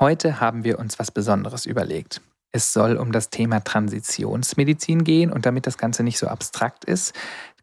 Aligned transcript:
Heute 0.00 0.40
haben 0.40 0.64
wir 0.64 0.78
uns 0.78 0.98
was 0.98 1.10
Besonderes 1.10 1.66
überlegt. 1.66 2.20
Es 2.50 2.72
soll 2.72 2.96
um 2.96 3.10
das 3.10 3.30
Thema 3.30 3.60
Transitionsmedizin 3.60 5.02
gehen 5.02 5.32
und 5.32 5.44
damit 5.44 5.66
das 5.66 5.76
Ganze 5.76 6.04
nicht 6.04 6.18
so 6.18 6.28
abstrakt 6.28 6.84
ist, 6.84 7.12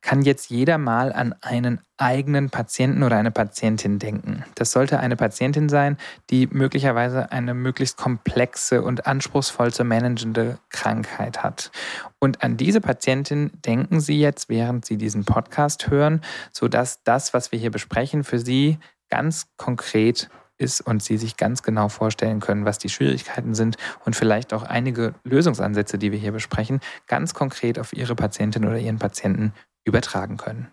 kann 0.01 0.23
jetzt 0.23 0.49
jeder 0.49 0.77
mal 0.77 1.13
an 1.13 1.35
einen 1.41 1.79
eigenen 1.97 2.49
Patienten 2.49 3.03
oder 3.03 3.17
eine 3.17 3.31
Patientin 3.31 3.99
denken. 3.99 4.43
Das 4.55 4.71
sollte 4.71 4.99
eine 4.99 5.15
Patientin 5.15 5.69
sein, 5.69 5.97
die 6.29 6.47
möglicherweise 6.47 7.31
eine 7.31 7.53
möglichst 7.53 7.97
komplexe 7.97 8.81
und 8.81 9.05
anspruchsvoll 9.05 9.71
zu 9.71 9.83
managende 9.83 10.57
Krankheit 10.69 11.43
hat. 11.43 11.71
Und 12.19 12.43
an 12.43 12.57
diese 12.57 12.81
Patientin 12.81 13.51
denken 13.65 14.01
Sie 14.01 14.19
jetzt, 14.19 14.49
während 14.49 14.85
Sie 14.85 14.97
diesen 14.97 15.23
Podcast 15.23 15.89
hören, 15.89 16.21
sodass 16.51 17.03
das, 17.03 17.33
was 17.33 17.51
wir 17.51 17.59
hier 17.59 17.71
besprechen, 17.71 18.23
für 18.23 18.39
Sie 18.39 18.79
ganz 19.09 19.47
konkret 19.57 20.29
ist 20.61 20.81
und 20.81 21.03
Sie 21.03 21.17
sich 21.17 21.35
ganz 21.35 21.63
genau 21.63 21.89
vorstellen 21.89 22.39
können, 22.39 22.63
was 22.63 22.77
die 22.77 22.89
Schwierigkeiten 22.89 23.53
sind 23.53 23.77
und 24.05 24.15
vielleicht 24.15 24.53
auch 24.53 24.63
einige 24.63 25.15
Lösungsansätze, 25.23 25.97
die 25.97 26.11
wir 26.11 26.19
hier 26.19 26.31
besprechen, 26.31 26.79
ganz 27.07 27.33
konkret 27.33 27.79
auf 27.79 27.93
Ihre 27.93 28.15
Patientin 28.15 28.65
oder 28.65 28.77
Ihren 28.77 28.99
Patienten 28.99 29.53
übertragen 29.83 30.37
können. 30.37 30.67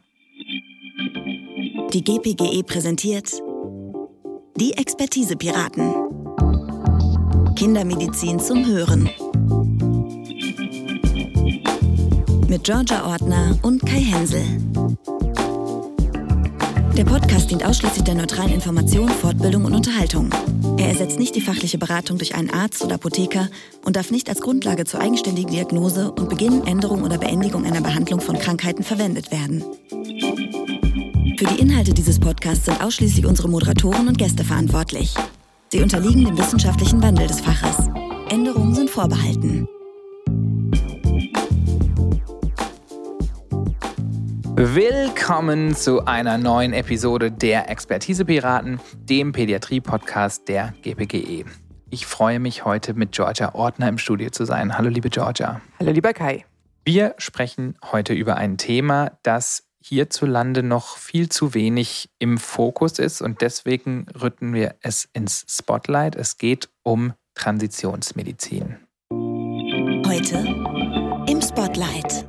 Die 1.92 2.04
GPGE 2.04 2.62
präsentiert 2.62 3.42
die 4.56 4.72
Expertise 4.72 5.36
Piraten. 5.36 5.94
Kindermedizin 7.54 8.38
zum 8.40 8.66
Hören. 8.66 9.08
Mit 12.48 12.64
Georgia 12.64 13.04
Ortner 13.04 13.56
und 13.62 13.84
Kai 13.86 14.00
Hensel. 14.00 14.42
Der 16.98 17.04
Podcast 17.04 17.48
dient 17.48 17.64
ausschließlich 17.64 18.02
der 18.02 18.16
neutralen 18.16 18.52
Information, 18.52 19.08
Fortbildung 19.08 19.66
und 19.66 19.72
Unterhaltung. 19.72 20.30
Er 20.78 20.88
ersetzt 20.88 21.16
nicht 21.16 21.36
die 21.36 21.40
fachliche 21.40 21.78
Beratung 21.78 22.18
durch 22.18 22.34
einen 22.34 22.50
Arzt 22.50 22.82
oder 22.82 22.96
Apotheker 22.96 23.48
und 23.84 23.94
darf 23.94 24.10
nicht 24.10 24.28
als 24.28 24.40
Grundlage 24.40 24.84
zur 24.84 24.98
eigenständigen 24.98 25.52
Diagnose 25.52 26.10
und 26.10 26.28
Beginn, 26.28 26.66
Änderung 26.66 27.04
oder 27.04 27.16
Beendigung 27.16 27.64
einer 27.64 27.82
Behandlung 27.82 28.20
von 28.20 28.36
Krankheiten 28.36 28.82
verwendet 28.82 29.30
werden. 29.30 29.62
Für 31.38 31.44
die 31.44 31.60
Inhalte 31.60 31.94
dieses 31.94 32.18
Podcasts 32.18 32.64
sind 32.64 32.82
ausschließlich 32.82 33.26
unsere 33.26 33.48
Moderatoren 33.48 34.08
und 34.08 34.18
Gäste 34.18 34.42
verantwortlich. 34.42 35.14
Sie 35.70 35.80
unterliegen 35.80 36.24
dem 36.24 36.36
wissenschaftlichen 36.36 37.00
Wandel 37.00 37.28
des 37.28 37.40
Faches. 37.40 37.76
Änderungen 38.28 38.74
sind 38.74 38.90
vorbehalten. 38.90 39.68
Willkommen 44.60 45.76
zu 45.76 46.04
einer 46.06 46.36
neuen 46.36 46.72
Episode 46.72 47.30
der 47.30 47.70
Expertise 47.70 48.24
Piraten, 48.24 48.80
dem 48.96 49.30
Pädiatrie-Podcast 49.30 50.48
der 50.48 50.74
GPGE. 50.82 51.44
Ich 51.90 52.06
freue 52.06 52.40
mich 52.40 52.64
heute 52.64 52.94
mit 52.94 53.12
Georgia 53.12 53.54
Ortner 53.54 53.88
im 53.88 53.98
Studio 53.98 54.30
zu 54.30 54.44
sein. 54.46 54.76
Hallo 54.76 54.88
liebe 54.88 55.10
Georgia. 55.10 55.60
Hallo 55.78 55.92
lieber 55.92 56.12
Kai. 56.12 56.44
Wir 56.84 57.14
sprechen 57.18 57.76
heute 57.92 58.14
über 58.14 58.34
ein 58.34 58.58
Thema, 58.58 59.12
das 59.22 59.68
hierzulande 59.80 60.64
noch 60.64 60.96
viel 60.96 61.28
zu 61.28 61.54
wenig 61.54 62.10
im 62.18 62.36
Fokus 62.36 62.98
ist 62.98 63.22
und 63.22 63.42
deswegen 63.42 64.08
rütten 64.20 64.54
wir 64.54 64.74
es 64.82 65.08
ins 65.12 65.46
Spotlight. 65.48 66.16
Es 66.16 66.36
geht 66.36 66.68
um 66.82 67.12
Transitionsmedizin. 67.36 68.78
Heute 70.04 70.38
im 71.28 71.40
Spotlight. 71.40 72.26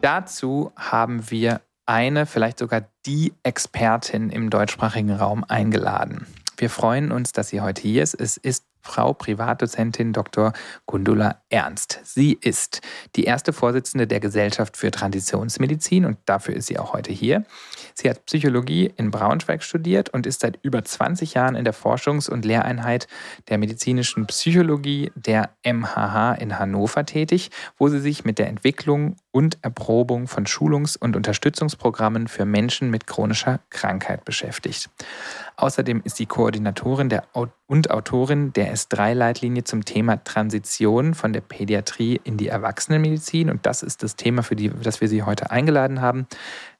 Dazu 0.00 0.72
haben 0.76 1.30
wir 1.30 1.60
eine, 1.84 2.24
vielleicht 2.24 2.58
sogar 2.58 2.88
die 3.04 3.34
Expertin 3.42 4.30
im 4.30 4.48
deutschsprachigen 4.48 5.12
Raum 5.12 5.44
eingeladen. 5.46 6.26
Wir 6.56 6.70
freuen 6.70 7.12
uns, 7.12 7.32
dass 7.32 7.48
sie 7.48 7.60
heute 7.60 7.82
hier 7.82 8.02
ist. 8.02 8.14
Es 8.14 8.36
ist 8.36 8.64
Frau 8.82 9.12
Privatdozentin 9.12 10.12
Dr. 10.12 10.52
Gundula 10.86 11.42
Ernst. 11.50 12.00
Sie 12.02 12.38
ist 12.40 12.80
die 13.14 13.24
erste 13.24 13.52
Vorsitzende 13.52 14.06
der 14.06 14.20
Gesellschaft 14.20 14.76
für 14.76 14.90
Traditionsmedizin 14.90 16.04
und 16.04 16.18
dafür 16.24 16.54
ist 16.54 16.66
sie 16.66 16.78
auch 16.78 16.92
heute 16.92 17.12
hier. 17.12 17.44
Sie 17.94 18.08
hat 18.08 18.24
Psychologie 18.26 18.92
in 18.96 19.10
Braunschweig 19.10 19.62
studiert 19.62 20.08
und 20.10 20.26
ist 20.26 20.40
seit 20.40 20.58
über 20.62 20.82
20 20.84 21.34
Jahren 21.34 21.56
in 21.56 21.64
der 21.64 21.74
Forschungs- 21.74 22.30
und 22.30 22.44
Lehreinheit 22.44 23.06
der 23.48 23.58
medizinischen 23.58 24.26
Psychologie 24.26 25.12
der 25.14 25.50
MHH 25.62 26.34
in 26.34 26.58
Hannover 26.58 27.04
tätig, 27.04 27.50
wo 27.76 27.88
sie 27.88 28.00
sich 28.00 28.24
mit 28.24 28.38
der 28.38 28.48
Entwicklung 28.48 29.16
und 29.32 29.58
Erprobung 29.62 30.26
von 30.26 30.46
Schulungs- 30.46 30.96
und 30.96 31.16
Unterstützungsprogrammen 31.16 32.28
für 32.28 32.44
Menschen 32.44 32.90
mit 32.90 33.06
chronischer 33.06 33.60
Krankheit 33.70 34.24
beschäftigt. 34.24 34.90
Außerdem 35.56 36.02
ist 36.04 36.16
sie 36.16 36.26
Koordinatorin 36.26 37.08
der 37.08 37.24
und 37.66 37.90
Autorin 37.90 38.52
der 38.52 38.74
S3-Leitlinie 38.74 39.64
zum 39.64 39.84
Thema 39.84 40.22
Transition 40.24 41.14
von 41.14 41.32
der 41.32 41.42
Pädiatrie 41.42 42.20
in 42.24 42.36
die 42.36 42.48
Erwachsenenmedizin. 42.48 43.50
Und 43.50 43.66
das 43.66 43.82
ist 43.82 44.02
das 44.02 44.16
Thema, 44.16 44.42
für 44.42 44.56
die, 44.56 44.70
das 44.70 45.00
wir 45.00 45.08
Sie 45.08 45.22
heute 45.22 45.50
eingeladen 45.50 46.00
haben. 46.00 46.26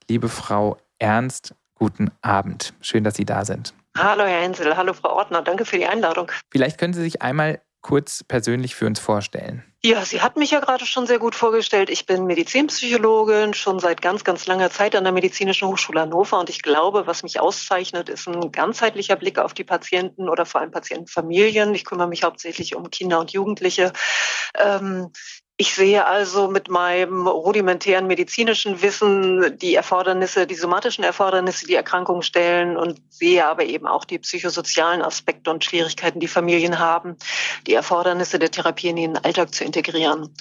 Liebe 0.09 0.28
Frau 0.28 0.77
Ernst, 0.99 1.55
guten 1.75 2.10
Abend. 2.21 2.75
Schön, 2.81 3.05
dass 3.05 3.15
Sie 3.15 3.25
da 3.25 3.44
sind. 3.44 3.75
Hallo, 3.97 4.25
Herr 4.25 4.43
Hensel. 4.43 4.77
Hallo, 4.77 4.93
Frau 4.93 5.10
Ordner. 5.10 5.43
Danke 5.43 5.65
für 5.65 5.77
die 5.77 5.87
Einladung. 5.87 6.31
Vielleicht 6.50 6.78
können 6.78 6.94
Sie 6.94 7.03
sich 7.03 7.22
einmal 7.22 7.60
kurz 7.81 8.25
persönlich 8.25 8.75
für 8.75 8.87
uns 8.87 9.01
vorstellen. 9.01 9.65
Ja, 9.83 10.05
Sie 10.05 10.21
hat 10.21 10.37
mich 10.37 10.51
ja 10.51 10.61
gerade 10.61 10.85
schon 10.85 11.07
sehr 11.07 11.19
gut 11.19 11.35
vorgestellt. 11.35 11.89
Ich 11.89 12.05
bin 12.05 12.27
Medizinpsychologin, 12.27 13.55
schon 13.55 13.79
seit 13.79 14.03
ganz, 14.03 14.25
ganz 14.25 14.47
langer 14.47 14.71
Zeit 14.71 14.95
an 14.95 15.05
der 15.05 15.13
Medizinischen 15.15 15.67
Hochschule 15.69 16.03
Hannover. 16.03 16.39
Und 16.39 16.51
ich 16.51 16.61
glaube, 16.61 17.07
was 17.07 17.23
mich 17.23 17.41
auszeichnet, 17.41 18.11
ist 18.11 18.29
ein 18.29 18.53
ganzheitlicher 18.53 19.17
Blick 19.17 19.39
auf 19.39 19.55
die 19.55 19.65
Patienten 19.65 20.29
oder 20.29 20.45
vor 20.45 20.61
allem 20.61 20.71
Patientenfamilien. 20.71 21.75
Ich 21.75 21.87
kümmere 21.87 22.09
mich 22.09 22.25
hauptsächlich 22.25 22.77
um 22.77 22.91
Kinder 22.91 23.21
und 23.21 23.33
Jugendliche. 23.33 23.95
Ähm, 24.59 25.13
ich 25.60 25.75
sehe 25.75 26.06
also 26.06 26.48
mit 26.48 26.71
meinem 26.71 27.26
rudimentären 27.26 28.06
medizinischen 28.06 28.81
Wissen 28.81 29.59
die 29.59 29.75
Erfordernisse, 29.75 30.47
die 30.47 30.54
somatischen 30.54 31.04
Erfordernisse, 31.04 31.66
die 31.66 31.75
Erkrankungen 31.75 32.22
stellen 32.22 32.78
und 32.78 33.03
sehe 33.10 33.44
aber 33.44 33.65
eben 33.65 33.87
auch 33.87 34.06
die 34.06 34.19
psychosozialen 34.19 35.03
Aspekte 35.03 35.50
und 35.50 35.62
Schwierigkeiten, 35.62 36.19
die 36.19 36.28
Familien 36.28 36.78
haben, 36.78 37.16
die 37.66 37.75
Erfordernisse 37.75 38.38
der 38.38 38.50
Therapie 38.50 38.88
in 38.88 38.97
den 38.97 39.19
Alltag 39.19 39.54
zu 39.54 39.65
integrieren. 39.65 40.34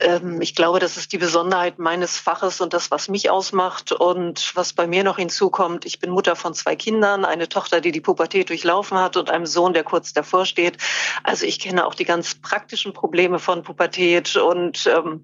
Ähm, 0.00 0.40
ich 0.40 0.56
glaube, 0.56 0.80
das 0.80 0.96
ist 0.96 1.12
die 1.12 1.18
Besonderheit 1.18 1.78
meines 1.78 2.18
Faches 2.18 2.60
und 2.60 2.74
das, 2.74 2.90
was 2.90 3.08
mich 3.08 3.30
ausmacht 3.30 3.92
und 3.92 4.56
was 4.56 4.72
bei 4.72 4.88
mir 4.88 5.04
noch 5.04 5.18
hinzukommt. 5.18 5.86
Ich 5.86 6.00
bin 6.00 6.10
Mutter 6.10 6.34
von 6.34 6.52
zwei 6.52 6.74
Kindern, 6.74 7.24
eine 7.24 7.48
Tochter, 7.48 7.80
die 7.80 7.92
die 7.92 8.00
Pubertät 8.00 8.48
durchlaufen 8.48 8.98
hat 8.98 9.16
und 9.16 9.30
einem 9.30 9.46
Sohn, 9.46 9.72
der 9.72 9.84
kurz 9.84 10.12
davor 10.12 10.46
steht. 10.46 10.78
Also 11.22 11.46
ich 11.46 11.60
kenne 11.60 11.86
auch 11.86 11.94
die 11.94 12.04
ganz 12.04 12.34
praktischen 12.34 12.92
Probleme 12.92 13.38
von 13.38 13.62
Pubertät 13.62 14.34
und 14.34 14.63
und 14.64 14.86
ähm, 14.86 15.22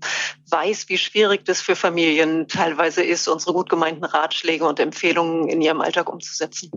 weiß, 0.51 0.89
wie 0.89 0.99
schwierig 0.99 1.45
das 1.45 1.61
für 1.61 1.77
Familien 1.77 2.49
teilweise 2.49 3.03
ist, 3.03 3.29
unsere 3.29 3.53
gut 3.53 3.69
gemeinten 3.69 4.05
Ratschläge 4.05 4.65
und 4.67 4.81
Empfehlungen 4.81 5.49
in 5.49 5.61
ihrem 5.63 5.81
Alltag 5.81 6.09
umzusetzen. 6.09 6.71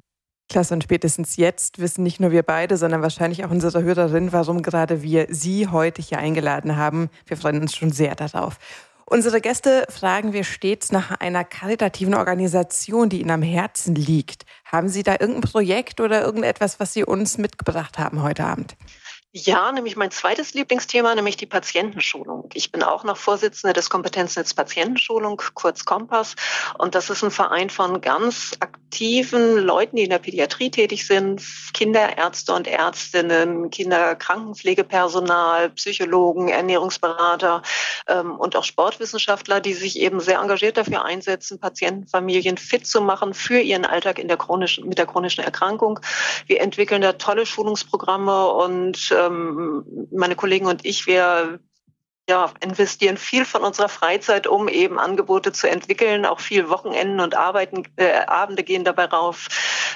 Klasse, 0.49 0.73
und 0.73 0.83
spätestens 0.83 1.35
jetzt 1.37 1.79
wissen 1.79 2.03
nicht 2.03 2.19
nur 2.19 2.31
wir 2.31 2.43
beide, 2.43 2.77
sondern 2.77 3.01
wahrscheinlich 3.01 3.43
auch 3.43 3.49
unsere 3.49 3.81
Hörerin, 3.81 4.31
warum 4.31 4.61
gerade 4.61 5.01
wir 5.01 5.27
Sie 5.29 5.67
heute 5.67 6.01
hier 6.01 6.19
eingeladen 6.19 6.75
haben. 6.75 7.09
Wir 7.25 7.37
freuen 7.37 7.61
uns 7.61 7.75
schon 7.75 7.91
sehr 7.91 8.15
darauf. 8.15 8.57
Unsere 9.05 9.41
Gäste 9.41 9.85
fragen 9.89 10.31
wir 10.31 10.43
stets 10.43 10.91
nach 10.91 11.11
einer 11.19 11.43
karitativen 11.43 12.13
Organisation, 12.13 13.09
die 13.09 13.21
Ihnen 13.21 13.31
am 13.31 13.41
Herzen 13.41 13.95
liegt. 13.95 14.45
Haben 14.65 14.89
Sie 14.89 15.03
da 15.03 15.13
irgendein 15.13 15.41
Projekt 15.41 15.99
oder 15.99 16.21
irgendetwas, 16.21 16.79
was 16.79 16.93
Sie 16.93 17.03
uns 17.03 17.37
mitgebracht 17.37 17.97
haben 17.97 18.23
heute 18.23 18.45
Abend? 18.45 18.75
Ja, 19.35 19.71
nämlich 19.71 19.95
mein 19.95 20.11
zweites 20.11 20.53
Lieblingsthema, 20.53 21.15
nämlich 21.15 21.37
die 21.37 21.47
Patientenschulung. 21.47 22.51
Ich 22.53 22.71
bin 22.71 22.83
auch 22.83 23.03
noch 23.03 23.17
Vorsitzende 23.17 23.73
des 23.73 23.89
Kompetenznetz 23.89 24.53
Patientenschulung, 24.53 25.41
kurz 25.55 25.85
Kompass. 25.85 26.35
Und 26.77 26.93
das 26.93 27.09
ist 27.09 27.23
ein 27.23 27.31
Verein 27.31 27.71
von 27.71 27.99
ganz 27.99 28.55
aktiven 28.59 29.57
Leuten, 29.57 29.95
die 29.95 30.03
in 30.03 30.11
der 30.11 30.19
Pädiatrie 30.19 30.69
tätig 30.69 31.07
sind, 31.07 31.41
Kinderärzte 31.73 32.53
und 32.53 32.67
Ärztinnen, 32.67 33.71
Kinderkrankenpflegepersonal, 33.71 35.71
Psychologen, 35.71 36.49
Ernährungsberater 36.49 37.63
ähm, 38.07 38.35
und 38.35 38.55
auch 38.55 38.63
Sportwissenschaftler, 38.63 39.61
die 39.61 39.73
sich 39.73 39.99
eben 39.99 40.19
sehr 40.19 40.41
engagiert 40.41 40.77
dafür 40.77 41.05
einsetzen, 41.05 41.59
Patientenfamilien 41.59 42.59
fit 42.59 42.85
zu 42.85 43.01
machen 43.01 43.33
für 43.33 43.59
ihren 43.59 43.85
Alltag 43.85 44.19
in 44.19 44.27
der 44.27 44.37
chronischen, 44.37 44.87
mit 44.87 44.99
der 44.99 45.07
chronischen 45.07 45.43
Erkrankung. 45.43 45.99
Wir 46.45 46.61
entwickeln 46.61 47.01
da 47.01 47.13
tolle 47.13 47.47
Schulungsprogramme 47.47 48.49
und 48.49 49.11
ähm, 49.27 50.07
meine 50.11 50.35
Kollegen 50.35 50.65
und 50.65 50.85
ich, 50.85 51.07
wir 51.07 51.59
ja, 52.29 52.53
investieren 52.61 53.17
viel 53.17 53.43
von 53.43 53.63
unserer 53.63 53.89
Freizeit, 53.89 54.47
um 54.47 54.69
eben 54.69 54.97
Angebote 54.97 55.51
zu 55.51 55.69
entwickeln. 55.69 56.25
Auch 56.25 56.39
viel 56.39 56.69
Wochenenden 56.69 57.19
und 57.19 57.35
Arbeiten, 57.35 57.83
äh, 57.97 58.25
Abende 58.27 58.63
gehen 58.63 58.85
dabei 58.85 59.05
rauf. 59.05 59.49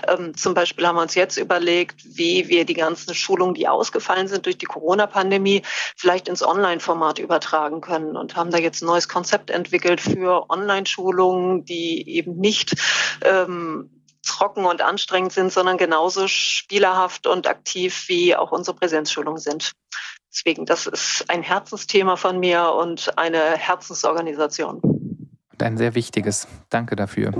Ähm, 0.07 0.35
zum 0.35 0.53
Beispiel 0.53 0.85
haben 0.85 0.97
wir 0.97 1.03
uns 1.03 1.15
jetzt 1.15 1.37
überlegt, 1.37 2.03
wie 2.03 2.49
wir 2.49 2.65
die 2.65 2.73
ganzen 2.73 3.15
Schulungen, 3.15 3.53
die 3.53 3.69
ausgefallen 3.69 4.27
sind 4.27 4.45
durch 4.45 4.57
die 4.57 4.65
Corona-Pandemie, 4.65 5.61
vielleicht 5.95 6.27
ins 6.27 6.43
Online-Format 6.43 7.19
übertragen 7.19 7.79
können 7.79 8.17
und 8.17 8.35
haben 8.35 8.51
da 8.51 8.57
jetzt 8.57 8.81
ein 8.81 8.87
neues 8.87 9.07
Konzept 9.07 9.49
entwickelt 9.49 10.01
für 10.01 10.49
Online-Schulungen, 10.49 11.63
die 11.63 12.09
eben 12.09 12.35
nicht 12.35 12.75
ähm, 13.23 13.96
trocken 14.25 14.65
und 14.65 14.81
anstrengend 14.81 15.33
sind, 15.33 15.51
sondern 15.51 15.77
genauso 15.77 16.27
spielerhaft 16.27 17.27
und 17.27 17.47
aktiv 17.47 18.05
wie 18.07 18.35
auch 18.35 18.51
unsere 18.51 18.75
Präsenzschulungen 18.75 19.39
sind. 19.39 19.73
Deswegen, 20.31 20.65
das 20.65 20.87
ist 20.87 21.25
ein 21.29 21.41
Herzensthema 21.41 22.15
von 22.15 22.39
mir 22.39 22.73
und 22.73 23.17
eine 23.17 23.57
Herzensorganisation. 23.57 24.81
Und 24.81 25.63
ein 25.63 25.77
sehr 25.77 25.95
wichtiges. 25.95 26.47
Danke 26.69 26.95
dafür. 26.95 27.31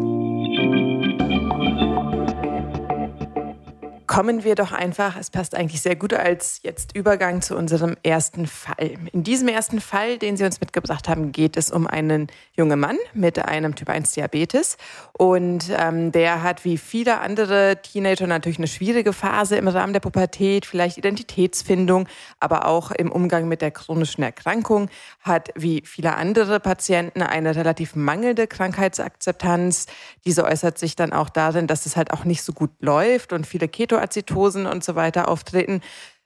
Kommen 4.18 4.44
wir 4.44 4.56
doch 4.56 4.72
einfach, 4.72 5.16
es 5.16 5.30
passt 5.30 5.54
eigentlich 5.54 5.80
sehr 5.80 5.96
gut 5.96 6.12
als 6.12 6.62
jetzt 6.64 6.96
Übergang 6.96 7.44
zu 7.44 7.56
unserem 7.56 7.96
ersten 8.02 8.48
Fall. 8.48 8.96
In 9.12 9.24
diesem 9.24 9.48
ersten 9.48 9.80
Fall, 9.80 10.18
den 10.18 10.38
Sie 10.38 10.44
uns 10.44 10.60
mitgebracht 10.60 11.08
haben, 11.08 11.32
geht 11.32 11.56
es 11.56 11.70
um 11.70 11.86
einen 11.86 12.26
jungen 12.54 12.80
Mann 12.80 12.98
mit 13.14 13.38
einem 13.38 13.76
Typ 13.76 13.90
1 13.90 14.14
Diabetes. 14.14 14.78
Und 15.14 15.66
ähm, 15.70 16.12
der 16.12 16.42
hat 16.42 16.66
wie 16.66 16.80
viele 16.80 17.20
andere 17.20 17.78
Teenager 17.84 18.26
natürlich 18.26 18.58
eine 18.58 18.66
schwierige 18.66 19.14
Phase 19.14 19.56
im 19.56 19.68
Rahmen 19.68 19.94
der 19.94 20.00
Pubertät, 20.00 20.66
vielleicht 20.66 20.98
Identitätsfindung, 20.98 22.08
aber 22.40 22.66
auch 22.66 22.90
im 22.90 23.12
Umgang 23.12 23.48
mit 23.48 23.62
der 23.62 23.70
chronischen 23.70 24.24
Erkrankung, 24.24 24.90
hat 25.22 25.52
wie 25.54 25.84
viele 25.86 26.16
andere 26.16 26.60
Patienten 26.60 27.22
eine 27.22 27.56
relativ 27.56 27.96
mangelnde 27.96 28.48
Krankheitsakzeptanz. 28.48 29.86
Diese 30.26 30.44
äußert 30.44 30.80
sich 30.80 30.96
dann 30.96 31.14
auch 31.14 31.30
darin, 31.30 31.68
dass 31.68 31.86
es 31.86 31.96
halt 31.96 32.10
auch 32.10 32.26
nicht 32.26 32.42
so 32.42 32.52
gut 32.52 32.72
läuft 32.80 33.32
und 33.32 33.46
viele 33.46 33.68
Keto 33.68 34.07
Ketoazitosen 34.08 34.66
und 34.66 34.84
so 34.84 34.96
weiter 34.96 35.28
auftreten, 35.28 35.82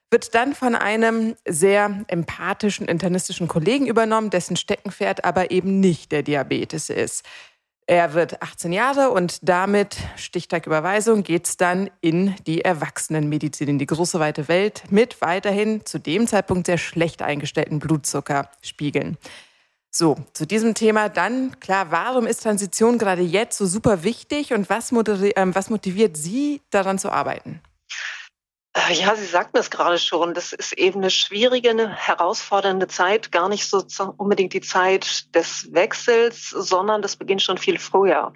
wird 0.09 0.35
dann 0.35 0.53
von 0.53 0.75
einem 0.75 1.35
sehr 1.47 2.03
empathischen 2.07 2.87
internistischen 2.87 3.47
Kollegen 3.47 3.87
übernommen, 3.87 4.29
dessen 4.29 4.57
Steckenpferd 4.57 5.23
aber 5.23 5.51
eben 5.51 5.79
nicht 5.79 6.11
der 6.11 6.21
Diabetes 6.21 6.89
ist. 6.89 7.23
Er 7.87 8.13
wird 8.13 8.41
18 8.41 8.73
Jahre 8.73 9.09
und 9.09 9.39
damit, 9.41 9.97
Stichtag 10.15 10.67
Überweisung, 10.67 11.23
geht 11.23 11.47
es 11.47 11.57
dann 11.57 11.89
in 11.99 12.35
die 12.45 12.61
Erwachsenenmedizin, 12.61 13.67
in 13.67 13.79
die 13.79 13.85
große 13.85 14.19
weite 14.19 14.47
Welt 14.47 14.83
mit 14.89 15.21
weiterhin 15.21 15.85
zu 15.85 15.97
dem 15.97 16.27
Zeitpunkt 16.27 16.67
sehr 16.67 16.77
schlecht 16.77 17.21
eingestellten 17.21 17.79
Blutzuckerspiegeln. 17.79 19.17
So, 19.89 20.15
zu 20.33 20.45
diesem 20.45 20.73
Thema 20.73 21.09
dann, 21.09 21.59
klar, 21.59 21.91
warum 21.91 22.25
ist 22.25 22.43
Transition 22.43 22.97
gerade 22.97 23.23
jetzt 23.23 23.57
so 23.57 23.65
super 23.65 24.03
wichtig 24.03 24.53
und 24.53 24.69
was, 24.69 24.93
äh, 24.93 25.33
was 25.47 25.69
motiviert 25.69 26.15
Sie 26.15 26.61
daran 26.69 26.97
zu 26.97 27.11
arbeiten? 27.11 27.61
Äh, 28.73 28.94
ja, 28.94 29.15
Sie 29.15 29.25
sagten 29.25 29.57
es 29.57 29.69
gerade 29.69 30.00
schon. 30.00 30.33
Das 30.33 30.53
ist 30.53 30.73
eben 30.73 31.00
eine 31.01 31.09
schwierige, 31.09 31.71
eine 31.71 31.89
herausfordernde 31.89 32.88
Zeit. 32.88 33.31
Gar 33.31 33.50
nicht 33.50 33.68
so 33.69 33.83
unbedingt 34.18 34.53
die 34.53 34.62
Zeit 34.62 35.33
des 35.35 35.73
Wechsels, 35.73 36.50
sondern 36.50 37.01
das 37.01 37.18
beginnt 37.18 37.41
schon 37.41 37.57
viel 37.57 37.79
früher. 37.79 38.33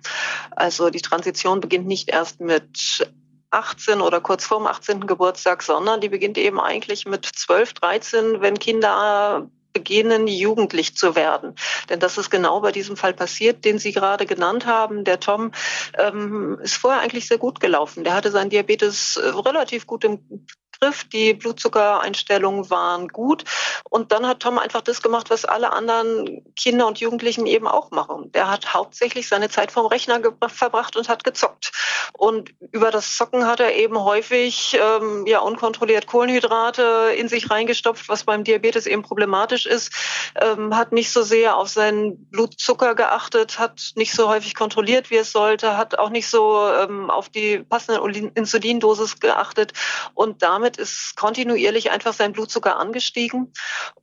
Also 0.52 0.90
die 0.90 1.02
Transition 1.02 1.62
beginnt 1.62 1.88
nicht 1.88 2.10
erst 2.10 2.42
mit 2.42 3.10
18 3.52 4.02
oder 4.02 4.20
kurz 4.20 4.46
vorm 4.46 4.68
18. 4.68 5.08
Geburtstag, 5.08 5.64
sondern 5.64 6.02
die 6.02 6.10
beginnt 6.10 6.38
eben 6.38 6.60
eigentlich 6.60 7.06
mit 7.06 7.26
12, 7.26 7.74
13, 7.74 8.42
wenn 8.42 8.60
Kinder 8.60 9.50
beginnen, 9.76 10.28
jugendlich 10.28 10.96
zu 10.96 11.16
werden. 11.16 11.54
Denn 11.90 12.00
das 12.00 12.18
ist 12.18 12.30
genau 12.30 12.62
bei 12.62 12.72
diesem 12.72 12.96
Fall 12.96 13.14
passiert, 13.14 13.66
den 13.66 13.78
Sie 13.78 13.92
gerade 13.92 14.26
genannt 14.26 14.66
haben. 14.66 15.04
Der 15.04 15.20
Tom 15.20 15.52
ähm, 15.98 16.58
ist 16.64 16.78
vorher 16.78 17.02
eigentlich 17.02 17.28
sehr 17.28 17.38
gut 17.38 17.60
gelaufen. 17.60 18.06
Der 18.06 18.14
hatte 18.14 18.32
seinen 18.32 18.50
Diabetes 18.50 19.18
äh, 19.18 19.28
relativ 19.28 19.86
gut 19.86 20.06
im 20.06 20.48
Griff. 20.86 21.04
Die 21.06 21.34
Blutzuckereinstellungen 21.34 22.70
waren 22.70 23.08
gut. 23.08 23.44
Und 23.90 24.12
dann 24.12 24.28
hat 24.28 24.42
Tom 24.42 24.58
einfach 24.60 24.82
das 24.82 25.02
gemacht, 25.02 25.30
was 25.30 25.46
alle 25.46 25.74
anderen 25.74 26.44
Kinder 26.56 26.88
und 26.88 27.00
Jugendlichen 27.00 27.46
eben 27.46 27.68
auch 27.68 27.92
machen. 27.92 28.32
Der 28.34 28.50
hat 28.50 28.74
hauptsächlich 28.74 29.28
seine 29.28 29.50
Zeit 29.50 29.72
vom 29.72 29.86
Rechner 29.86 30.20
verbracht 30.48 30.96
und 30.96 31.10
hat 31.10 31.24
gezockt. 31.24 31.72
Und 32.14 32.54
über 32.72 32.92
das 32.92 33.16
Zocken 33.18 33.48
hat 33.48 33.60
er 33.60 33.76
eben 33.76 34.00
häufig 34.00 34.78
ähm, 34.80 35.26
ja 35.26 35.40
unkontrolliert 35.40 36.08
Kohlenhydrate 36.08 37.14
in 37.18 37.28
sich 37.28 37.50
reingestopft, 37.50 38.08
was 38.10 38.24
beim 38.24 38.44
Diabetes 38.44 38.86
eben 38.86 39.02
problematisch 39.02 39.66
ist. 39.66 39.92
Ähm, 40.40 40.76
hat 40.76 40.92
nicht 40.92 41.12
so 41.12 41.24
sehr 41.24 41.58
auf 41.58 41.70
seinen 41.70 42.30
Blutzucker 42.30 42.96
geachtet, 42.96 43.60
hat 43.60 43.92
nicht 43.96 44.14
so 44.14 44.30
häufig 44.30 44.56
kontrolliert, 44.56 45.10
wie 45.10 45.18
es 45.18 45.32
sollte, 45.32 45.78
hat 45.78 45.98
auch 45.98 46.10
nicht 46.10 46.28
so 46.28 46.68
ähm, 46.70 47.10
auf 47.10 47.30
die 47.30 47.60
passende 47.60 48.02
Insulindosis 48.36 49.20
geachtet 49.20 49.74
und 50.14 50.42
damit 50.42 50.75
damit 50.76 50.78
ist 50.78 51.16
kontinuierlich 51.16 51.92
einfach 51.92 52.14
sein 52.14 52.34
Blutzucker 52.34 52.78
angestiegen. 52.78 53.52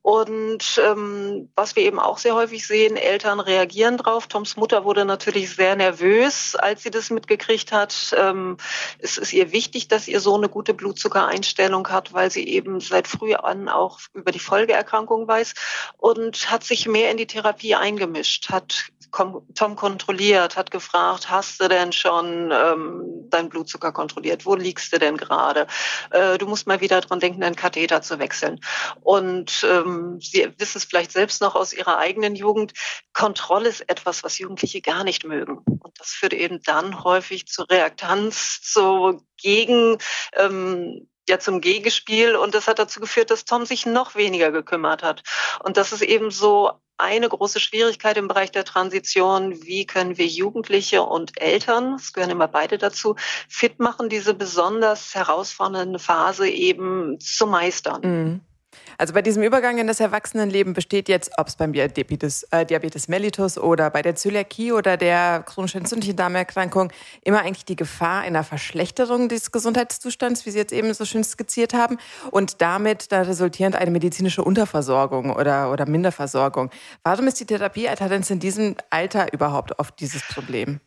Und 0.02 0.80
ähm, 0.84 1.50
was 1.54 1.76
wir 1.76 1.84
eben 1.84 1.98
auch 1.98 2.18
sehr 2.18 2.34
häufig 2.34 2.66
sehen, 2.66 2.96
Eltern 2.96 3.40
reagieren 3.40 3.96
drauf. 3.96 4.26
Toms 4.26 4.56
Mutter 4.56 4.84
wurde 4.84 5.04
natürlich 5.04 5.54
sehr 5.54 5.76
nervös, 5.76 6.54
als 6.54 6.82
sie 6.82 6.90
das 6.90 7.10
mitgekriegt 7.10 7.72
hat. 7.72 8.14
Ähm, 8.16 8.56
es 8.98 9.18
ist 9.18 9.32
ihr 9.32 9.52
wichtig, 9.52 9.88
dass 9.88 10.08
ihr 10.08 10.20
Sohn 10.20 10.40
eine 10.40 10.48
gute 10.48 10.74
Blutzuckereinstellung 10.74 11.88
hat, 11.88 12.12
weil 12.12 12.30
sie 12.30 12.46
eben 12.48 12.80
seit 12.80 13.08
früh 13.08 13.34
an 13.34 13.68
auch 13.68 14.00
über 14.14 14.32
die 14.32 14.38
Folgeerkrankung 14.38 15.28
weiß 15.28 15.54
und 15.98 16.50
hat 16.50 16.64
sich 16.64 16.86
mehr 16.86 17.10
in 17.10 17.16
die 17.16 17.26
Therapie 17.26 17.74
eingemischt, 17.74 18.50
hat 18.50 18.91
Tom 19.12 19.76
kontrolliert, 19.76 20.56
hat 20.56 20.70
gefragt, 20.70 21.30
hast 21.30 21.60
du 21.60 21.68
denn 21.68 21.92
schon 21.92 22.50
ähm, 22.50 23.28
deinen 23.28 23.48
Blutzucker 23.50 23.92
kontrolliert? 23.92 24.46
Wo 24.46 24.54
liegst 24.54 24.92
du 24.92 24.98
denn 24.98 25.16
gerade? 25.16 25.66
Äh, 26.10 26.38
du 26.38 26.46
musst 26.46 26.66
mal 26.66 26.80
wieder 26.80 27.00
dran 27.00 27.20
denken, 27.20 27.42
deinen 27.42 27.56
Katheter 27.56 28.02
zu 28.02 28.18
wechseln. 28.18 28.60
Und 29.02 29.66
ähm, 29.70 30.18
Sie 30.20 30.50
wissen 30.58 30.78
es 30.78 30.84
vielleicht 30.84 31.12
selbst 31.12 31.42
noch 31.42 31.54
aus 31.54 31.72
Ihrer 31.72 31.98
eigenen 31.98 32.34
Jugend, 32.34 32.72
Kontrolle 33.12 33.68
ist 33.68 33.88
etwas, 33.88 34.24
was 34.24 34.38
Jugendliche 34.38 34.80
gar 34.80 35.04
nicht 35.04 35.24
mögen. 35.24 35.58
Und 35.58 36.00
das 36.00 36.08
führt 36.08 36.32
eben 36.32 36.62
dann 36.62 37.04
häufig 37.04 37.46
zu 37.46 37.62
Reaktanz, 37.64 38.60
zu 38.62 39.22
Gegen, 39.36 39.98
ähm, 40.36 41.08
ja 41.28 41.38
zum 41.38 41.60
Gegenspiel 41.60 42.36
und 42.36 42.54
das 42.54 42.66
hat 42.66 42.78
dazu 42.78 43.00
geführt, 43.00 43.30
dass 43.30 43.44
Tom 43.44 43.64
sich 43.64 43.86
noch 43.86 44.14
weniger 44.14 44.50
gekümmert 44.50 45.02
hat. 45.02 45.22
Und 45.62 45.76
das 45.76 45.92
ist 45.92 46.02
eben 46.02 46.30
so 46.30 46.72
eine 46.98 47.28
große 47.28 47.60
Schwierigkeit 47.60 48.16
im 48.16 48.28
Bereich 48.28 48.52
der 48.52 48.64
Transition. 48.64 49.62
Wie 49.64 49.86
können 49.86 50.18
wir 50.18 50.26
Jugendliche 50.26 51.02
und 51.02 51.40
Eltern, 51.40 51.94
es 51.94 52.12
gehören 52.12 52.30
immer 52.30 52.48
beide 52.48 52.78
dazu, 52.78 53.16
fit 53.48 53.78
machen, 53.78 54.08
diese 54.08 54.34
besonders 54.34 55.14
herausfordernde 55.14 55.98
Phase 55.98 56.48
eben 56.48 57.18
zu 57.20 57.46
meistern? 57.46 58.00
Mhm. 58.02 58.40
Also 58.98 59.14
bei 59.14 59.22
diesem 59.22 59.42
Übergang 59.42 59.78
in 59.78 59.86
das 59.86 60.00
Erwachsenenleben 60.00 60.72
besteht 60.72 61.08
jetzt, 61.08 61.30
ob 61.38 61.48
es 61.48 61.56
beim 61.56 61.72
Diabetes, 61.72 62.44
äh, 62.50 62.66
Diabetes 62.66 63.08
mellitus 63.08 63.58
oder 63.58 63.90
bei 63.90 64.02
der 64.02 64.14
Zöliakie 64.14 64.72
oder 64.72 64.96
der 64.96 65.42
chronischen 65.46 65.80
entzündlichen 65.80 66.16
Darmerkrankung 66.16 66.92
immer 67.22 67.40
eigentlich 67.40 67.64
die 67.64 67.76
Gefahr 67.76 68.22
einer 68.22 68.44
Verschlechterung 68.44 69.28
des 69.28 69.52
Gesundheitszustands, 69.52 70.46
wie 70.46 70.50
Sie 70.50 70.58
jetzt 70.58 70.72
eben 70.72 70.92
so 70.94 71.04
schön 71.04 71.24
skizziert 71.24 71.74
haben, 71.74 71.98
und 72.30 72.60
damit 72.60 73.12
da 73.12 73.22
resultierend 73.22 73.76
eine 73.76 73.90
medizinische 73.90 74.42
Unterversorgung 74.44 75.34
oder, 75.34 75.72
oder 75.72 75.86
Minderversorgung. 75.86 76.70
Warum 77.02 77.26
ist 77.26 77.40
die 77.40 77.46
Therapieadherenz 77.46 78.30
in 78.30 78.40
diesem 78.40 78.76
Alter 78.90 79.32
überhaupt 79.32 79.78
oft 79.78 79.98
dieses 80.00 80.22
Problem? 80.22 80.80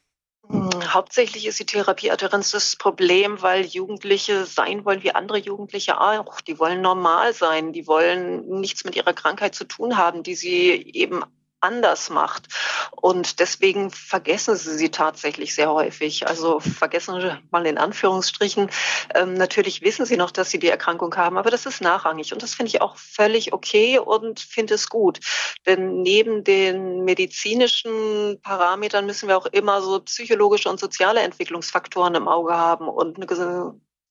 Hm, 0.75 0.93
hauptsächlich 0.93 1.45
ist 1.45 1.59
die 1.59 1.65
Therapieadherenz 1.65 2.51
das 2.51 2.75
Problem, 2.75 3.41
weil 3.41 3.65
Jugendliche 3.65 4.45
sein 4.45 4.85
wollen 4.85 5.03
wie 5.03 5.11
andere 5.11 5.37
Jugendliche 5.37 5.99
auch. 5.99 6.41
Die 6.41 6.59
wollen 6.59 6.81
normal 6.81 7.33
sein, 7.33 7.73
die 7.73 7.87
wollen 7.87 8.47
nichts 8.59 8.83
mit 8.83 8.95
ihrer 8.95 9.13
Krankheit 9.13 9.55
zu 9.55 9.65
tun 9.65 9.97
haben, 9.97 10.23
die 10.23 10.35
sie 10.35 10.69
eben 10.71 11.23
anders 11.65 12.09
macht. 12.09 12.47
Und 12.91 13.39
deswegen 13.39 13.89
vergessen 13.91 14.55
sie 14.55 14.77
sie 14.77 14.89
tatsächlich 14.89 15.55
sehr 15.55 15.71
häufig. 15.71 16.27
Also 16.27 16.59
vergessen 16.59 17.39
mal 17.51 17.65
in 17.65 17.77
Anführungsstrichen. 17.77 18.69
Ähm, 19.13 19.33
natürlich 19.33 19.81
wissen 19.81 20.05
sie 20.05 20.17
noch, 20.17 20.31
dass 20.31 20.49
sie 20.49 20.59
die 20.59 20.69
Erkrankung 20.69 21.15
haben, 21.15 21.37
aber 21.37 21.49
das 21.49 21.65
ist 21.65 21.81
nachrangig. 21.81 22.33
Und 22.33 22.43
das 22.43 22.55
finde 22.55 22.69
ich 22.69 22.81
auch 22.81 22.97
völlig 22.97 23.53
okay 23.53 23.99
und 23.99 24.39
finde 24.39 24.75
es 24.75 24.89
gut. 24.89 25.19
Denn 25.65 26.01
neben 26.01 26.43
den 26.43 27.03
medizinischen 27.03 28.39
Parametern 28.41 29.05
müssen 29.05 29.27
wir 29.27 29.37
auch 29.37 29.47
immer 29.47 29.81
so 29.81 29.99
psychologische 30.01 30.69
und 30.69 30.79
soziale 30.79 31.21
Entwicklungsfaktoren 31.21 32.15
im 32.15 32.27
Auge 32.27 32.53
haben 32.53 32.87
und 32.87 33.17
eine 33.17 33.25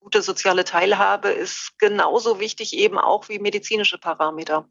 gute 0.05 0.21
soziale 0.21 0.65
Teilhabe 0.65 1.31
ist 1.31 1.79
genauso 1.79 2.39
wichtig 2.39 2.77
eben 2.77 2.99
auch 2.99 3.31
wie 3.31 3.39
medizinische 3.39 3.97
Parameter. 3.97 4.69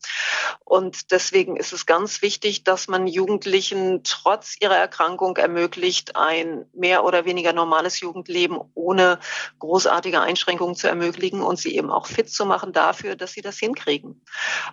Und 0.63 1.11
deswegen 1.11 1.57
ist 1.57 1.73
es 1.73 1.87
ganz 1.87 2.21
wichtig, 2.21 2.63
dass 2.63 2.87
man 2.87 3.07
Jugendlichen 3.07 4.03
trotz 4.03 4.55
ihrer 4.61 4.77
Erkrankung 4.77 5.37
ermöglicht, 5.37 6.15
ein 6.15 6.67
mehr 6.71 7.03
oder 7.03 7.25
weniger 7.25 7.51
normales 7.51 7.99
Jugendleben 7.99 8.59
ohne 8.75 9.19
großartige 9.57 10.21
Einschränkungen 10.21 10.75
zu 10.75 10.87
ermöglichen 10.87 11.41
und 11.41 11.57
sie 11.57 11.75
eben 11.75 11.89
auch 11.89 12.05
fit 12.05 12.29
zu 12.29 12.45
machen 12.45 12.71
dafür, 12.71 13.15
dass 13.15 13.31
sie 13.33 13.41
das 13.41 13.57
hinkriegen. 13.57 14.23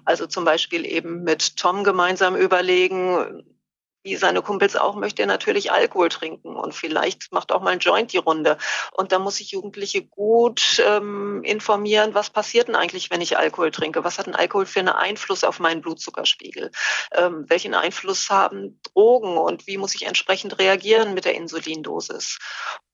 Also 0.04 0.26
zum 0.26 0.44
Beispiel 0.44 0.84
eben 0.84 1.22
mit 1.22 1.56
Tom 1.56 1.84
gemeinsam 1.84 2.36
überlegen, 2.36 3.44
wie 4.02 4.16
seine 4.16 4.42
Kumpels 4.42 4.76
auch, 4.76 4.94
möchte 4.94 5.22
er 5.22 5.28
natürlich 5.28 5.72
Alkohol 5.72 6.08
trinken 6.08 6.56
und 6.56 6.74
vielleicht 6.74 7.32
macht 7.32 7.52
auch 7.52 7.60
mal 7.60 7.70
ein 7.70 7.80
Joint 7.80 8.12
die 8.12 8.18
Runde. 8.18 8.56
Und 8.92 9.12
da 9.12 9.18
muss 9.18 9.40
ich 9.40 9.50
Jugendliche 9.50 10.04
gut 10.04 10.82
ähm, 10.86 11.42
informieren, 11.44 12.14
was 12.14 12.30
passiert 12.30 12.68
denn 12.68 12.76
eigentlich, 12.76 13.10
wenn 13.10 13.20
ich 13.20 13.36
Alkohol 13.36 13.70
trinke? 13.70 14.02
Was 14.04 14.18
hat 14.18 14.26
ein 14.26 14.34
Alkohol 14.34 14.66
für 14.66 14.80
einen 14.80 14.88
Einfluss 14.88 15.44
auf 15.44 15.60
meinen 15.60 15.82
Blutzuckerspiegel? 15.82 16.70
Ähm, 17.12 17.44
welchen 17.48 17.74
Einfluss 17.74 18.30
haben 18.30 18.80
Drogen 18.94 19.36
und 19.36 19.66
wie 19.66 19.76
muss 19.76 19.94
ich 19.94 20.06
entsprechend 20.06 20.58
reagieren 20.58 21.14
mit 21.14 21.24
der 21.24 21.34
Insulindosis? 21.34 22.38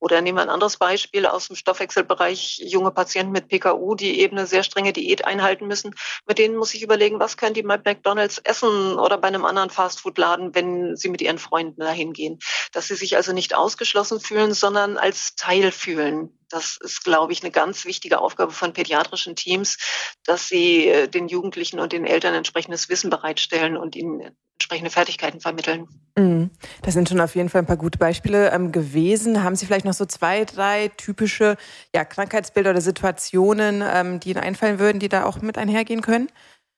Oder 0.06 0.20
nehmen 0.20 0.38
wir 0.38 0.42
ein 0.42 0.50
anderes 0.50 0.76
Beispiel 0.76 1.26
aus 1.26 1.48
dem 1.48 1.56
Stoffwechselbereich, 1.56 2.62
junge 2.64 2.92
Patienten 2.92 3.32
mit 3.32 3.48
PKU, 3.48 3.96
die 3.96 4.20
eben 4.20 4.38
eine 4.38 4.46
sehr 4.46 4.62
strenge 4.62 4.92
Diät 4.92 5.25
einhalten 5.25 5.66
müssen. 5.66 5.96
Mit 6.28 6.38
denen 6.38 6.54
muss 6.54 6.75
ich 6.75 6.84
überlegen, 6.84 7.18
was 7.18 7.36
können 7.36 7.54
die 7.54 7.64
bei 7.64 7.76
McDonalds 7.76 8.38
essen 8.38 9.00
oder 9.00 9.18
bei 9.18 9.26
einem 9.26 9.44
anderen 9.44 9.68
Fastfood-Laden, 9.68 10.54
wenn 10.54 10.94
sie 10.94 11.08
mit 11.08 11.22
ihren 11.22 11.38
Freunden 11.38 11.80
dahin 11.80 12.12
gehen. 12.12 12.38
Dass 12.70 12.86
sie 12.86 12.94
sich 12.94 13.16
also 13.16 13.32
nicht 13.32 13.56
ausgeschlossen 13.56 14.20
fühlen, 14.20 14.54
sondern 14.54 14.96
als 14.96 15.34
Teil 15.34 15.72
fühlen. 15.72 16.38
Das 16.48 16.78
ist, 16.80 17.04
glaube 17.04 17.32
ich, 17.32 17.42
eine 17.42 17.50
ganz 17.50 17.84
wichtige 17.84 18.20
Aufgabe 18.20 18.52
von 18.52 18.72
pädiatrischen 18.72 19.34
Teams, 19.34 19.78
dass 20.24 20.48
sie 20.48 20.86
äh, 20.86 21.08
den 21.08 21.28
Jugendlichen 21.28 21.80
und 21.80 21.92
den 21.92 22.06
Eltern 22.06 22.34
entsprechendes 22.34 22.88
Wissen 22.88 23.10
bereitstellen 23.10 23.76
und 23.76 23.96
ihnen 23.96 24.36
entsprechende 24.54 24.90
Fertigkeiten 24.90 25.40
vermitteln. 25.40 25.88
Mhm. 26.16 26.50
Das 26.82 26.94
sind 26.94 27.08
schon 27.08 27.20
auf 27.20 27.34
jeden 27.34 27.48
Fall 27.48 27.62
ein 27.62 27.66
paar 27.66 27.76
gute 27.76 27.98
Beispiele 27.98 28.50
ähm, 28.50 28.72
gewesen. 28.72 29.42
Haben 29.42 29.56
Sie 29.56 29.66
vielleicht 29.66 29.84
noch 29.84 29.92
so 29.92 30.06
zwei, 30.06 30.44
drei 30.44 30.88
typische 30.96 31.56
ja, 31.94 32.04
Krankheitsbilder 32.04 32.70
oder 32.70 32.80
Situationen, 32.80 33.82
ähm, 33.86 34.20
die 34.20 34.30
Ihnen 34.30 34.40
einfallen 34.40 34.78
würden, 34.78 34.98
die 34.98 35.08
da 35.08 35.24
auch 35.24 35.40
mit 35.42 35.58
einhergehen 35.58 36.00
können? 36.00 36.28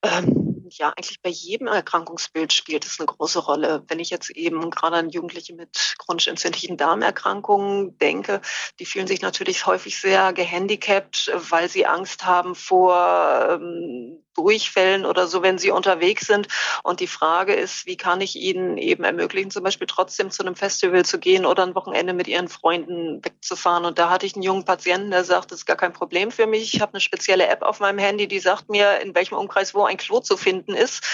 Ähm, 0.03 0.48
ja, 0.75 0.89
eigentlich 0.91 1.21
bei 1.23 1.31
jedem 1.31 1.67
Erkrankungsbild 1.67 2.53
spielt 2.53 2.85
es 2.85 2.99
eine 2.99 3.07
große 3.07 3.39
Rolle. 3.39 3.85
Wenn 3.89 4.01
ich 4.01 4.11
jetzt 4.11 4.31
eben 4.31 4.71
gerade 4.71 4.97
an 4.97 5.11
Jugendliche 5.11 5.55
mit 5.55 5.97
chronisch 5.99 6.29
entzündlichen 6.29 6.77
Darmerkrankungen 6.77 7.99
denke, 7.99 8.41
die 8.79 8.87
fühlen 8.87 9.07
sich 9.07 9.23
natürlich 9.23 9.67
häufig 9.67 10.01
sehr 10.01 10.33
gehandicapt, 10.33 11.33
weil 11.35 11.69
sie 11.69 11.87
Angst 11.87 12.25
haben 12.25 12.55
vor 12.55 13.49
ähm, 13.51 14.23
Durchfällen 14.35 15.05
oder 15.05 15.27
so, 15.27 15.43
wenn 15.43 15.59
sie 15.59 15.73
unterwegs 15.73 16.27
sind. 16.27 16.47
Und 16.85 17.01
die 17.01 17.09
Frage 17.09 17.55
ist, 17.55 17.87
wie 17.87 17.97
kann 17.97 18.21
ich 18.21 18.37
ihnen 18.37 18.79
eben 18.79 19.03
ermöglichen, 19.03 19.51
zum 19.51 19.65
Beispiel 19.65 19.89
trotzdem 19.89 20.31
zu 20.31 20.45
einem 20.45 20.55
Festival 20.55 21.05
zu 21.05 21.19
gehen 21.19 21.45
oder 21.45 21.65
ein 21.65 21.75
Wochenende 21.75 22.13
mit 22.13 22.29
ihren 22.29 22.49
Freunden 22.49 23.25
wegzufahren. 23.25 23.85
Und 23.85 23.99
da 23.99 24.11
hatte 24.11 24.27
ich 24.27 24.35
einen 24.35 24.45
jungen 24.45 24.65
Patienten, 24.65 25.11
der 25.11 25.25
sagt, 25.25 25.51
das 25.51 25.61
ist 25.61 25.67
gar 25.67 25.77
kein 25.77 25.93
Problem 25.93 26.31
für 26.31 26.47
mich. 26.47 26.73
Ich 26.75 26.81
habe 26.81 26.93
eine 26.93 27.01
spezielle 27.01 27.49
App 27.49 27.63
auf 27.63 27.81
meinem 27.81 27.99
Handy, 27.99 28.29
die 28.29 28.39
sagt 28.39 28.69
mir, 28.69 29.01
in 29.01 29.15
welchem 29.15 29.37
Umkreis 29.37 29.75
wo 29.75 29.85
ein 29.85 29.97
Klo 29.97 30.21
zu 30.21 30.37
finden 30.37 30.58
ist. 30.67 31.05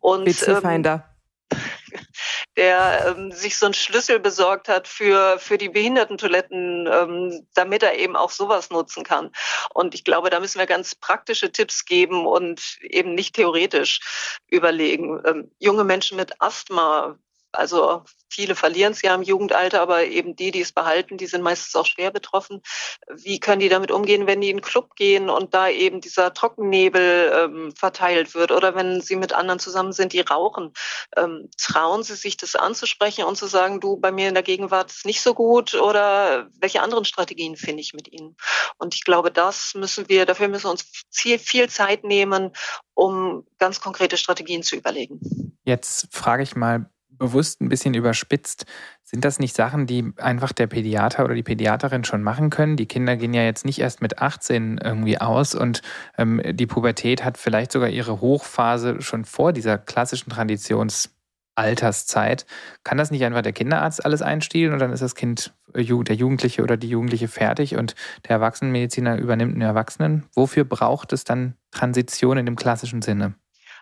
Und 0.00 0.26
ähm, 0.46 1.02
der 2.56 3.14
ähm, 3.16 3.32
sich 3.32 3.58
so 3.58 3.66
einen 3.66 3.74
Schlüssel 3.74 4.18
besorgt 4.18 4.68
hat 4.68 4.88
für, 4.88 5.38
für 5.38 5.58
die 5.58 5.68
Behindertentoiletten, 5.68 6.88
ähm, 6.90 7.46
damit 7.54 7.82
er 7.82 7.98
eben 7.98 8.16
auch 8.16 8.30
sowas 8.30 8.70
nutzen 8.70 9.04
kann. 9.04 9.30
Und 9.74 9.94
ich 9.94 10.04
glaube, 10.04 10.30
da 10.30 10.40
müssen 10.40 10.58
wir 10.58 10.66
ganz 10.66 10.94
praktische 10.94 11.52
Tipps 11.52 11.84
geben 11.84 12.26
und 12.26 12.78
eben 12.80 13.14
nicht 13.14 13.34
theoretisch 13.34 14.40
überlegen. 14.48 15.20
Ähm, 15.26 15.50
junge 15.58 15.84
Menschen 15.84 16.16
mit 16.16 16.40
Asthma, 16.40 17.18
also 17.56 18.02
viele 18.28 18.54
verlieren 18.54 18.92
es 18.92 19.02
ja 19.02 19.14
im 19.14 19.22
Jugendalter, 19.22 19.80
aber 19.80 20.04
eben 20.04 20.36
die, 20.36 20.50
die 20.50 20.60
es 20.60 20.72
behalten, 20.72 21.16
die 21.16 21.26
sind 21.26 21.42
meistens 21.42 21.74
auch 21.74 21.86
schwer 21.86 22.10
betroffen. 22.10 22.60
Wie 23.08 23.40
können 23.40 23.60
die 23.60 23.68
damit 23.68 23.90
umgehen, 23.90 24.26
wenn 24.26 24.40
die 24.40 24.50
in 24.50 24.56
einen 24.56 24.62
Club 24.62 24.94
gehen 24.94 25.30
und 25.30 25.54
da 25.54 25.68
eben 25.68 26.00
dieser 26.00 26.34
Trockennebel 26.34 27.32
ähm, 27.34 27.72
verteilt 27.74 28.34
wird 28.34 28.52
oder 28.52 28.74
wenn 28.74 29.00
sie 29.00 29.16
mit 29.16 29.32
anderen 29.32 29.58
zusammen 29.58 29.92
sind, 29.92 30.12
die 30.12 30.20
rauchen? 30.20 30.72
Ähm, 31.16 31.48
trauen 31.56 32.02
sie 32.02 32.14
sich 32.14 32.36
das 32.36 32.56
anzusprechen 32.56 33.24
und 33.24 33.36
zu 33.36 33.46
sagen, 33.46 33.80
du, 33.80 33.96
bei 33.96 34.12
mir 34.12 34.28
in 34.28 34.34
der 34.34 34.42
Gegenwart 34.42 34.90
ist 34.90 35.06
nicht 35.06 35.22
so 35.22 35.32
gut 35.34 35.74
oder 35.74 36.48
welche 36.60 36.82
anderen 36.82 37.04
Strategien 37.04 37.56
finde 37.56 37.80
ich 37.80 37.94
mit 37.94 38.12
ihnen? 38.12 38.36
Und 38.76 38.94
ich 38.94 39.04
glaube, 39.04 39.30
das 39.30 39.74
müssen 39.74 40.08
wir, 40.08 40.26
dafür 40.26 40.48
müssen 40.48 40.64
wir 40.64 40.72
uns 40.72 40.84
viel, 41.10 41.38
viel 41.38 41.68
Zeit 41.70 42.04
nehmen, 42.04 42.52
um 42.94 43.46
ganz 43.58 43.80
konkrete 43.80 44.16
Strategien 44.16 44.62
zu 44.62 44.76
überlegen. 44.76 45.56
Jetzt 45.64 46.08
frage 46.12 46.42
ich 46.42 46.54
mal, 46.54 46.90
bewusst 47.18 47.60
ein 47.60 47.68
bisschen 47.68 47.94
überspitzt. 47.94 48.64
Sind 49.02 49.24
das 49.24 49.38
nicht 49.38 49.54
Sachen, 49.54 49.86
die 49.86 50.12
einfach 50.16 50.52
der 50.52 50.66
Pädiater 50.66 51.24
oder 51.24 51.34
die 51.34 51.42
Pädiaterin 51.42 52.04
schon 52.04 52.22
machen 52.22 52.50
können? 52.50 52.76
Die 52.76 52.86
Kinder 52.86 53.16
gehen 53.16 53.34
ja 53.34 53.42
jetzt 53.42 53.64
nicht 53.64 53.78
erst 53.78 54.02
mit 54.02 54.18
18 54.18 54.80
irgendwie 54.82 55.20
aus 55.20 55.54
und 55.54 55.82
ähm, 56.18 56.42
die 56.44 56.66
Pubertät 56.66 57.24
hat 57.24 57.38
vielleicht 57.38 57.70
sogar 57.70 57.88
ihre 57.88 58.20
Hochphase 58.20 59.00
schon 59.02 59.24
vor 59.24 59.52
dieser 59.52 59.78
klassischen 59.78 60.30
Traditionsalterszeit. 60.30 62.46
Kann 62.82 62.98
das 62.98 63.12
nicht 63.12 63.24
einfach 63.24 63.42
der 63.42 63.52
Kinderarzt 63.52 64.04
alles 64.04 64.22
einstielen 64.22 64.72
und 64.72 64.80
dann 64.80 64.92
ist 64.92 65.02
das 65.02 65.14
Kind, 65.14 65.54
äh, 65.72 65.84
der 65.84 66.16
Jugendliche 66.16 66.64
oder 66.64 66.76
die 66.76 66.88
Jugendliche 66.88 67.28
fertig 67.28 67.76
und 67.76 67.94
der 68.24 68.32
Erwachsenenmediziner 68.32 69.18
übernimmt 69.18 69.54
den 69.54 69.62
Erwachsenen? 69.62 70.24
Wofür 70.34 70.64
braucht 70.64 71.12
es 71.12 71.22
dann 71.22 71.54
Transition 71.70 72.38
in 72.38 72.46
dem 72.46 72.56
klassischen 72.56 73.02
Sinne? 73.02 73.34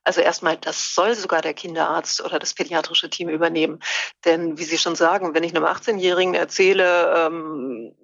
Also 0.04 0.20
erstmal, 0.20 0.58
das 0.58 0.94
soll 0.94 1.14
sogar 1.14 1.40
der 1.40 1.54
Kinderarzt 1.54 2.22
oder 2.22 2.38
das 2.38 2.54
pädiatrische 2.54 3.08
Team 3.08 3.30
übernehmen. 3.30 3.80
Denn 4.24 4.58
wie 4.58 4.64
Sie 4.64 4.78
schon 4.78 4.96
sagen, 4.96 5.34
wenn 5.34 5.44
ich 5.44 5.56
einem 5.56 5.64
18-Jährigen 5.64 6.34
erzähle, 6.34 7.14
ähm, 7.16 7.94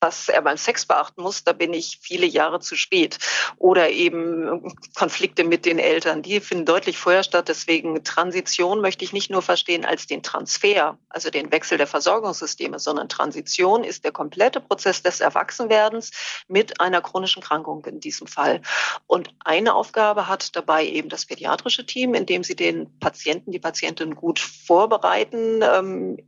was 0.00 0.28
er 0.28 0.42
beim 0.42 0.56
Sex 0.56 0.86
beachten 0.86 1.22
muss, 1.22 1.44
da 1.44 1.52
bin 1.52 1.72
ich 1.72 1.98
viele 2.02 2.26
Jahre 2.26 2.60
zu 2.60 2.76
spät. 2.76 3.18
Oder 3.56 3.90
eben 3.90 4.74
Konflikte 4.94 5.44
mit 5.44 5.64
den 5.64 5.78
Eltern, 5.78 6.22
die 6.22 6.40
finden 6.40 6.66
deutlich 6.66 6.98
vorher 6.98 7.22
statt. 7.22 7.48
Deswegen 7.48 8.04
Transition 8.04 8.80
möchte 8.80 9.04
ich 9.04 9.12
nicht 9.12 9.30
nur 9.30 9.42
verstehen 9.42 9.84
als 9.84 10.06
den 10.06 10.22
Transfer, 10.22 10.98
also 11.08 11.30
den 11.30 11.50
Wechsel 11.50 11.78
der 11.78 11.86
Versorgungssysteme, 11.86 12.78
sondern 12.78 13.08
Transition 13.08 13.84
ist 13.84 14.04
der 14.04 14.12
komplette 14.12 14.60
Prozess 14.60 15.02
des 15.02 15.20
Erwachsenwerdens 15.20 16.10
mit 16.46 16.80
einer 16.80 17.00
chronischen 17.00 17.42
Krankung 17.42 17.84
in 17.86 18.00
diesem 18.00 18.26
Fall. 18.26 18.60
Und 19.06 19.34
eine 19.40 19.74
Aufgabe 19.74 20.28
hat 20.28 20.54
dabei 20.56 20.86
eben 20.86 21.08
das 21.08 21.24
pädiatrische 21.26 21.86
Team, 21.86 22.14
indem 22.14 22.44
sie 22.44 22.56
den 22.56 22.98
Patienten, 22.98 23.50
die 23.50 23.58
Patientin 23.58 24.14
gut 24.14 24.38
vorbereiten, 24.38 25.62
ähm, 25.62 26.18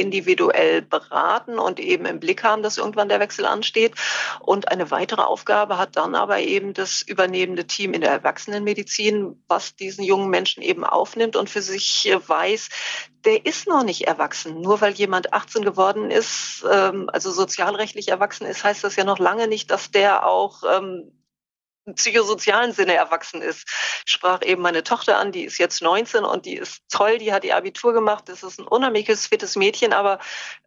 individuell 0.00 0.82
beraten 0.82 1.58
und 1.58 1.78
eben 1.78 2.06
im 2.06 2.20
Blick 2.20 2.42
haben, 2.42 2.62
dass 2.62 2.78
irgendwann 2.78 3.08
der 3.08 3.20
Wechsel 3.20 3.46
ansteht. 3.46 3.94
Und 4.40 4.68
eine 4.70 4.90
weitere 4.90 5.22
Aufgabe 5.22 5.78
hat 5.78 5.96
dann 5.96 6.14
aber 6.14 6.38
eben 6.40 6.74
das 6.74 7.02
übernehmende 7.02 7.66
Team 7.66 7.92
in 7.92 8.00
der 8.00 8.10
Erwachsenenmedizin, 8.10 9.42
was 9.48 9.76
diesen 9.76 10.04
jungen 10.04 10.30
Menschen 10.30 10.62
eben 10.62 10.84
aufnimmt 10.84 11.36
und 11.36 11.50
für 11.50 11.62
sich 11.62 12.10
weiß, 12.26 12.68
der 13.24 13.44
ist 13.44 13.66
noch 13.66 13.84
nicht 13.84 14.06
erwachsen. 14.06 14.60
Nur 14.60 14.80
weil 14.80 14.92
jemand 14.94 15.32
18 15.32 15.64
geworden 15.64 16.10
ist, 16.10 16.64
ähm, 16.70 17.10
also 17.12 17.30
sozialrechtlich 17.30 18.08
erwachsen 18.08 18.46
ist, 18.46 18.64
heißt 18.64 18.82
das 18.82 18.96
ja 18.96 19.04
noch 19.04 19.18
lange 19.18 19.46
nicht, 19.46 19.70
dass 19.70 19.90
der 19.90 20.26
auch 20.26 20.62
ähm, 20.62 21.12
psychosozialen 21.94 22.72
Sinne 22.72 22.94
erwachsen 22.94 23.42
ist. 23.42 23.68
Ich 24.06 24.12
sprach 24.12 24.42
eben 24.42 24.62
meine 24.62 24.82
Tochter 24.82 25.18
an, 25.18 25.32
die 25.32 25.44
ist 25.44 25.58
jetzt 25.58 25.82
19 25.82 26.24
und 26.24 26.46
die 26.46 26.56
ist 26.56 26.82
toll, 26.90 27.18
die 27.18 27.32
hat 27.32 27.44
ihr 27.44 27.56
Abitur 27.56 27.92
gemacht. 27.92 28.28
Das 28.28 28.42
ist 28.42 28.58
ein 28.58 28.66
unheimliches, 28.66 29.26
fittes 29.26 29.56
Mädchen, 29.56 29.92
aber 29.92 30.18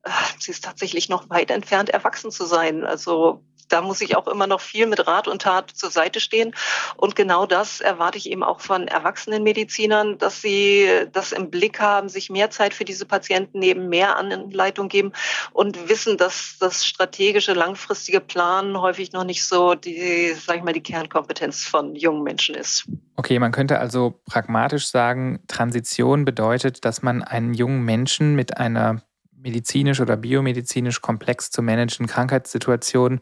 äh, 0.03 0.09
sie 0.39 0.51
ist 0.51 0.63
tatsächlich 0.63 1.09
noch 1.09 1.29
weit 1.29 1.51
entfernt, 1.51 1.89
erwachsen 1.89 2.31
zu 2.31 2.45
sein. 2.45 2.85
Also 2.85 3.43
da 3.69 3.81
muss 3.81 4.01
ich 4.01 4.15
auch 4.15 4.27
immer 4.27 4.47
noch 4.47 4.61
viel 4.61 4.87
mit 4.87 5.07
Rat 5.07 5.27
und 5.27 5.41
Tat 5.41 5.71
zur 5.71 5.89
Seite 5.89 6.19
stehen. 6.19 6.53
Und 6.97 7.15
genau 7.15 7.45
das 7.45 7.81
erwarte 7.81 8.17
ich 8.17 8.29
eben 8.29 8.43
auch 8.43 8.59
von 8.59 8.87
erwachsenen 8.87 9.43
Medizinern, 9.43 10.17
dass 10.17 10.41
sie 10.41 10.87
das 11.11 11.31
im 11.31 11.49
Blick 11.49 11.79
haben, 11.79 12.09
sich 12.09 12.29
mehr 12.29 12.49
Zeit 12.49 12.73
für 12.73 12.85
diese 12.85 13.05
Patienten 13.05 13.59
nehmen, 13.59 13.89
mehr 13.89 14.17
Anleitung 14.17 14.89
geben 14.89 15.13
und 15.51 15.89
wissen, 15.89 16.17
dass 16.17 16.57
das 16.59 16.85
strategische, 16.85 17.53
langfristige 17.53 18.19
Planen 18.19 18.79
häufig 18.79 19.11
noch 19.11 19.23
nicht 19.23 19.45
so 19.45 19.75
die, 19.75 20.33
sag 20.33 20.57
ich 20.57 20.63
mal, 20.63 20.73
die 20.73 20.83
Kernkompetenz 20.83 21.65
von 21.65 21.95
jungen 21.95 22.23
Menschen 22.23 22.55
ist. 22.55 22.85
Okay, 23.15 23.37
man 23.39 23.51
könnte 23.51 23.79
also 23.79 24.19
pragmatisch 24.25 24.87
sagen, 24.87 25.43
Transition 25.47 26.25
bedeutet, 26.25 26.83
dass 26.83 27.01
man 27.01 27.21
einen 27.21 27.53
jungen 27.53 27.83
Menschen 27.83 28.35
mit 28.35 28.57
einer 28.57 29.03
medizinisch 29.43 29.99
oder 29.99 30.17
biomedizinisch 30.17 31.01
komplex 31.01 31.51
zu 31.51 31.61
managenden 31.61 32.07
Krankheitssituation 32.07 33.19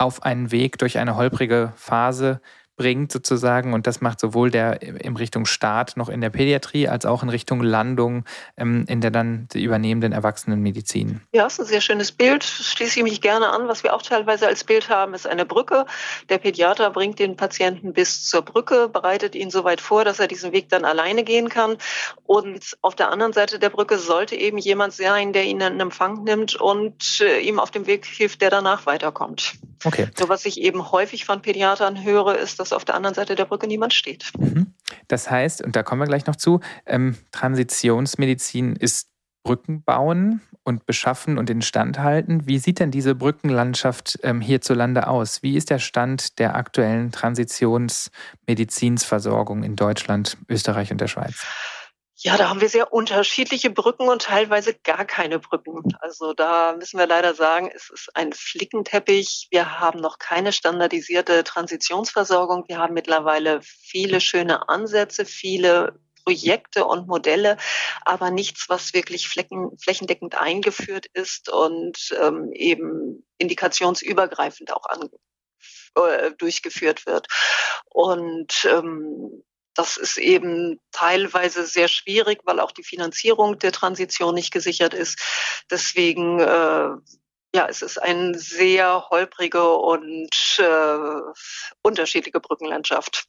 auf 0.00 0.22
einen 0.22 0.50
Weg 0.50 0.78
durch 0.78 0.98
eine 0.98 1.16
holprige 1.16 1.72
Phase 1.76 2.40
bringt 2.80 3.12
sozusagen. 3.12 3.74
Und 3.74 3.86
das 3.86 4.00
macht 4.00 4.20
sowohl 4.20 4.50
der 4.50 4.80
in 4.80 5.14
Richtung 5.14 5.44
Start 5.44 5.98
noch 5.98 6.08
in 6.08 6.22
der 6.22 6.30
Pädiatrie 6.30 6.88
als 6.88 7.04
auch 7.04 7.22
in 7.22 7.28
Richtung 7.28 7.62
Landung 7.62 8.24
ähm, 8.56 8.86
in 8.88 9.02
der 9.02 9.10
dann 9.10 9.48
übernehmenden 9.52 10.12
Erwachsenenmedizin. 10.12 11.20
Ja, 11.34 11.46
ist 11.46 11.60
ein 11.60 11.66
sehr 11.66 11.82
schönes 11.82 12.10
Bild. 12.10 12.42
Schließe 12.42 13.00
ich 13.00 13.04
mich 13.04 13.20
gerne 13.20 13.50
an. 13.50 13.68
Was 13.68 13.82
wir 13.82 13.92
auch 13.92 14.00
teilweise 14.00 14.46
als 14.46 14.64
Bild 14.64 14.88
haben, 14.88 15.12
ist 15.12 15.26
eine 15.26 15.44
Brücke. 15.44 15.84
Der 16.30 16.38
Pädiater 16.38 16.88
bringt 16.88 17.18
den 17.18 17.36
Patienten 17.36 17.92
bis 17.92 18.26
zur 18.26 18.40
Brücke, 18.40 18.88
bereitet 18.88 19.34
ihn 19.34 19.50
so 19.50 19.62
weit 19.64 19.82
vor, 19.82 20.06
dass 20.06 20.18
er 20.18 20.26
diesen 20.26 20.52
Weg 20.52 20.70
dann 20.70 20.86
alleine 20.86 21.22
gehen 21.22 21.50
kann. 21.50 21.76
Und 22.24 22.78
auf 22.80 22.94
der 22.94 23.10
anderen 23.10 23.34
Seite 23.34 23.58
der 23.58 23.68
Brücke 23.68 23.98
sollte 23.98 24.36
eben 24.36 24.56
jemand 24.56 24.94
sein, 24.94 25.34
der 25.34 25.44
ihn 25.44 25.60
in 25.60 25.80
Empfang 25.80 26.24
nimmt 26.24 26.56
und 26.56 27.20
äh, 27.20 27.40
ihm 27.40 27.60
auf 27.60 27.70
dem 27.70 27.86
Weg 27.86 28.06
hilft, 28.06 28.40
der 28.40 28.48
danach 28.48 28.86
weiterkommt. 28.86 29.52
Okay. 29.84 30.08
So 30.18 30.28
was 30.28 30.44
ich 30.44 30.60
eben 30.60 30.92
häufig 30.92 31.24
von 31.24 31.40
Pädiatern 31.42 32.02
höre, 32.04 32.36
ist, 32.36 32.60
dass 32.60 32.69
auf 32.72 32.84
der 32.84 32.94
anderen 32.94 33.14
Seite 33.14 33.34
der 33.34 33.44
Brücke 33.44 33.66
niemand 33.66 33.94
steht. 33.94 34.30
Mhm. 34.38 34.74
Das 35.08 35.30
heißt, 35.30 35.62
und 35.62 35.76
da 35.76 35.82
kommen 35.82 36.00
wir 36.00 36.06
gleich 36.06 36.26
noch 36.26 36.36
zu, 36.36 36.60
ähm, 36.86 37.16
Transitionsmedizin 37.32 38.76
ist 38.76 39.10
Brücken 39.42 39.82
bauen 39.82 40.42
und 40.64 40.86
beschaffen 40.86 41.38
und 41.38 41.48
instandhalten. 41.48 42.46
Wie 42.46 42.58
sieht 42.58 42.78
denn 42.78 42.90
diese 42.90 43.14
Brückenlandschaft 43.14 44.18
ähm, 44.22 44.42
hierzulande 44.42 45.08
aus? 45.08 45.42
Wie 45.42 45.56
ist 45.56 45.70
der 45.70 45.78
Stand 45.78 46.38
der 46.38 46.56
aktuellen 46.56 47.10
Transitionsmedizinsversorgung 47.10 49.62
in 49.62 49.76
Deutschland, 49.76 50.36
Österreich 50.48 50.92
und 50.92 51.00
der 51.00 51.08
Schweiz? 51.08 51.46
Ja, 52.22 52.36
da 52.36 52.50
haben 52.50 52.60
wir 52.60 52.68
sehr 52.68 52.92
unterschiedliche 52.92 53.70
Brücken 53.70 54.06
und 54.10 54.20
teilweise 54.20 54.74
gar 54.74 55.06
keine 55.06 55.38
Brücken. 55.38 55.82
Also 56.00 56.34
da 56.34 56.74
müssen 56.76 56.98
wir 56.98 57.06
leider 57.06 57.32
sagen, 57.34 57.70
es 57.74 57.88
ist 57.88 58.14
ein 58.14 58.34
Flickenteppich. 58.34 59.48
Wir 59.50 59.80
haben 59.80 60.00
noch 60.00 60.18
keine 60.18 60.52
standardisierte 60.52 61.44
Transitionsversorgung. 61.44 62.64
Wir 62.68 62.76
haben 62.76 62.92
mittlerweile 62.92 63.62
viele 63.62 64.20
schöne 64.20 64.68
Ansätze, 64.68 65.24
viele 65.24 65.98
Projekte 66.22 66.84
und 66.84 67.08
Modelle, 67.08 67.56
aber 68.04 68.30
nichts, 68.30 68.68
was 68.68 68.92
wirklich 68.92 69.26
flecken, 69.26 69.78
flächendeckend 69.78 70.34
eingeführt 70.34 71.06
ist 71.14 71.48
und 71.48 72.14
ähm, 72.20 72.52
eben 72.52 73.26
indikationsübergreifend 73.38 74.74
auch 74.74 74.84
an, 74.84 75.08
äh, 75.94 76.32
durchgeführt 76.32 77.06
wird. 77.06 77.28
Und 77.86 78.68
ähm, 78.70 79.42
das 79.80 79.96
ist 79.96 80.18
eben 80.18 80.78
teilweise 80.92 81.64
sehr 81.64 81.88
schwierig, 81.88 82.40
weil 82.44 82.60
auch 82.60 82.70
die 82.70 82.84
Finanzierung 82.84 83.58
der 83.58 83.72
Transition 83.72 84.34
nicht 84.34 84.52
gesichert 84.52 84.92
ist. 84.92 85.18
Deswegen 85.70 86.38
äh, 86.38 86.90
ja, 87.54 87.66
es 87.66 87.80
ist 87.80 88.00
eine 88.00 88.38
sehr 88.38 89.08
holprige 89.08 89.70
und 89.70 90.28
äh, 90.58 91.32
unterschiedliche 91.82 92.40
Brückenlandschaft. 92.40 93.26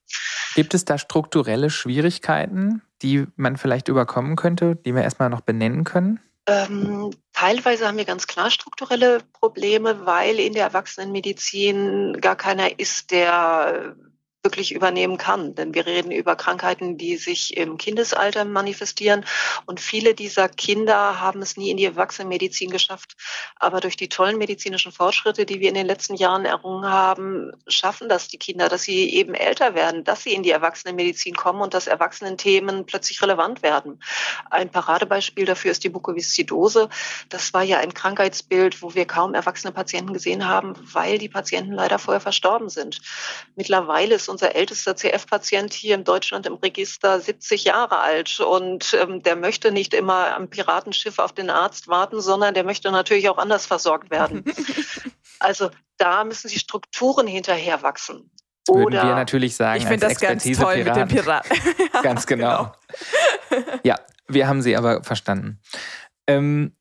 Gibt 0.54 0.74
es 0.74 0.84
da 0.84 0.98
strukturelle 0.98 1.70
Schwierigkeiten, 1.70 2.82
die 3.02 3.26
man 3.38 3.56
vielleicht 3.56 3.88
überkommen 3.88 4.36
könnte, 4.36 4.76
die 4.76 4.94
wir 4.94 5.04
erstmal 5.04 5.30
noch 5.30 5.42
benennen 5.42 5.86
können? 5.86 6.20
Ähm, 6.48 7.12
teilweise 7.32 7.88
haben 7.88 7.98
wir 7.98 8.06
ganz 8.06 8.28
klar 8.28 8.52
strukturelle 8.52 9.22
Probleme, 9.32 10.06
weil 10.06 10.38
in 10.38 10.54
der 10.54 10.66
Erwachsenenmedizin 10.66 12.20
gar 12.20 12.36
keiner 12.36 12.78
ist, 12.78 13.12
der 13.12 13.96
wirklich 14.44 14.74
übernehmen 14.74 15.18
kann. 15.18 15.54
Denn 15.54 15.74
wir 15.74 15.86
reden 15.86 16.12
über 16.12 16.36
Krankheiten, 16.36 16.98
die 16.98 17.18
sich 17.18 17.58
im 17.58 17.78
Kindesalter 17.78 18.44
manifestieren. 18.44 19.24
Und 19.66 19.80
viele 19.80 20.16
dieser 20.16 20.50
Kinder 20.50 21.20
haben 21.20 21.42
es 21.42 21.58
nie 21.58 21.70
in 21.70 21.78
die 21.78 21.86
Erwachsenenmedizin 21.86 22.72
geschafft. 22.72 23.16
Aber 23.58 23.82
durch 23.82 23.96
die 23.96 24.10
tollen 24.10 24.38
medizinischen 24.38 24.92
Fortschritte, 24.92 25.46
die 25.46 25.60
wir 25.60 25.70
in 25.70 25.76
den 25.76 25.86
letzten 25.86 26.16
Jahren 26.16 26.46
errungen 26.46 26.90
haben, 26.90 27.52
schaffen 27.68 28.10
das 28.10 28.30
die 28.30 28.38
Kinder, 28.38 28.68
dass 28.68 28.84
sie 28.84 29.14
eben 29.14 29.36
älter 29.36 29.76
werden, 29.76 30.04
dass 30.04 30.24
sie 30.24 30.34
in 30.34 30.42
die 30.42 30.52
Erwachsenenmedizin 30.52 31.36
kommen 31.36 31.62
und 31.62 31.76
dass 31.76 31.86
Erwachsenenthemen 31.86 32.88
plötzlich 32.88 33.22
relevant 33.22 33.62
werden. 33.62 34.02
Ein 34.50 34.72
Paradebeispiel 34.72 35.46
dafür 35.46 35.72
ist 35.72 35.84
die 35.84 35.90
Mukoviszidose. 35.90 36.90
Das 37.30 37.54
war 37.54 37.62
ja 37.62 37.78
ein 37.78 37.94
Krankheitsbild, 37.94 38.82
wo 38.82 38.96
wir 38.96 39.06
kaum 39.06 39.36
erwachsene 39.36 39.72
Patienten 39.72 40.14
gesehen 40.14 40.48
haben, 40.48 40.74
weil 40.94 41.20
die 41.20 41.30
Patienten 41.30 41.74
leider 41.74 42.00
vorher 42.00 42.22
verstorben 42.22 42.70
sind. 42.70 43.02
Mittlerweile 43.56 44.16
ist 44.16 44.31
unser 44.32 44.56
ältester 44.56 44.96
CF-Patient 44.96 45.74
hier 45.74 45.96
in 45.96 46.04
Deutschland 46.04 46.48
im 46.48 46.56
Register 46.56 47.20
70 47.20 47.66
Jahre 47.66 48.00
alt 48.00 48.40
und 48.40 48.98
ähm, 49.00 49.22
der 49.22 49.36
möchte 49.36 49.72
nicht 49.72 49.94
immer 49.94 50.36
am 50.36 50.50
Piratenschiff 50.50 51.20
auf 51.20 51.34
den 51.34 51.50
Arzt 51.50 51.88
warten, 51.88 52.22
sondern 52.22 52.54
der 52.54 52.64
möchte 52.64 52.92
natürlich 52.92 53.30
auch 53.30 53.38
anders 53.38 53.66
versorgt 53.66 54.10
werden. 54.10 54.44
also 55.40 55.70
da 55.98 56.24
müssen 56.24 56.48
die 56.48 56.58
Strukturen 56.58 57.28
hinterher 57.28 57.84
wachsen. 57.84 58.32
Das 58.66 58.76
würden 58.76 58.94
wir 58.94 59.16
natürlich 59.16 59.56
sagen, 59.56 59.82
ich 59.82 59.88
finde 59.88 60.08
das 60.08 60.20
ganz 60.20 60.44
toll 60.44 60.76
Piraten. 60.76 61.02
mit 61.02 61.12
dem 61.12 61.18
Piraten. 61.18 61.58
ja, 61.94 62.02
ganz 62.02 62.26
genau. 62.26 62.74
genau. 63.50 63.68
ja, 63.84 64.00
wir 64.28 64.48
haben 64.48 64.62
sie 64.62 64.78
aber 64.78 65.04
verstanden. 65.04 65.60
Ähm, 66.28 66.76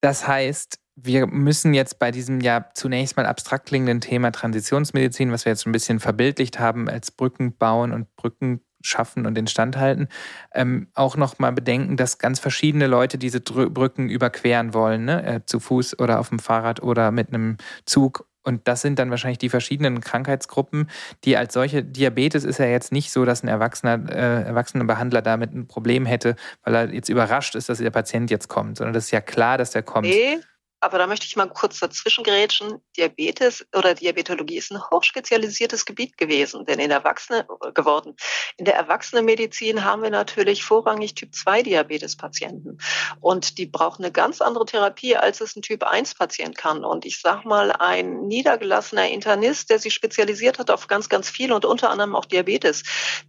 das 0.00 0.26
heißt, 0.26 0.78
wir 0.94 1.26
müssen 1.26 1.74
jetzt 1.74 1.98
bei 1.98 2.10
diesem 2.10 2.40
ja 2.40 2.66
zunächst 2.74 3.16
mal 3.16 3.26
abstrakt 3.26 3.66
klingenden 3.66 4.00
Thema 4.00 4.30
Transitionsmedizin, 4.30 5.32
was 5.32 5.44
wir 5.44 5.52
jetzt 5.52 5.66
ein 5.66 5.72
bisschen 5.72 6.00
verbildlicht 6.00 6.58
haben, 6.58 6.88
als 6.88 7.10
Brücken 7.10 7.56
bauen 7.56 7.92
und 7.92 8.14
Brücken 8.16 8.60
schaffen 8.84 9.26
und 9.26 9.38
instand 9.38 9.76
halten, 9.76 10.08
ähm, 10.54 10.88
auch 10.94 11.16
noch 11.16 11.38
mal 11.38 11.52
bedenken, 11.52 11.96
dass 11.96 12.18
ganz 12.18 12.40
verschiedene 12.40 12.86
Leute 12.86 13.18
diese 13.18 13.40
Brücken 13.40 14.08
überqueren 14.08 14.74
wollen, 14.74 15.04
ne? 15.04 15.24
äh, 15.24 15.40
zu 15.46 15.60
Fuß 15.60 15.98
oder 15.98 16.20
auf 16.20 16.28
dem 16.28 16.40
Fahrrad 16.40 16.82
oder 16.82 17.10
mit 17.10 17.28
einem 17.28 17.56
Zug. 17.86 18.26
Und 18.44 18.66
das 18.66 18.80
sind 18.80 18.98
dann 18.98 19.10
wahrscheinlich 19.10 19.38
die 19.38 19.48
verschiedenen 19.48 20.00
Krankheitsgruppen, 20.00 20.90
die 21.22 21.36
als 21.36 21.54
solche, 21.54 21.84
Diabetes 21.84 22.42
ist 22.42 22.58
ja 22.58 22.66
jetzt 22.66 22.90
nicht 22.90 23.12
so, 23.12 23.24
dass 23.24 23.44
ein 23.44 23.48
erwachsener, 23.48 24.10
äh, 24.10 24.42
erwachsener 24.42 24.84
Behandler 24.84 25.22
damit 25.22 25.54
ein 25.54 25.68
Problem 25.68 26.06
hätte, 26.06 26.34
weil 26.64 26.74
er 26.74 26.92
jetzt 26.92 27.08
überrascht 27.08 27.54
ist, 27.54 27.68
dass 27.68 27.78
der 27.78 27.90
Patient 27.90 28.32
jetzt 28.32 28.48
kommt, 28.48 28.78
sondern 28.78 28.94
das 28.94 29.04
ist 29.04 29.10
ja 29.12 29.20
klar, 29.20 29.58
dass 29.58 29.70
der 29.70 29.84
kommt. 29.84 30.08
Nee, 30.08 30.40
aber 30.82 30.98
da 30.98 31.06
möchte 31.06 31.26
ich 31.26 31.36
mal 31.36 31.48
kurz 31.48 31.78
dazwischen 31.78 32.24
gerätschen. 32.24 32.82
Diabetes 32.96 33.64
oder 33.72 33.94
Diabetologie 33.94 34.56
ist 34.56 34.72
ein 34.72 34.82
hochspezialisiertes 34.90 35.84
Gebiet 35.84 36.18
gewesen, 36.18 36.64
denn 36.64 36.80
in 36.80 36.88
der 36.88 36.98
Erwachsene 36.98 37.46
geworden. 37.72 38.16
In 38.56 38.64
der 38.64 38.74
Erwachsenenmedizin 38.74 39.84
haben 39.84 40.02
wir 40.02 40.10
natürlich 40.10 40.64
vorrangig 40.64 41.14
Typ 41.14 41.34
2 41.36 41.62
Diabetes-Patienten. 41.62 42.78
Und 43.20 43.58
die 43.58 43.66
brauchen 43.66 44.02
eine 44.02 44.10
ganz 44.10 44.40
andere 44.40 44.66
Therapie, 44.66 45.16
als 45.16 45.40
es 45.40 45.54
ein 45.54 45.62
Typ 45.62 45.84
1 45.84 46.16
Patient 46.16 46.58
kann. 46.58 46.84
Und 46.84 47.06
ich 47.06 47.20
sag 47.20 47.44
mal, 47.44 47.70
ein 47.70 48.26
niedergelassener 48.26 49.08
Internist, 49.08 49.70
der 49.70 49.78
sich 49.78 49.94
spezialisiert 49.94 50.58
hat 50.58 50.72
auf 50.72 50.88
ganz, 50.88 51.08
ganz 51.08 51.30
viel 51.30 51.52
und 51.52 51.64
unter 51.64 51.90
anderem 51.90 52.16
auch 52.16 52.24
Diabetes, 52.24 52.82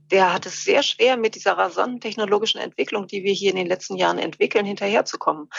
der 0.10 0.34
hat 0.34 0.48
es 0.48 0.64
sehr 0.64 0.82
schwer 0.82 1.18
mit 1.18 1.36
dieser 1.36 1.54
rasanten 1.54 2.02
technologischen 2.02 2.60
Entwicklung, 2.60 3.06
die 3.06 3.24
wir 3.24 3.34
hier 3.34 3.52
in 3.52 3.58
den 3.58 3.68
letzten 3.68 3.96
Jahren 3.96 4.18
entwickeln, 4.18 4.66
hinterherzukommen. 4.66 5.50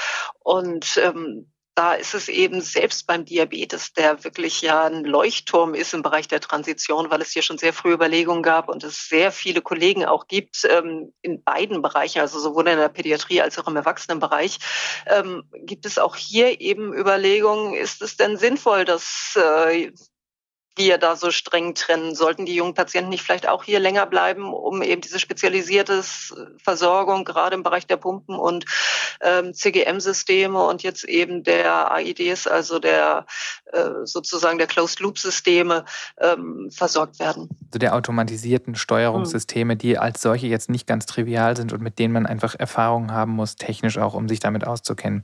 Und 0.41 0.97
ähm, 0.97 1.53
da 1.75 1.95
ist 1.95 2.15
es 2.15 2.29
eben 2.29 2.61
selbst 2.61 3.07
beim 3.07 3.25
Diabetes, 3.25 3.93
der 3.93 4.23
wirklich 4.23 4.63
ja 4.63 4.85
ein 4.85 5.05
Leuchtturm 5.05 5.75
ist 5.75 5.93
im 5.93 6.03
Bereich 6.03 6.29
der 6.29 6.41
Transition, 6.41 7.11
weil 7.11 7.21
es 7.21 7.33
hier 7.33 7.43
schon 7.43 7.59
sehr 7.59 7.73
früh 7.73 7.93
Überlegungen 7.93 8.43
gab 8.43 8.69
und 8.69 8.85
es 8.85 9.09
sehr 9.09 9.33
viele 9.33 9.61
Kollegen 9.61 10.05
auch 10.05 10.29
gibt 10.29 10.65
ähm, 10.71 11.13
in 11.23 11.43
beiden 11.43 11.83
Bereichen, 11.83 12.21
also 12.21 12.39
sowohl 12.39 12.69
in 12.69 12.79
der 12.79 12.89
Pädiatrie 12.89 13.41
als 13.41 13.59
auch 13.59 13.67
im 13.67 13.77
Erwachsenenbereich, 13.77 14.59
ähm, 15.07 15.45
gibt 15.53 15.85
es 15.85 15.99
auch 15.99 16.15
hier 16.15 16.61
eben 16.61 16.93
Überlegungen, 16.95 17.75
ist 17.75 18.03
es 18.03 18.17
denn 18.17 18.37
sinnvoll, 18.37 18.85
dass 18.85 19.37
äh, 19.37 19.91
wir 20.77 20.99
da 20.99 21.17
so 21.17 21.31
streng 21.31 21.75
trennen? 21.75 22.15
Sollten 22.15 22.47
die 22.47 22.55
jungen 22.55 22.75
Patienten 22.75 23.11
nicht 23.11 23.23
vielleicht 23.23 23.49
auch 23.49 23.65
hier 23.65 23.81
länger 23.81 24.07
bleiben, 24.07 24.53
um 24.53 24.83
eben 24.83 25.01
diese 25.01 25.19
spezialisierte 25.19 26.03
Versorgung, 26.63 27.25
gerade 27.25 27.55
im 27.55 27.63
Bereich 27.63 27.87
der 27.87 27.97
Pumpen 27.97 28.37
und 28.37 28.65
ähm, 29.21 29.55
CGM-Systeme 29.55 30.65
und 30.65 30.83
jetzt 30.83 31.05
eben 31.05 31.43
der 31.43 31.93
AIDs, 31.93 32.47
also 32.47 32.79
der 32.79 33.27
äh, 33.73 33.91
sozusagen 34.05 34.59
der 34.59 34.67
Closed-Loop-Systeme, 34.67 35.85
ähm, 36.21 36.71
versorgt 36.71 37.19
werden? 37.19 37.49
Also 37.67 37.79
der 37.79 37.95
automatisierten 37.95 38.75
Steuerungssysteme, 38.75 39.75
mhm. 39.75 39.79
die 39.79 39.99
als 39.99 40.23
solche 40.23 40.47
jetzt 40.47 40.71
nicht 40.71 40.87
ganz 40.87 41.07
trivial 41.07 41.57
sind 41.57 41.73
und 41.73 41.83
mit 41.83 41.99
denen 41.99 42.13
man 42.13 42.27
einfach 42.27 42.55
Erfahrungen 42.59 43.13
haben 43.13 43.33
muss, 43.33 43.57
technisch 43.57 43.99
auch, 43.99 44.15
um 44.15 44.29
sich 44.29 44.41
damit 44.41 44.67
auszukennen. 44.67 45.23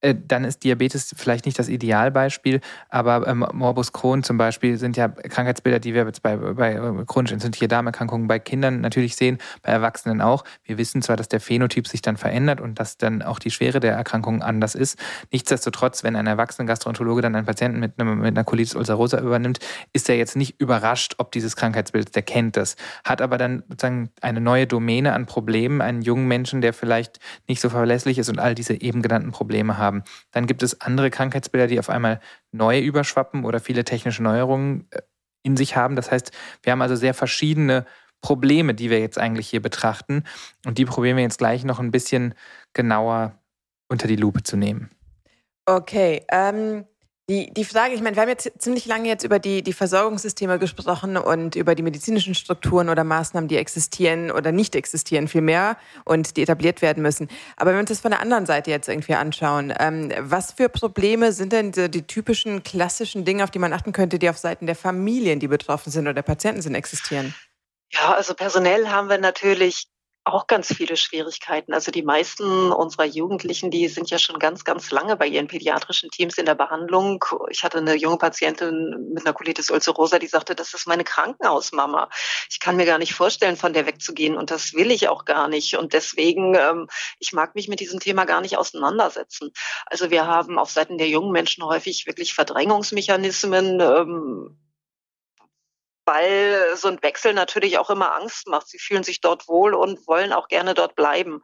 Äh, 0.00 0.14
dann 0.26 0.44
ist 0.44 0.62
Diabetes 0.62 1.12
vielleicht 1.16 1.44
nicht 1.44 1.58
das 1.58 1.68
Idealbeispiel, 1.68 2.60
aber 2.88 3.26
ähm, 3.26 3.44
Morbus 3.52 3.92
Crohn 3.92 4.22
zum 4.22 4.38
Beispiel 4.38 4.78
sind 4.78 4.96
ja 4.96 5.08
Krankheitsbilder, 5.08 5.80
die 5.80 5.92
wir 5.92 6.04
jetzt 6.06 6.22
bei, 6.22 6.36
bei 6.36 6.74
äh, 6.74 7.04
chronisch 7.04 7.32
entzündliche 7.32 7.66
Darmerkrankungen 7.66 8.28
bei 8.28 8.38
Kindern 8.38 8.80
natürlich 8.80 9.16
sehen, 9.16 9.38
bei 9.62 9.72
Erwachsenen 9.72 10.20
auch. 10.20 10.44
Wir 10.62 10.78
wissen 10.78 11.02
zwar, 11.02 11.16
dass 11.16 11.28
der 11.28 11.40
Phänotyp 11.40 11.88
sich 11.88 12.00
dann 12.00 12.16
verändert 12.16 12.60
und 12.60 12.78
dass 12.78 12.96
dann 12.96 13.22
auch 13.22 13.40
die 13.40 13.50
Schwere 13.50 13.80
der 13.80 13.94
Erkrankung 13.94 14.40
anders 14.40 14.76
ist. 14.76 14.98
Nichtsdestotrotz, 15.32 16.04
wenn 16.04 16.14
ein 16.14 16.28
erwachsener 16.28 16.66
Gastroenterologe 16.66 17.22
dann 17.22 17.34
einen 17.34 17.46
Patienten 17.46 17.80
mit, 17.80 17.98
einem, 17.98 18.20
mit 18.20 18.36
einer 18.36 18.44
Colitis 18.44 18.76
ulcerosa 18.76 19.18
übernimmt, 19.18 19.58
ist 19.92 20.08
er 20.08 20.16
jetzt 20.16 20.36
nicht 20.36 20.60
überrascht, 20.60 21.16
ob 21.18 21.32
dieses 21.32 21.56
Krankheitsbild, 21.56 22.14
der 22.14 22.22
kennt 22.22 22.56
das, 22.56 22.76
hat 23.04 23.20
aber 23.20 23.36
dann 23.36 23.64
sozusagen 23.68 24.10
eine 24.20 24.40
neue 24.40 24.68
Domäne 24.68 25.12
an 25.12 25.26
Problemen, 25.26 25.80
einen 25.80 26.02
jungen 26.02 26.28
Menschen, 26.28 26.60
der 26.60 26.72
vielleicht 26.72 27.18
nicht 27.48 27.60
so 27.60 27.68
verlässlich 27.68 28.18
ist 28.18 28.28
und 28.28 28.38
all 28.38 28.54
diese 28.54 28.80
eben 28.80 29.02
genannten 29.02 29.32
Probleme 29.32 29.76
hat 29.76 29.87
haben. 29.88 30.04
Dann 30.30 30.46
gibt 30.46 30.62
es 30.62 30.80
andere 30.80 31.10
Krankheitsbilder, 31.10 31.66
die 31.66 31.78
auf 31.78 31.88
einmal 31.88 32.20
neu 32.52 32.78
überschwappen 32.78 33.44
oder 33.44 33.58
viele 33.58 33.84
technische 33.84 34.22
Neuerungen 34.22 34.86
äh, 34.90 35.00
in 35.42 35.56
sich 35.56 35.76
haben. 35.76 35.96
Das 35.96 36.10
heißt, 36.10 36.30
wir 36.62 36.72
haben 36.72 36.82
also 36.82 36.94
sehr 36.94 37.14
verschiedene 37.14 37.86
Probleme, 38.20 38.74
die 38.74 38.90
wir 38.90 39.00
jetzt 39.00 39.18
eigentlich 39.18 39.48
hier 39.48 39.62
betrachten. 39.62 40.24
Und 40.66 40.78
die 40.78 40.84
probieren 40.84 41.16
wir 41.16 41.22
jetzt 41.22 41.38
gleich 41.38 41.64
noch 41.64 41.80
ein 41.80 41.90
bisschen 41.90 42.34
genauer 42.74 43.38
unter 43.88 44.06
die 44.06 44.16
Lupe 44.16 44.42
zu 44.42 44.56
nehmen. 44.56 44.90
Okay, 45.64 46.24
ähm, 46.30 46.84
die, 47.28 47.52
die 47.52 47.64
Frage, 47.64 47.94
ich 47.94 48.00
meine, 48.00 48.16
wir 48.16 48.22
haben 48.22 48.30
jetzt 48.30 48.50
ziemlich 48.58 48.86
lange 48.86 49.06
jetzt 49.06 49.22
über 49.22 49.38
die, 49.38 49.62
die 49.62 49.74
Versorgungssysteme 49.74 50.58
gesprochen 50.58 51.18
und 51.18 51.56
über 51.56 51.74
die 51.74 51.82
medizinischen 51.82 52.34
Strukturen 52.34 52.88
oder 52.88 53.04
Maßnahmen, 53.04 53.48
die 53.48 53.58
existieren 53.58 54.30
oder 54.30 54.50
nicht 54.50 54.74
existieren, 54.74 55.28
vielmehr 55.28 55.76
und 56.06 56.38
die 56.38 56.42
etabliert 56.42 56.80
werden 56.80 57.02
müssen. 57.02 57.28
Aber 57.56 57.70
wenn 57.70 57.76
wir 57.76 57.80
uns 57.80 57.90
das 57.90 58.00
von 58.00 58.12
der 58.12 58.20
anderen 58.20 58.46
Seite 58.46 58.70
jetzt 58.70 58.88
irgendwie 58.88 59.14
anschauen, 59.14 59.74
ähm, 59.78 60.10
was 60.20 60.52
für 60.52 60.70
Probleme 60.70 61.32
sind 61.32 61.52
denn 61.52 61.72
die, 61.72 61.90
die 61.90 62.06
typischen 62.06 62.62
klassischen 62.62 63.26
Dinge, 63.26 63.44
auf 63.44 63.50
die 63.50 63.58
man 63.58 63.74
achten 63.74 63.92
könnte, 63.92 64.18
die 64.18 64.30
auf 64.30 64.38
Seiten 64.38 64.64
der 64.64 64.76
Familien, 64.76 65.38
die 65.38 65.48
betroffen 65.48 65.92
sind 65.92 66.04
oder 66.04 66.14
der 66.14 66.22
Patienten 66.22 66.62
sind, 66.62 66.74
existieren? 66.74 67.34
Ja, 67.92 68.14
also 68.14 68.32
personell 68.32 68.88
haben 68.88 69.10
wir 69.10 69.18
natürlich 69.18 69.86
auch 70.32 70.46
ganz 70.46 70.74
viele 70.74 70.96
Schwierigkeiten. 70.96 71.72
Also 71.72 71.90
die 71.90 72.02
meisten 72.02 72.72
unserer 72.72 73.04
Jugendlichen, 73.04 73.70
die 73.70 73.88
sind 73.88 74.10
ja 74.10 74.18
schon 74.18 74.38
ganz, 74.38 74.64
ganz 74.64 74.90
lange 74.90 75.16
bei 75.16 75.26
ihren 75.26 75.48
pädiatrischen 75.48 76.10
Teams 76.10 76.38
in 76.38 76.46
der 76.46 76.54
Behandlung. 76.54 77.24
Ich 77.50 77.64
hatte 77.64 77.78
eine 77.78 77.94
junge 77.94 78.18
Patientin 78.18 79.10
mit 79.12 79.24
einer 79.24 79.34
Colitis 79.34 79.70
ulcerosa, 79.70 80.18
die 80.18 80.26
sagte, 80.26 80.54
das 80.54 80.74
ist 80.74 80.86
meine 80.86 81.04
Krankenhausmama. 81.04 82.08
Ich 82.50 82.60
kann 82.60 82.76
mir 82.76 82.86
gar 82.86 82.98
nicht 82.98 83.14
vorstellen, 83.14 83.56
von 83.56 83.72
der 83.72 83.86
wegzugehen 83.86 84.36
und 84.36 84.50
das 84.50 84.74
will 84.74 84.90
ich 84.90 85.08
auch 85.08 85.24
gar 85.24 85.48
nicht. 85.48 85.76
Und 85.76 85.92
deswegen, 85.92 86.54
ähm, 86.54 86.88
ich 87.18 87.32
mag 87.32 87.54
mich 87.54 87.68
mit 87.68 87.80
diesem 87.80 88.00
Thema 88.00 88.24
gar 88.24 88.40
nicht 88.40 88.58
auseinandersetzen. 88.58 89.50
Also 89.86 90.10
wir 90.10 90.26
haben 90.26 90.58
auf 90.58 90.70
Seiten 90.70 90.98
der 90.98 91.08
jungen 91.08 91.32
Menschen 91.32 91.64
häufig 91.64 92.06
wirklich 92.06 92.34
Verdrängungsmechanismen. 92.34 93.80
Ähm, 93.80 94.58
weil 96.08 96.74
so 96.74 96.88
ein 96.88 97.02
Wechsel 97.02 97.34
natürlich 97.34 97.76
auch 97.76 97.90
immer 97.90 98.14
Angst 98.14 98.48
macht. 98.48 98.66
Sie 98.66 98.78
fühlen 98.78 99.02
sich 99.02 99.20
dort 99.20 99.46
wohl 99.46 99.74
und 99.74 100.08
wollen 100.08 100.32
auch 100.32 100.48
gerne 100.48 100.72
dort 100.72 100.94
bleiben. 100.96 101.42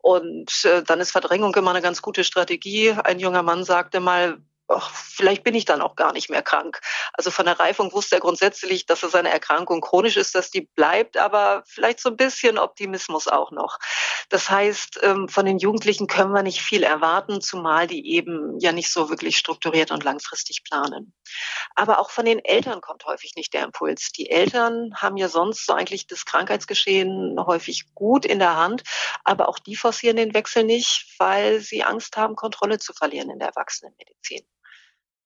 Und 0.00 0.64
äh, 0.64 0.84
dann 0.84 1.00
ist 1.00 1.10
Verdrängung 1.10 1.52
immer 1.56 1.70
eine 1.70 1.82
ganz 1.82 2.02
gute 2.02 2.22
Strategie. 2.22 2.92
Ein 2.92 3.18
junger 3.18 3.42
Mann 3.42 3.64
sagte 3.64 3.98
mal, 3.98 4.38
ach, 4.68 4.90
vielleicht 4.90 5.44
bin 5.44 5.54
ich 5.54 5.64
dann 5.64 5.80
auch 5.80 5.96
gar 5.96 6.12
nicht 6.12 6.30
mehr 6.30 6.42
krank. 6.42 6.80
Also 7.12 7.30
von 7.30 7.46
der 7.46 7.58
Reifung 7.58 7.92
wusste 7.92 8.16
er 8.16 8.20
grundsätzlich, 8.20 8.86
dass 8.86 9.02
es 9.02 9.14
eine 9.14 9.30
Erkrankung 9.30 9.80
chronisch 9.80 10.16
ist, 10.16 10.34
dass 10.34 10.50
die 10.50 10.62
bleibt, 10.62 11.16
aber 11.16 11.62
vielleicht 11.66 12.00
so 12.00 12.10
ein 12.10 12.16
bisschen 12.16 12.58
Optimismus 12.58 13.28
auch 13.28 13.50
noch. 13.52 13.78
Das 14.28 14.50
heißt, 14.50 15.00
ähm, 15.02 15.28
von 15.28 15.46
den 15.46 15.58
Jugendlichen 15.58 16.06
können 16.06 16.32
wir 16.32 16.42
nicht 16.42 16.62
viel 16.62 16.82
erwarten, 16.82 17.40
zumal 17.40 17.86
die 17.86 18.12
eben 18.14 18.58
ja 18.58 18.72
nicht 18.72 18.90
so 18.90 19.08
wirklich 19.08 19.38
strukturiert 19.38 19.90
und 19.92 20.04
langfristig 20.04 20.64
planen. 20.64 21.12
Aber 21.74 21.98
auch 22.00 22.10
von 22.10 22.24
den 22.24 22.44
Eltern 22.44 22.80
kommt 22.80 23.04
häufig 23.06 23.34
nicht 23.36 23.54
der 23.54 23.64
Impuls. 23.64 24.10
Die 24.12 24.30
Eltern 24.30 24.92
haben 24.96 25.16
ja 25.16 25.28
sonst 25.28 25.66
so 25.66 25.74
eigentlich 25.74 26.06
das 26.06 26.24
Krankheitsgeschehen 26.24 27.36
häufig 27.38 27.94
gut 27.94 28.24
in 28.24 28.38
der 28.38 28.56
Hand, 28.56 28.82
aber 29.24 29.48
auch 29.48 29.58
die 29.58 29.76
forcieren 29.76 30.16
den 30.16 30.34
Wechsel 30.34 30.64
nicht, 30.64 31.14
weil 31.18 31.60
sie 31.60 31.84
Angst 31.84 32.16
haben, 32.16 32.34
Kontrolle 32.34 32.78
zu 32.78 32.92
verlieren 32.92 33.30
in 33.30 33.38
der 33.38 33.48
Erwachsenenmedizin. 33.48 34.46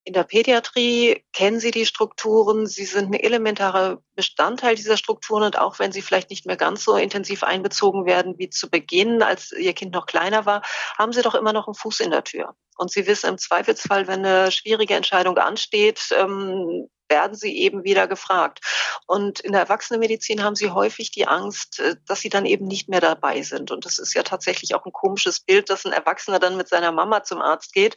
In 0.03 0.13
der 0.13 0.23
Pädiatrie 0.23 1.23
kennen 1.31 1.59
Sie 1.59 1.69
die 1.69 1.85
Strukturen. 1.85 2.65
Sie 2.65 2.85
sind 2.85 3.11
ein 3.11 3.19
elementarer 3.19 4.01
Bestandteil 4.15 4.75
dieser 4.75 4.97
Strukturen. 4.97 5.43
Und 5.43 5.59
auch 5.59 5.77
wenn 5.77 5.91
sie 5.91 6.01
vielleicht 6.01 6.31
nicht 6.31 6.47
mehr 6.47 6.57
ganz 6.57 6.83
so 6.83 6.95
intensiv 6.95 7.43
einbezogen 7.43 8.05
werden 8.05 8.35
wie 8.39 8.49
zu 8.49 8.69
Beginn, 8.69 9.21
als 9.21 9.51
Ihr 9.51 9.73
Kind 9.73 9.93
noch 9.93 10.07
kleiner 10.07 10.47
war, 10.47 10.63
haben 10.97 11.13
Sie 11.13 11.21
doch 11.21 11.35
immer 11.35 11.53
noch 11.53 11.67
einen 11.67 11.75
Fuß 11.75 11.99
in 11.99 12.09
der 12.09 12.23
Tür. 12.23 12.55
Und 12.77 12.91
Sie 12.91 13.05
wissen 13.05 13.29
im 13.29 13.37
Zweifelsfall, 13.37 14.07
wenn 14.07 14.25
eine 14.25 14.51
schwierige 14.51 14.95
Entscheidung 14.95 15.37
ansteht, 15.37 16.09
ähm, 16.17 16.89
werden 17.11 17.35
sie 17.35 17.55
eben 17.55 17.83
wieder 17.83 18.07
gefragt. 18.07 18.61
Und 19.05 19.39
in 19.41 19.51
der 19.51 19.61
Erwachsenenmedizin 19.61 20.43
haben 20.43 20.55
sie 20.55 20.71
häufig 20.71 21.11
die 21.11 21.27
Angst, 21.27 21.79
äh, 21.79 21.97
dass 22.07 22.21
sie 22.21 22.29
dann 22.29 22.47
eben 22.47 22.65
nicht 22.65 22.89
mehr 22.89 23.01
dabei 23.01 23.43
sind. 23.43 23.69
Und 23.69 23.85
das 23.85 23.99
ist 23.99 24.15
ja 24.15 24.23
tatsächlich 24.23 24.73
auch 24.73 24.85
ein 24.85 24.93
komisches 24.93 25.39
Bild, 25.39 25.69
dass 25.69 25.85
ein 25.85 25.91
Erwachsener 25.91 26.39
dann 26.39 26.57
mit 26.57 26.67
seiner 26.67 26.91
Mama 26.91 27.23
zum 27.23 27.41
Arzt 27.41 27.73
geht. 27.73 27.95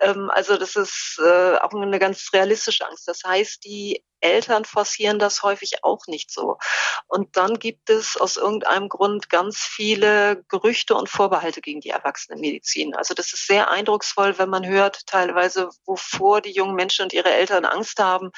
Ähm, 0.00 0.30
also 0.30 0.56
das 0.56 0.74
ist 0.74 1.20
äh, 1.24 1.56
auch 1.58 1.72
eine 1.72 1.98
ganz 2.00 2.30
realistische 2.32 2.84
Angst. 2.88 3.06
Das 3.06 3.22
heißt, 3.24 3.64
die 3.64 4.02
Eltern 4.24 4.64
forcieren 4.64 5.18
das 5.18 5.42
häufig 5.42 5.84
auch 5.84 6.06
nicht 6.06 6.30
so. 6.30 6.58
Und 7.06 7.36
dann 7.36 7.58
gibt 7.58 7.90
es 7.90 8.16
aus 8.16 8.36
irgendeinem 8.36 8.88
Grund 8.88 9.28
ganz 9.28 9.58
viele 9.58 10.42
Gerüchte 10.48 10.94
und 10.94 11.08
Vorbehalte 11.08 11.60
gegen 11.60 11.80
die 11.80 11.90
Erwachsenenmedizin. 11.90 12.94
Also 12.94 13.14
das 13.14 13.32
ist 13.32 13.46
sehr 13.46 13.70
eindrucksvoll, 13.70 14.38
wenn 14.38 14.48
man 14.48 14.66
hört 14.66 15.06
teilweise, 15.06 15.68
wovor 15.84 16.40
die 16.40 16.52
jungen 16.52 16.74
Menschen 16.74 17.02
und 17.02 17.12
ihre 17.12 17.32
Eltern 17.32 17.64
Angst 17.64 17.98
haben. 18.00 18.30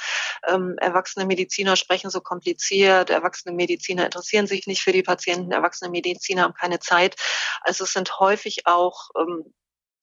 Ähm, 0.48 0.76
erwachsene 0.78 1.26
Mediziner 1.26 1.76
sprechen 1.76 2.10
so 2.10 2.20
kompliziert, 2.20 3.10
erwachsene 3.10 3.54
Mediziner 3.54 4.04
interessieren 4.04 4.46
sich 4.46 4.66
nicht 4.66 4.82
für 4.82 4.92
die 4.92 5.02
Patienten, 5.02 5.52
erwachsene 5.52 5.90
Mediziner 5.90 6.42
haben 6.42 6.54
keine 6.54 6.80
Zeit. 6.80 7.16
Also 7.62 7.84
es 7.84 7.92
sind 7.92 8.18
häufig 8.18 8.66
auch 8.66 9.10
ähm, 9.18 9.54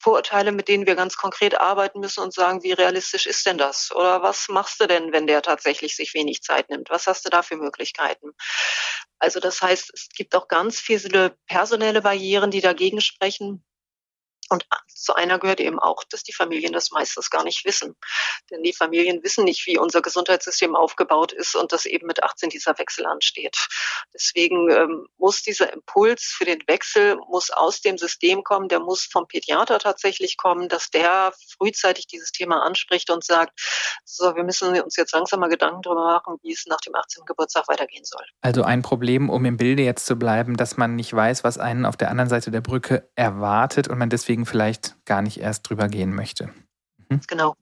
Vorurteile, 0.03 0.51
mit 0.51 0.67
denen 0.67 0.85
wir 0.85 0.95
ganz 0.95 1.15
konkret 1.15 1.59
arbeiten 1.59 2.01
müssen 2.01 2.21
und 2.21 2.33
sagen, 2.33 2.61
wie 2.61 2.73
realistisch 2.73 3.25
ist 3.25 3.45
denn 3.45 3.57
das? 3.57 3.89
Oder 3.95 4.21
was 4.21 4.49
machst 4.49 4.81
du 4.81 4.87
denn, 4.87 5.13
wenn 5.13 5.27
der 5.27 5.41
tatsächlich 5.41 5.95
sich 5.95 6.13
wenig 6.13 6.41
Zeit 6.41 6.69
nimmt? 6.69 6.89
Was 6.89 7.07
hast 7.07 7.25
du 7.25 7.29
da 7.29 7.41
für 7.41 7.55
Möglichkeiten? 7.55 8.31
Also 9.19 9.39
das 9.39 9.61
heißt, 9.61 9.91
es 9.93 10.09
gibt 10.09 10.35
auch 10.35 10.49
ganz 10.49 10.81
viele 10.81 11.37
personelle 11.47 12.01
Barrieren, 12.01 12.51
die 12.51 12.59
dagegen 12.59 12.99
sprechen. 12.99 13.63
Und 14.53 14.67
zu 14.87 15.15
einer 15.15 15.39
gehört 15.39 15.59
eben 15.59 15.79
auch, 15.79 16.03
dass 16.03 16.21
die 16.21 16.31
Familien 16.31 16.73
das 16.73 16.91
meistens 16.91 17.31
gar 17.31 17.43
nicht 17.43 17.65
wissen. 17.65 17.95
Denn 18.51 18.61
die 18.61 18.71
Familien 18.71 19.23
wissen 19.23 19.45
nicht, 19.45 19.65
wie 19.65 19.79
unser 19.79 20.03
Gesundheitssystem 20.03 20.75
aufgebaut 20.75 21.31
ist 21.31 21.55
und 21.55 21.71
dass 21.71 21.87
eben 21.87 22.05
mit 22.05 22.23
18 22.23 22.49
dieser 22.49 22.77
Wechsel 22.77 23.07
ansteht. 23.07 23.67
Deswegen 24.13 24.69
ähm, 24.69 25.07
muss 25.17 25.41
dieser 25.41 25.73
Impuls 25.73 26.35
für 26.37 26.45
den 26.45 26.61
Wechsel 26.67 27.17
muss 27.29 27.49
aus 27.49 27.81
dem 27.81 27.97
System 27.97 28.43
kommen, 28.43 28.67
der 28.67 28.79
muss 28.79 29.05
vom 29.05 29.27
Pädiater 29.27 29.79
tatsächlich 29.79 30.37
kommen, 30.37 30.69
dass 30.69 30.91
der 30.91 31.33
frühzeitig 31.57 32.05
dieses 32.05 32.31
Thema 32.31 32.63
anspricht 32.63 33.09
und 33.09 33.23
sagt, 33.23 33.59
so, 34.05 34.35
wir 34.35 34.43
müssen 34.43 34.79
uns 34.81 34.95
jetzt 34.97 35.13
langsam 35.13 35.39
mal 35.39 35.49
Gedanken 35.49 35.81
darüber 35.81 36.05
machen, 36.05 36.37
wie 36.43 36.53
es 36.53 36.65
nach 36.67 36.81
dem 36.81 36.93
18. 36.93 37.25
Geburtstag 37.25 37.67
weitergehen 37.67 38.05
soll. 38.05 38.23
Also 38.41 38.61
ein 38.61 38.83
Problem, 38.83 39.31
um 39.31 39.45
im 39.45 39.57
Bilde 39.57 39.81
jetzt 39.81 40.05
zu 40.05 40.15
bleiben, 40.15 40.57
dass 40.57 40.77
man 40.77 40.95
nicht 40.95 41.11
weiß, 41.11 41.43
was 41.43 41.57
einen 41.57 41.85
auf 41.85 41.97
der 41.97 42.11
anderen 42.11 42.29
Seite 42.29 42.51
der 42.51 42.61
Brücke 42.61 43.09
erwartet 43.15 43.87
und 43.87 43.97
man 43.97 44.09
deswegen 44.09 44.42
deswegen 44.43 44.45
vielleicht 44.45 44.95
gar 45.05 45.21
nicht 45.21 45.39
erst 45.39 45.69
drüber 45.69 45.87
gehen 45.87 46.13
möchte. 46.13 46.49
Mhm. 47.09 47.21
Genau. 47.27 47.55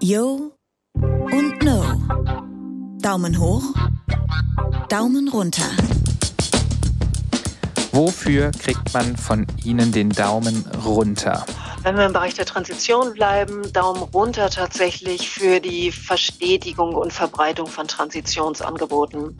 Yo 0.00 0.52
und 1.00 1.62
No. 1.62 1.84
Daumen 3.02 3.38
hoch, 3.38 3.62
Daumen 4.88 5.28
runter. 5.28 5.68
Wofür 7.92 8.50
kriegt 8.52 8.94
man 8.94 9.16
von 9.16 9.46
Ihnen 9.64 9.90
den 9.90 10.10
Daumen 10.10 10.64
runter? 10.84 11.44
Wenn 11.82 11.96
wir 11.96 12.04
im 12.04 12.12
Bereich 12.12 12.34
der 12.34 12.44
Transition 12.44 13.14
bleiben, 13.14 13.72
Daumen 13.72 14.02
runter 14.02 14.50
tatsächlich 14.50 15.30
für 15.30 15.60
die 15.60 15.90
Verstetigung 15.90 16.94
und 16.94 17.10
Verbreitung 17.10 17.66
von 17.66 17.88
Transitionsangeboten 17.88 19.38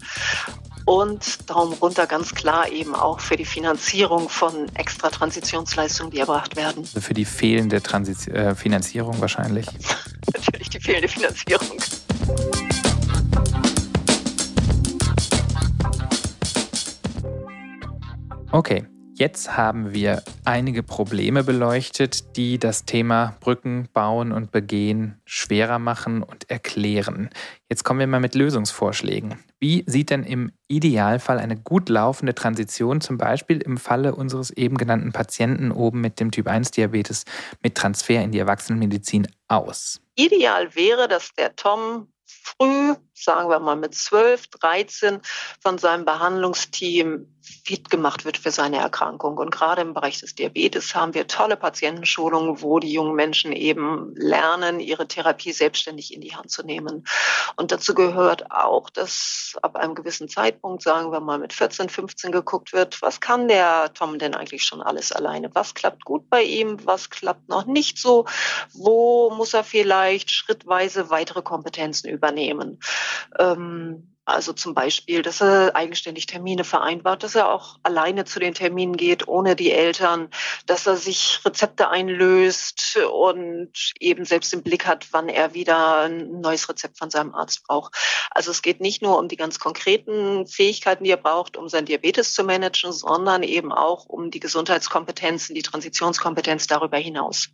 und 0.90 1.48
Daumen 1.48 1.74
runter 1.74 2.09
ganz 2.09 2.35
klar 2.35 2.68
eben 2.68 2.96
auch 2.96 3.20
für 3.20 3.37
die 3.37 3.44
Finanzierung 3.44 4.29
von 4.29 4.66
extra 4.74 5.09
Transitionsleistungen, 5.09 6.11
die 6.11 6.18
erbracht 6.18 6.57
werden. 6.57 6.83
Also 6.83 7.00
für 7.00 7.14
die 7.14 7.24
fehlende 7.24 7.81
Transit 7.81 8.26
äh, 8.26 8.57
Finanzierung 8.57 9.20
wahrscheinlich. 9.20 9.66
Natürlich 10.35 10.68
die 10.68 10.81
fehlende 10.81 11.07
Finanzierung. 11.07 11.79
Okay, 18.50 18.85
Jetzt 19.20 19.54
haben 19.54 19.92
wir 19.92 20.22
einige 20.46 20.83
Probleme 20.83 21.44
beleuchtet, 21.44 22.38
die 22.38 22.59
das 22.59 22.87
Thema 22.87 23.37
Brücken 23.40 23.87
bauen 23.92 24.33
und 24.33 24.50
begehen 24.50 25.20
schwerer 25.26 25.78
machen 25.78 26.22
und 26.22 26.48
erklären. 26.48 27.28
Jetzt 27.68 27.85
kommen 27.85 28.00
wir 28.00 28.06
mal 28.06 28.20
mit 28.20 28.35
Lösungsvorschlägen. 28.35 29.38
Wie 29.59 29.85
sieht 29.87 30.09
denn 30.09 30.24
im 30.24 30.52
Idealfall 30.68 31.38
eine 31.38 31.59
gut 31.59 31.90
laufende 31.90 32.35
Transition 32.35 33.02
zum 33.02 33.18
Beispiel 33.18 33.59
im 33.59 33.76
Falle 33.76 34.14
unseres 34.14 34.52
eben 34.52 34.78
genannten 34.78 35.12
Patienten 35.12 35.70
oben 35.70 36.00
mit 36.00 36.18
dem 36.18 36.30
Typ-1-Diabetes 36.30 37.26
mit 37.62 37.74
Transfer 37.74 38.22
in 38.22 38.33
die 38.33 38.38
Erwachsenenmedizin 38.38 39.28
aus? 39.48 40.00
Ideal 40.14 40.74
wäre, 40.74 41.09
dass 41.09 41.35
der 41.35 41.54
Tom 41.56 42.09
früh, 42.24 42.94
sagen 43.24 43.48
wir 43.48 43.61
mal 43.61 43.76
mit 43.76 43.94
12, 43.94 44.48
13, 44.48 45.20
von 45.61 45.78
seinem 45.78 46.04
Behandlungsteam 46.04 47.26
fit 47.64 47.90
gemacht 47.90 48.24
wird 48.24 48.37
für 48.37 48.50
seine 48.50 48.78
Erkrankung. 48.78 49.38
Und 49.38 49.50
gerade 49.50 49.83
im 49.83 49.94
Bereich 49.94 50.20
des 50.20 50.35
Diabetes 50.35 50.94
haben 50.94 51.14
wir 51.14 51.26
tolle 51.26 51.56
Patientenschulungen, 51.56 52.62
wo 52.62 52.78
die 52.78 52.92
jungen 52.92 53.14
Menschen 53.14 53.52
eben 53.52 54.14
lernen, 54.16 54.80
ihre 54.80 55.09
Therapie 55.09 55.52
selbstständig 55.52 56.14
in 56.14 56.20
die 56.20 56.35
Hand 56.35 56.50
zu 56.50 56.62
nehmen. 56.62 57.04
Und 57.56 57.72
dazu 57.72 57.94
gehört 57.94 58.50
auch, 58.50 58.90
dass 58.90 59.56
ab 59.62 59.76
einem 59.76 59.94
gewissen 59.94 60.28
Zeitpunkt, 60.28 60.83
sagen 60.83 61.12
wir 61.12 61.20
mal 61.20 61.38
mit 61.38 61.52
14, 61.52 61.88
15 61.88 62.33
geguckt 62.33 62.72
wird, 62.72 63.00
was 63.02 63.20
kann 63.20 63.48
der 63.48 63.92
Tom 63.94 64.18
denn 64.18 64.35
eigentlich 64.35 64.64
schon 64.64 64.83
alles 64.83 65.12
alleine? 65.12 65.50
Was 65.54 65.74
klappt 65.74 66.04
gut 66.04 66.28
bei 66.28 66.42
ihm? 66.42 66.78
Was 66.85 67.11
klappt 67.11 67.48
noch 67.48 67.66
nicht 67.66 67.98
so? 67.98 68.26
Wo 68.72 69.30
muss 69.30 69.54
er 69.54 69.64
vielleicht 69.64 70.30
schrittweise 70.30 71.11
weitere 71.11 71.42
Kompetenzen 71.42 72.09
übernehmen? 72.09 72.80
Ähm, 73.38 74.10
also 74.30 74.52
zum 74.52 74.74
Beispiel, 74.74 75.22
dass 75.22 75.40
er 75.40 75.74
eigenständig 75.74 76.26
Termine 76.26 76.62
vereinbart, 76.62 77.24
dass 77.24 77.34
er 77.34 77.50
auch 77.50 77.78
alleine 77.82 78.24
zu 78.24 78.38
den 78.38 78.54
Terminen 78.54 78.96
geht, 78.96 79.26
ohne 79.26 79.56
die 79.56 79.72
Eltern, 79.72 80.28
dass 80.66 80.86
er 80.86 80.96
sich 80.96 81.40
Rezepte 81.44 81.88
einlöst 81.88 82.96
und 83.12 83.72
eben 83.98 84.24
selbst 84.24 84.54
im 84.54 84.62
Blick 84.62 84.86
hat, 84.86 85.08
wann 85.10 85.28
er 85.28 85.54
wieder 85.54 86.02
ein 86.02 86.40
neues 86.40 86.68
Rezept 86.68 86.98
von 86.98 87.10
seinem 87.10 87.34
Arzt 87.34 87.66
braucht. 87.66 87.94
Also 88.30 88.52
es 88.52 88.62
geht 88.62 88.80
nicht 88.80 89.02
nur 89.02 89.18
um 89.18 89.26
die 89.26 89.36
ganz 89.36 89.58
konkreten 89.58 90.46
Fähigkeiten, 90.46 91.02
die 91.02 91.10
er 91.10 91.16
braucht, 91.16 91.56
um 91.56 91.68
sein 91.68 91.86
Diabetes 91.86 92.32
zu 92.32 92.44
managen, 92.44 92.92
sondern 92.92 93.42
eben 93.42 93.72
auch 93.72 94.06
um 94.06 94.30
die 94.30 94.40
Gesundheitskompetenzen, 94.40 95.54
die 95.56 95.62
Transitionskompetenz 95.62 96.68
darüber 96.68 96.98
hinaus. 96.98 97.48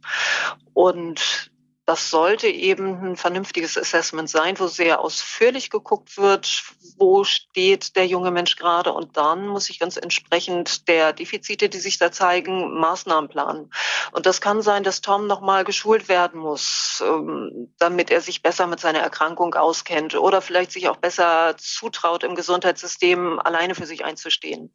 Und 0.75 1.51
das 1.87 2.11
sollte 2.11 2.49
eben 2.49 3.13
ein 3.13 3.17
vernünftiges 3.17 3.79
Assessment 3.79 4.29
sein, 4.29 4.59
wo 4.59 4.67
sehr 4.67 5.01
ausführlich 5.01 5.71
geguckt 5.71 6.19
wird, 6.19 6.65
wo 6.99 7.23
steht 7.23 7.95
der 7.95 8.09
junge 8.09 8.33
Mensch 8.33 8.57
gerade 8.57 8.93
und 8.93 9.17
dann 9.17 9.47
muss 9.47 9.71
ich 9.71 9.79
ganz 9.79 9.97
entsprechend 9.97 10.89
der 10.89 11.13
Defizite, 11.13 11.69
die 11.69 11.79
sich 11.79 11.99
da 11.99 12.11
zeigen, 12.11 12.75
Maßnahmen 12.81 13.31
planen. 13.31 13.71
Und 14.11 14.27
das 14.27 14.41
kann 14.41 14.63
sein, 14.63 14.83
dass 14.83 15.01
Tom 15.01 15.29
nochmal 15.29 15.63
geschult 15.65 16.09
werden 16.09 16.41
muss, 16.41 17.01
ähm, 17.07 17.73
damit 17.79 18.11
er 18.11 18.21
sich 18.21 18.43
besser 18.43 18.67
mit 18.67 18.81
seiner 18.81 19.01
Erkrankung 19.01 19.55
auskennt 19.55 20.17
oder 20.17 20.43
vielleicht 20.43 20.73
sich 20.73 20.89
auch 20.89 20.97
besser 20.97 21.55
zutraut, 21.57 22.25
im 22.25 22.35
Gesundheitssystem 22.35 23.39
alleine 23.39 23.77
für 23.77 23.87
sich 23.87 24.05
einzustehen. 24.05 24.73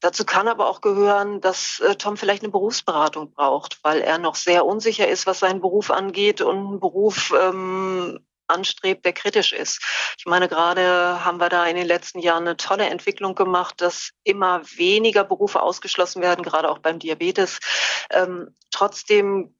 Dazu 0.00 0.24
kann 0.24 0.48
aber 0.48 0.68
auch 0.68 0.80
gehören, 0.80 1.40
dass 1.40 1.78
äh, 1.78 1.94
Tom 1.94 2.16
vielleicht 2.16 2.42
eine 2.42 2.50
Berufsberatung 2.50 3.32
braucht, 3.32 3.78
weil 3.84 4.00
er 4.00 4.18
noch 4.18 4.34
sehr 4.34 4.66
unsicher 4.66 5.06
ist, 5.06 5.26
was 5.26 5.38
seinen 5.38 5.60
Beruf 5.60 5.90
angeht 5.90 6.23
und 6.40 6.56
einen 6.56 6.80
Beruf 6.80 7.32
ähm, 7.38 8.20
anstrebt, 8.46 9.04
der 9.04 9.12
kritisch 9.12 9.52
ist. 9.52 9.80
Ich 10.18 10.26
meine, 10.26 10.48
gerade 10.48 11.24
haben 11.24 11.38
wir 11.38 11.48
da 11.48 11.66
in 11.66 11.76
den 11.76 11.86
letzten 11.86 12.18
Jahren 12.18 12.46
eine 12.46 12.56
tolle 12.56 12.86
Entwicklung 12.86 13.34
gemacht, 13.34 13.80
dass 13.80 14.10
immer 14.22 14.62
weniger 14.76 15.24
Berufe 15.24 15.62
ausgeschlossen 15.62 16.22
werden, 16.22 16.44
gerade 16.44 16.70
auch 16.70 16.78
beim 16.78 16.98
Diabetes. 16.98 17.58
Ähm, 18.10 18.54
trotzdem 18.70 19.54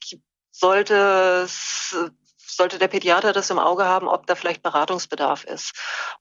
sollte 0.51 1.43
es 1.45 1.97
sollte 2.57 2.79
der 2.79 2.89
Pädiater 2.89 3.33
das 3.33 3.51
im 3.51 3.59
Auge 3.59 3.85
haben, 3.85 4.09
ob 4.09 4.27
da 4.27 4.35
vielleicht 4.35 4.63
Beratungsbedarf 4.63 5.45
ist. 5.45 5.73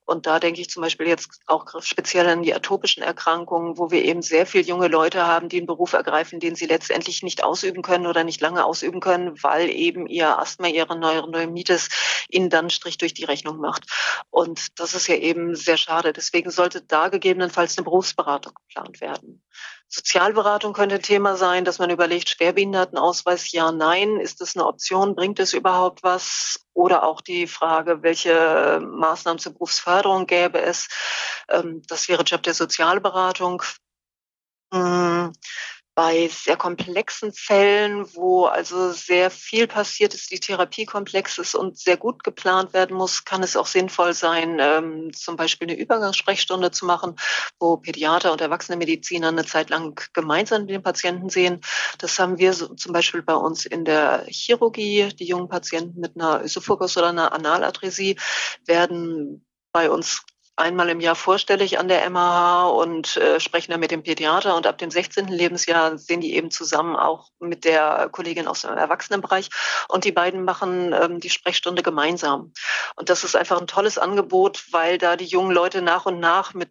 Und 0.04 0.26
da 0.26 0.38
denke 0.38 0.60
ich 0.60 0.70
zum 0.70 0.82
Beispiel 0.82 1.06
jetzt 1.06 1.40
auch 1.46 1.66
speziell 1.80 2.28
an 2.28 2.42
die 2.42 2.54
atopischen 2.54 3.02
Erkrankungen, 3.02 3.78
wo 3.78 3.90
wir 3.90 4.04
eben 4.04 4.22
sehr 4.22 4.46
viele 4.46 4.64
junge 4.64 4.88
Leute 4.88 5.26
haben, 5.26 5.48
die 5.48 5.58
einen 5.58 5.66
Beruf 5.66 5.92
ergreifen, 5.92 6.40
den 6.40 6.54
sie 6.54 6.66
letztendlich 6.66 7.22
nicht 7.22 7.44
ausüben 7.44 7.82
können 7.82 8.06
oder 8.06 8.24
nicht 8.24 8.40
lange 8.40 8.64
ausüben 8.64 9.00
können, 9.00 9.42
weil 9.42 9.70
eben 9.70 10.06
ihr 10.06 10.38
Asthma, 10.38 10.68
ihre 10.68 10.98
Neurodermitis 10.98 11.88
ihnen 12.28 12.50
dann 12.50 12.70
Strich 12.70 12.98
durch 12.98 13.14
die 13.14 13.24
Rechnung 13.24 13.58
macht. 13.58 13.84
Und 14.30 14.78
das 14.80 14.94
ist 14.94 15.06
ja 15.06 15.16
eben 15.16 15.54
sehr 15.54 15.76
schade. 15.76 16.12
Deswegen 16.12 16.50
sollte 16.50 16.82
da 16.82 17.08
gegebenenfalls 17.08 17.76
eine 17.76 17.84
Berufsberatung 17.84 18.54
geplant 18.54 19.00
werden. 19.00 19.42
Sozialberatung 19.88 20.72
könnte 20.72 20.96
ein 20.96 21.02
Thema 21.02 21.36
sein, 21.36 21.64
dass 21.64 21.78
man 21.78 21.90
überlegt, 21.90 22.28
Schwerbehindertenausweis, 22.28 23.52
ja, 23.52 23.70
nein, 23.70 24.18
ist 24.18 24.40
das 24.40 24.56
eine 24.56 24.66
Option, 24.66 25.14
bringt 25.14 25.38
es 25.38 25.52
überhaupt 25.52 26.02
was? 26.02 26.66
Oder 26.72 27.04
auch 27.04 27.20
die 27.20 27.46
Frage, 27.46 28.02
welche 28.02 28.80
Maßnahmen 28.82 29.38
zur 29.38 29.52
Berufsförderung 29.52 30.26
gäbe 30.26 30.60
es? 30.60 30.88
Ähm, 31.48 31.82
das 31.88 32.08
wäre 32.08 32.24
Job 32.24 32.42
der 32.42 32.54
Sozialberatung. 32.54 33.62
Bei 35.96 36.28
sehr 36.28 36.56
komplexen 36.56 37.32
Fällen, 37.32 38.04
wo 38.14 38.46
also 38.46 38.90
sehr 38.90 39.30
viel 39.30 39.68
passiert 39.68 40.12
ist, 40.12 40.32
die 40.32 40.40
Therapie 40.40 40.86
komplex 40.86 41.38
ist 41.38 41.54
und 41.54 41.78
sehr 41.78 41.96
gut 41.96 42.24
geplant 42.24 42.72
werden 42.72 42.96
muss, 42.96 43.24
kann 43.24 43.44
es 43.44 43.56
auch 43.56 43.68
sinnvoll 43.68 44.12
sein, 44.12 44.58
ähm, 44.60 45.12
zum 45.12 45.36
Beispiel 45.36 45.68
eine 45.68 45.78
Übergangssprechstunde 45.78 46.72
zu 46.72 46.84
machen, 46.84 47.14
wo 47.60 47.76
Pädiater 47.76 48.32
und 48.32 48.40
erwachsene 48.40 48.76
Mediziner 48.76 49.28
eine 49.28 49.44
Zeit 49.44 49.70
lang 49.70 50.00
gemeinsam 50.12 50.66
den 50.66 50.82
Patienten 50.82 51.28
sehen. 51.28 51.60
Das 51.98 52.18
haben 52.18 52.38
wir 52.38 52.54
so, 52.54 52.74
zum 52.74 52.92
Beispiel 52.92 53.22
bei 53.22 53.34
uns 53.34 53.64
in 53.64 53.84
der 53.84 54.24
Chirurgie. 54.28 55.10
Die 55.14 55.26
jungen 55.26 55.48
Patienten 55.48 56.00
mit 56.00 56.16
einer 56.16 56.42
Ösophagus 56.42 56.96
oder 56.96 57.10
einer 57.10 57.32
Analadresie 57.32 58.16
werden 58.66 59.46
bei 59.72 59.90
uns 59.90 60.22
einmal 60.56 60.88
im 60.88 61.00
Jahr 61.00 61.14
vorstellig 61.14 61.78
an 61.78 61.88
der 61.88 62.08
MH 62.08 62.68
und 62.68 63.16
äh, 63.16 63.40
sprechen 63.40 63.72
dann 63.72 63.80
mit 63.80 63.90
dem 63.90 64.02
Pädiater. 64.02 64.56
Und 64.56 64.66
ab 64.66 64.78
dem 64.78 64.90
16. 64.90 65.28
Lebensjahr 65.28 65.98
sehen 65.98 66.20
die 66.20 66.34
eben 66.34 66.50
zusammen 66.50 66.96
auch 66.96 67.30
mit 67.40 67.64
der 67.64 68.08
Kollegin 68.10 68.46
aus 68.46 68.62
dem 68.62 68.76
Erwachsenenbereich. 68.76 69.50
Und 69.88 70.04
die 70.04 70.12
beiden 70.12 70.44
machen 70.44 70.92
ähm, 70.92 71.20
die 71.20 71.30
Sprechstunde 71.30 71.82
gemeinsam. 71.82 72.52
Und 72.96 73.10
das 73.10 73.24
ist 73.24 73.36
einfach 73.36 73.60
ein 73.60 73.66
tolles 73.66 73.98
Angebot, 73.98 74.64
weil 74.70 74.98
da 74.98 75.16
die 75.16 75.24
jungen 75.24 75.52
Leute 75.52 75.82
nach 75.82 76.06
und 76.06 76.20
nach 76.20 76.54
mit 76.54 76.70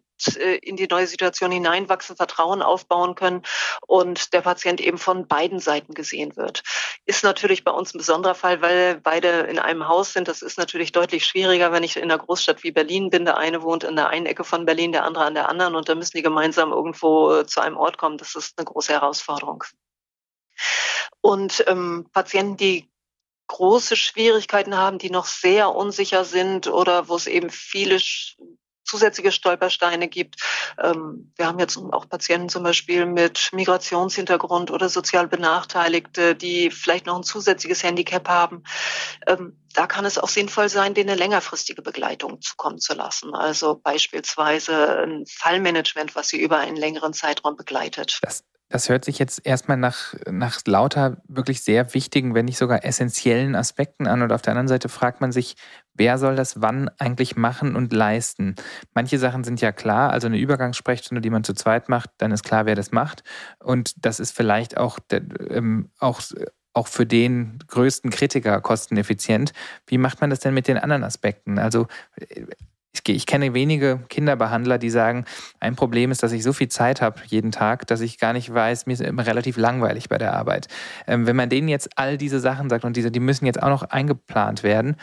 in 0.62 0.76
die 0.76 0.86
neue 0.86 1.06
Situation 1.06 1.50
hineinwachsen, 1.50 2.16
Vertrauen 2.16 2.62
aufbauen 2.62 3.14
können 3.14 3.42
und 3.86 4.32
der 4.32 4.42
Patient 4.42 4.80
eben 4.80 4.98
von 4.98 5.26
beiden 5.26 5.58
Seiten 5.58 5.94
gesehen 5.94 6.36
wird. 6.36 6.62
Ist 7.04 7.24
natürlich 7.24 7.64
bei 7.64 7.72
uns 7.72 7.94
ein 7.94 7.98
besonderer 7.98 8.34
Fall, 8.34 8.62
weil 8.62 9.00
beide 9.00 9.28
in 9.40 9.58
einem 9.58 9.88
Haus 9.88 10.12
sind. 10.12 10.28
Das 10.28 10.42
ist 10.42 10.56
natürlich 10.56 10.92
deutlich 10.92 11.26
schwieriger, 11.26 11.72
wenn 11.72 11.82
ich 11.82 11.96
in 11.96 12.04
einer 12.04 12.18
Großstadt 12.18 12.62
wie 12.62 12.72
Berlin 12.72 13.10
bin. 13.10 13.24
Der 13.24 13.36
eine 13.36 13.62
wohnt 13.62 13.84
in 13.84 13.96
der 13.96 14.08
einen 14.08 14.26
Ecke 14.26 14.44
von 14.44 14.64
Berlin, 14.64 14.92
der 14.92 15.04
andere 15.04 15.24
an 15.24 15.34
der 15.34 15.48
anderen 15.48 15.74
und 15.74 15.88
da 15.88 15.94
müssen 15.94 16.16
die 16.16 16.22
gemeinsam 16.22 16.72
irgendwo 16.72 17.42
zu 17.42 17.60
einem 17.60 17.76
Ort 17.76 17.98
kommen. 17.98 18.18
Das 18.18 18.34
ist 18.34 18.58
eine 18.58 18.64
große 18.64 18.92
Herausforderung. 18.92 19.64
Und 21.20 21.64
ähm, 21.66 22.06
Patienten, 22.12 22.56
die 22.56 22.90
große 23.46 23.96
Schwierigkeiten 23.96 24.76
haben, 24.76 24.98
die 24.98 25.10
noch 25.10 25.26
sehr 25.26 25.74
unsicher 25.74 26.24
sind 26.24 26.66
oder 26.66 27.08
wo 27.08 27.16
es 27.16 27.26
eben 27.26 27.50
viele 27.50 27.98
zusätzliche 28.84 29.32
Stolpersteine 29.32 30.08
gibt. 30.08 30.36
Ähm, 30.82 31.32
wir 31.36 31.46
haben 31.46 31.58
jetzt 31.58 31.76
auch 31.76 32.08
Patienten 32.08 32.48
zum 32.48 32.62
Beispiel 32.62 33.06
mit 33.06 33.50
Migrationshintergrund 33.52 34.70
oder 34.70 34.88
sozial 34.88 35.26
Benachteiligte, 35.26 36.34
die 36.34 36.70
vielleicht 36.70 37.06
noch 37.06 37.16
ein 37.16 37.22
zusätzliches 37.22 37.82
Handicap 37.82 38.28
haben. 38.28 38.64
Ähm, 39.26 39.58
da 39.72 39.86
kann 39.86 40.04
es 40.04 40.18
auch 40.18 40.28
sinnvoll 40.28 40.68
sein, 40.68 40.94
denen 40.94 41.10
eine 41.10 41.18
längerfristige 41.18 41.82
Begleitung 41.82 42.40
zukommen 42.40 42.78
zu 42.78 42.94
lassen. 42.94 43.34
Also 43.34 43.74
beispielsweise 43.74 45.02
ein 45.02 45.24
Fallmanagement, 45.26 46.14
was 46.14 46.28
sie 46.28 46.40
über 46.40 46.58
einen 46.58 46.76
längeren 46.76 47.12
Zeitraum 47.12 47.56
begleitet. 47.56 48.20
Das 48.22 48.44
das 48.68 48.88
hört 48.88 49.04
sich 49.04 49.18
jetzt 49.18 49.44
erstmal 49.44 49.76
nach, 49.76 50.14
nach 50.30 50.60
lauter 50.66 51.18
wirklich 51.28 51.62
sehr 51.62 51.94
wichtigen, 51.94 52.34
wenn 52.34 52.46
nicht 52.46 52.58
sogar 52.58 52.84
essentiellen 52.84 53.54
Aspekten 53.54 54.06
an. 54.06 54.22
Und 54.22 54.32
auf 54.32 54.42
der 54.42 54.52
anderen 54.52 54.68
Seite 54.68 54.88
fragt 54.88 55.20
man 55.20 55.32
sich, 55.32 55.56
wer 55.92 56.18
soll 56.18 56.34
das 56.34 56.60
wann 56.60 56.88
eigentlich 56.98 57.36
machen 57.36 57.76
und 57.76 57.92
leisten? 57.92 58.56
Manche 58.94 59.18
Sachen 59.18 59.44
sind 59.44 59.60
ja 59.60 59.70
klar, 59.70 60.10
also 60.10 60.26
eine 60.26 60.38
Übergangssprechstunde, 60.38 61.20
die 61.20 61.30
man 61.30 61.44
zu 61.44 61.54
zweit 61.54 61.88
macht, 61.88 62.10
dann 62.18 62.32
ist 62.32 62.42
klar, 62.42 62.66
wer 62.66 62.74
das 62.74 62.90
macht. 62.90 63.22
Und 63.62 64.04
das 64.04 64.18
ist 64.18 64.34
vielleicht 64.34 64.76
auch, 64.76 64.98
ähm, 65.10 65.90
auch 65.98 66.20
auch 66.76 66.88
für 66.88 67.06
den 67.06 67.60
größten 67.68 68.10
Kritiker 68.10 68.60
kosteneffizient. 68.60 69.52
Wie 69.86 69.96
macht 69.96 70.20
man 70.20 70.30
das 70.30 70.40
denn 70.40 70.54
mit 70.54 70.66
den 70.66 70.76
anderen 70.76 71.04
Aspekten? 71.04 71.58
Also 71.58 71.86
ich, 73.12 73.26
kenne 73.26 73.54
wenige 73.54 74.00
Kinderbehandler, 74.08 74.78
die 74.78 74.90
sagen, 74.90 75.24
ein 75.60 75.76
Problem 75.76 76.10
ist, 76.10 76.22
dass 76.22 76.32
ich 76.32 76.42
so 76.42 76.52
viel 76.52 76.68
Zeit 76.68 77.00
habe 77.02 77.20
jeden 77.26 77.52
Tag, 77.52 77.86
dass 77.86 78.00
ich 78.00 78.18
gar 78.18 78.32
nicht 78.32 78.52
weiß, 78.52 78.86
mir 78.86 78.94
ist 78.94 79.02
immer 79.02 79.26
relativ 79.26 79.56
langweilig 79.56 80.08
bei 80.08 80.18
der 80.18 80.34
Arbeit. 80.34 80.68
Ähm, 81.06 81.26
wenn 81.26 81.36
man 81.36 81.48
denen 81.48 81.68
jetzt 81.68 81.90
all 81.96 82.16
diese 82.16 82.40
Sachen 82.40 82.70
sagt 82.70 82.84
und 82.84 82.96
diese, 82.96 83.10
die 83.10 83.20
müssen 83.20 83.46
jetzt 83.46 83.62
auch 83.62 83.68
noch 83.68 83.82
eingeplant 83.82 84.62
werden, 84.62 84.96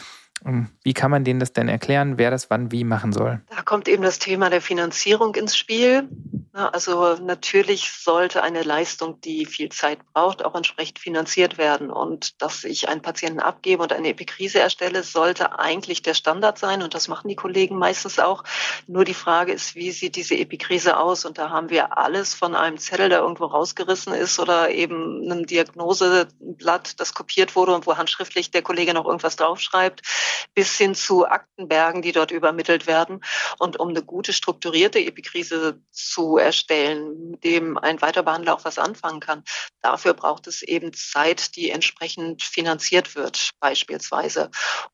wie 0.83 0.93
kann 0.93 1.11
man 1.11 1.23
denen 1.23 1.39
das 1.39 1.53
denn 1.53 1.67
erklären, 1.67 2.17
wer 2.17 2.31
das 2.31 2.49
wann 2.49 2.71
wie 2.71 2.83
machen 2.83 3.13
soll? 3.13 3.41
Da 3.55 3.61
kommt 3.61 3.87
eben 3.87 4.03
das 4.03 4.19
Thema 4.19 4.49
der 4.49 4.61
Finanzierung 4.61 5.35
ins 5.35 5.55
Spiel. 5.55 6.09
Also 6.53 7.15
natürlich 7.15 7.91
sollte 7.91 8.43
eine 8.43 8.63
Leistung, 8.63 9.21
die 9.21 9.45
viel 9.45 9.69
Zeit 9.69 9.99
braucht, 10.13 10.43
auch 10.43 10.53
entsprechend 10.55 10.99
finanziert 10.99 11.57
werden. 11.57 11.89
Und 11.89 12.41
dass 12.41 12.63
ich 12.65 12.89
einen 12.89 13.01
Patienten 13.01 13.39
abgebe 13.39 13.83
und 13.83 13.93
eine 13.93 14.09
Epikrise 14.09 14.59
erstelle, 14.59 15.03
sollte 15.03 15.59
eigentlich 15.59 16.01
der 16.01 16.13
Standard 16.13 16.57
sein. 16.57 16.81
Und 16.81 16.93
das 16.93 17.07
machen 17.07 17.29
die 17.29 17.35
Kollegen 17.35 17.77
meistens 17.77 18.19
auch. 18.19 18.43
Nur 18.87 19.05
die 19.05 19.13
Frage 19.13 19.53
ist, 19.53 19.75
wie 19.75 19.91
sieht 19.91 20.15
diese 20.15 20.35
Epikrise 20.35 20.97
aus? 20.97 21.23
Und 21.23 21.37
da 21.37 21.51
haben 21.51 21.69
wir 21.69 21.97
alles 21.97 22.33
von 22.33 22.55
einem 22.55 22.77
Zettel, 22.77 23.09
der 23.09 23.19
irgendwo 23.19 23.45
rausgerissen 23.45 24.13
ist 24.13 24.39
oder 24.39 24.71
eben 24.71 25.21
einem 25.23 25.45
Diagnoseblatt, 25.45 26.99
das 26.99 27.13
kopiert 27.13 27.55
wurde 27.55 27.75
und 27.75 27.87
wo 27.87 27.95
handschriftlich 27.95 28.51
der 28.51 28.61
Kollege 28.61 28.93
noch 28.93 29.05
irgendwas 29.05 29.37
draufschreibt, 29.37 30.01
bis 30.53 30.77
hin 30.77 30.95
zu 30.95 31.25
Aktenbergen, 31.25 32.01
die 32.01 32.11
dort 32.11 32.31
übermittelt 32.31 32.87
werden. 32.87 33.23
Und 33.59 33.79
um 33.79 33.89
eine 33.89 34.03
gute 34.03 34.33
strukturierte 34.33 34.99
Epikrise 34.99 35.81
zu 35.91 36.37
erstellen, 36.37 37.31
mit 37.31 37.43
dem 37.43 37.77
ein 37.77 38.01
Weiterbehandler 38.01 38.55
auch 38.55 38.65
was 38.65 38.77
anfangen 38.77 39.19
kann. 39.19 39.43
Dafür 39.81 40.13
braucht 40.13 40.47
es 40.47 40.61
eben 40.61 40.93
Zeit, 40.93 41.55
die 41.55 41.69
entsprechend 41.69 42.43
finanziert 42.43 43.15
wird, 43.15 43.51
beispielsweise. 43.59 44.49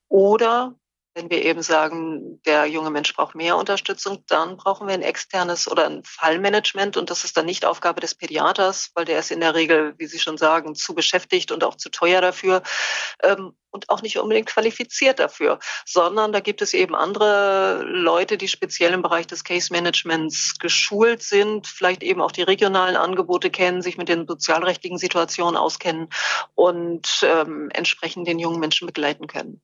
Oder 0.10 0.76
wenn 1.18 1.32
wir 1.32 1.44
eben 1.44 1.64
sagen, 1.64 2.40
der 2.46 2.68
junge 2.68 2.92
Mensch 2.92 3.14
braucht 3.16 3.34
mehr 3.34 3.58
Unterstützung, 3.58 4.24
dann 4.28 4.56
brauchen 4.56 4.88
wir 4.88 4.94
ein 4.94 5.02
externes 5.02 5.70
oder 5.70 5.88
ein 5.88 6.04
Fallmanagement. 6.04 6.96
Und 6.96 7.10
das 7.10 7.24
ist 7.24 7.36
dann 7.36 7.48
nicht 7.48 7.66
Aufgabe 7.66 8.00
des 8.02 8.14
Pädiaters, 8.14 8.92
weil 8.94 9.06
der 9.06 9.18
ist 9.18 9.32
in 9.32 9.40
der 9.40 9.56
Regel, 9.56 9.96
wie 9.98 10.06
Sie 10.06 10.20
schon 10.20 10.38
sagen, 10.38 10.76
zu 10.76 10.94
beschäftigt 10.94 11.52
und 11.52 11.64
auch 11.64 11.76
zu 11.76 11.90
teuer 11.90 12.22
dafür 12.22 12.62
ähm, 13.24 13.54
und 13.72 13.90
auch 13.90 14.04
nicht 14.04 14.20
unbedingt 14.20 14.48
qualifiziert 14.48 15.18
dafür, 15.20 15.58
sondern 15.86 16.32
da 16.32 16.40
gibt 16.40 16.62
es 16.62 16.76
eben 16.76 16.96
andere 16.96 17.84
Leute, 17.84 18.38
die 18.38 18.48
speziell 18.48 18.94
im 18.94 19.02
Bereich 19.02 19.26
des 19.26 19.44
Case 19.44 19.74
Managements 19.74 20.60
geschult 20.60 21.24
sind, 21.24 21.66
vielleicht 21.66 22.04
eben 22.04 22.22
auch 22.22 22.32
die 22.32 22.44
regionalen 22.44 22.96
Angebote 22.96 23.50
kennen, 23.50 23.82
sich 23.82 23.98
mit 23.98 24.08
den 24.08 24.28
sozialrechtlichen 24.28 25.00
Situationen 25.00 25.58
auskennen 25.58 26.10
und 26.54 27.24
ähm, 27.24 27.70
entsprechend 27.74 28.28
den 28.28 28.38
jungen 28.38 28.60
Menschen 28.60 28.86
begleiten 28.86 29.26
können. 29.26 29.64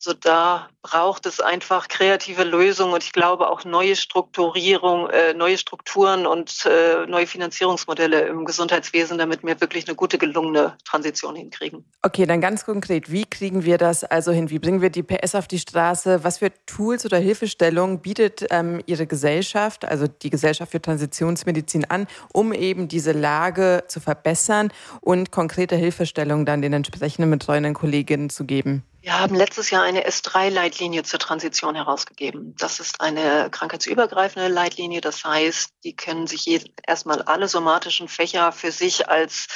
So 0.00 0.12
da 0.12 0.68
braucht 0.82 1.26
es 1.26 1.40
einfach 1.40 1.88
kreative 1.88 2.44
Lösungen 2.44 2.94
und 2.94 3.02
ich 3.02 3.12
glaube 3.12 3.50
auch 3.50 3.64
neue 3.64 3.96
Strukturierung, 3.96 5.10
äh, 5.10 5.34
neue 5.34 5.58
Strukturen 5.58 6.24
und 6.24 6.64
äh, 6.66 7.04
neue 7.06 7.26
Finanzierungsmodelle 7.26 8.20
im 8.28 8.44
Gesundheitswesen, 8.44 9.18
damit 9.18 9.42
wir 9.42 9.60
wirklich 9.60 9.88
eine 9.88 9.96
gute 9.96 10.16
gelungene 10.16 10.76
Transition 10.84 11.34
hinkriegen. 11.34 11.84
Okay, 12.02 12.26
dann 12.26 12.40
ganz 12.40 12.64
konkret, 12.64 13.10
wie 13.10 13.24
kriegen 13.24 13.64
wir 13.64 13.76
das 13.76 14.04
also 14.04 14.30
hin? 14.30 14.50
Wie 14.50 14.60
bringen 14.60 14.80
wir 14.80 14.90
die 14.90 15.02
PS 15.02 15.34
auf 15.34 15.48
die 15.48 15.58
Straße? 15.58 16.22
Was 16.22 16.38
für 16.38 16.52
Tools 16.66 17.04
oder 17.04 17.18
Hilfestellungen 17.18 18.00
bietet 18.00 18.46
ähm, 18.50 18.80
Ihre 18.86 19.08
Gesellschaft, 19.08 19.84
also 19.84 20.06
die 20.06 20.30
Gesellschaft 20.30 20.70
für 20.70 20.80
Transitionsmedizin 20.80 21.86
an, 21.86 22.06
um 22.32 22.52
eben 22.52 22.86
diese 22.86 23.10
Lage 23.10 23.82
zu 23.88 23.98
verbessern 23.98 24.72
und 25.00 25.32
konkrete 25.32 25.74
Hilfestellungen 25.74 26.46
dann 26.46 26.62
den 26.62 26.72
entsprechenden 26.72 27.32
betreuenden 27.32 27.74
Kolleginnen 27.74 28.30
zu 28.30 28.44
geben? 28.44 28.84
Wir 29.08 29.18
haben 29.18 29.34
letztes 29.34 29.70
Jahr 29.70 29.84
eine 29.84 30.06
S3-Leitlinie 30.06 31.02
zur 31.02 31.18
Transition 31.18 31.74
herausgegeben. 31.74 32.54
Das 32.58 32.78
ist 32.78 33.00
eine 33.00 33.48
krankheitsübergreifende 33.50 34.48
Leitlinie. 34.48 35.00
Das 35.00 35.24
heißt, 35.24 35.70
die 35.82 35.96
können 35.96 36.26
sich 36.26 36.46
erstmal 36.86 37.22
alle 37.22 37.48
somatischen 37.48 38.06
Fächer 38.08 38.52
für 38.52 38.70
sich 38.70 39.08
als 39.08 39.46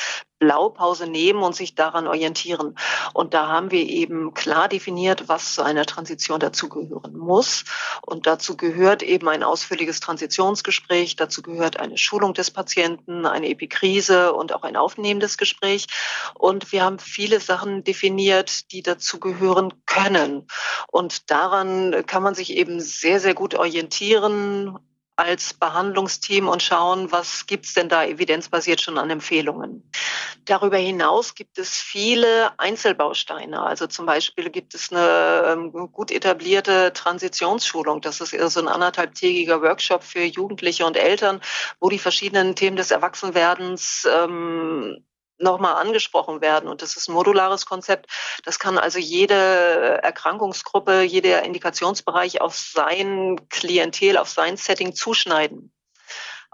Blaupause 0.43 1.07
nehmen 1.07 1.41
und 1.45 1.55
sich 1.55 1.77
daran 1.77 2.09
orientieren. 2.09 2.75
Und 3.15 3.33
da 3.33 3.47
haben 3.47 3.71
wir 3.71 3.89
eben 3.89 4.35
klar 4.35 4.69
definiert, 4.69 5.29
was 5.29 5.55
zu 5.55 5.63
einer 5.63 5.87
Transition 5.87 6.41
dazugehören 6.41 7.17
muss. 7.17 7.65
Und 8.05 8.27
dazu 8.27 8.57
gehört 8.57 9.05
eben 9.05 9.29
ein 9.29 9.45
ausführliches 9.45 10.01
Transitionsgespräch, 10.01 11.15
dazu 11.15 11.43
gehört 11.43 11.79
eine 11.79 11.97
Schulung 11.97 12.35
des 12.35 12.51
Patienten, 12.51 13.25
eine 13.25 13.51
Epikrise 13.51 14.33
und 14.33 14.53
auch 14.53 14.65
ein 14.65 14.77
aufnehmendes 14.77 15.39
Gespräch. 15.39 15.87
Und 16.35 16.73
wir 16.73 16.83
haben 16.83 16.99
viele 16.99 17.39
Sachen 17.39 17.85
definiert, 17.85 18.73
die 18.73 18.83
dazu 18.83 19.21
gehören 19.21 19.73
können. 19.87 20.49
Und 20.89 21.31
daran 21.31 22.05
kann 22.07 22.25
man 22.25 22.35
sich 22.35 22.57
eben 22.57 22.81
sehr, 22.81 23.21
sehr 23.21 23.35
gut 23.35 23.55
orientieren 23.55 24.77
als 25.17 25.55
Behandlungsteam 25.55 26.49
und 26.49 26.63
schauen, 26.63 27.13
was 27.13 27.47
gibt's 27.47 27.75
denn 27.75 27.89
da 27.89 28.05
evidenzbasiert 28.05 28.81
schon 28.81 28.99
an 28.99 29.11
Empfehlungen. 29.11 29.89
Darüber 30.47 30.79
hinaus 30.79 31.35
gibt 31.35 31.59
es 31.59 31.77
viele 31.77 32.59
Einzelbausteine. 32.59 33.63
Also 33.63 33.87
zum 33.87 34.07
Beispiel 34.07 34.51
gibt 34.51 34.75
es 34.75 34.91
eine 34.91 35.45
ähm, 35.47 35.73
gut 35.93 36.11
etablierte 36.11 36.93
Transitionsschulung. 36.93 38.01
Das 38.01 38.21
ist 38.21 38.31
so 38.31 38.61
ein 38.61 38.69
anderthalbtägiger 38.69 39.61
Workshop 39.63 40.03
für 40.03 40.25
Jugendliche 40.25 40.87
und 40.87 40.97
Eltern, 40.97 41.41
wo 41.79 41.91
die 41.91 41.99
verschiedenen 41.99 42.57
Themen 42.57 42.77
des 42.77 42.91
Erwachsenwerdens 42.91 44.09
ähm, 44.11 45.05
nochmal 45.43 45.75
angesprochen 45.75 46.41
werden. 46.41 46.69
Und 46.69 46.83
das 46.83 46.97
ist 46.97 47.09
ein 47.09 47.15
modulares 47.15 47.67
Konzept. 47.67 48.07
Das 48.45 48.59
kann 48.59 48.79
also 48.79 48.99
jede 48.99 49.35
Erkrankungsgruppe, 50.03 51.03
jeder 51.03 51.43
Indikationsbereich 51.43 52.41
auf 52.41 52.57
sein 52.57 53.41
Klientel, 53.49 54.17
auf 54.17 54.29
sein 54.29 54.57
Setting 54.57 54.95
zuschneiden. 54.95 55.73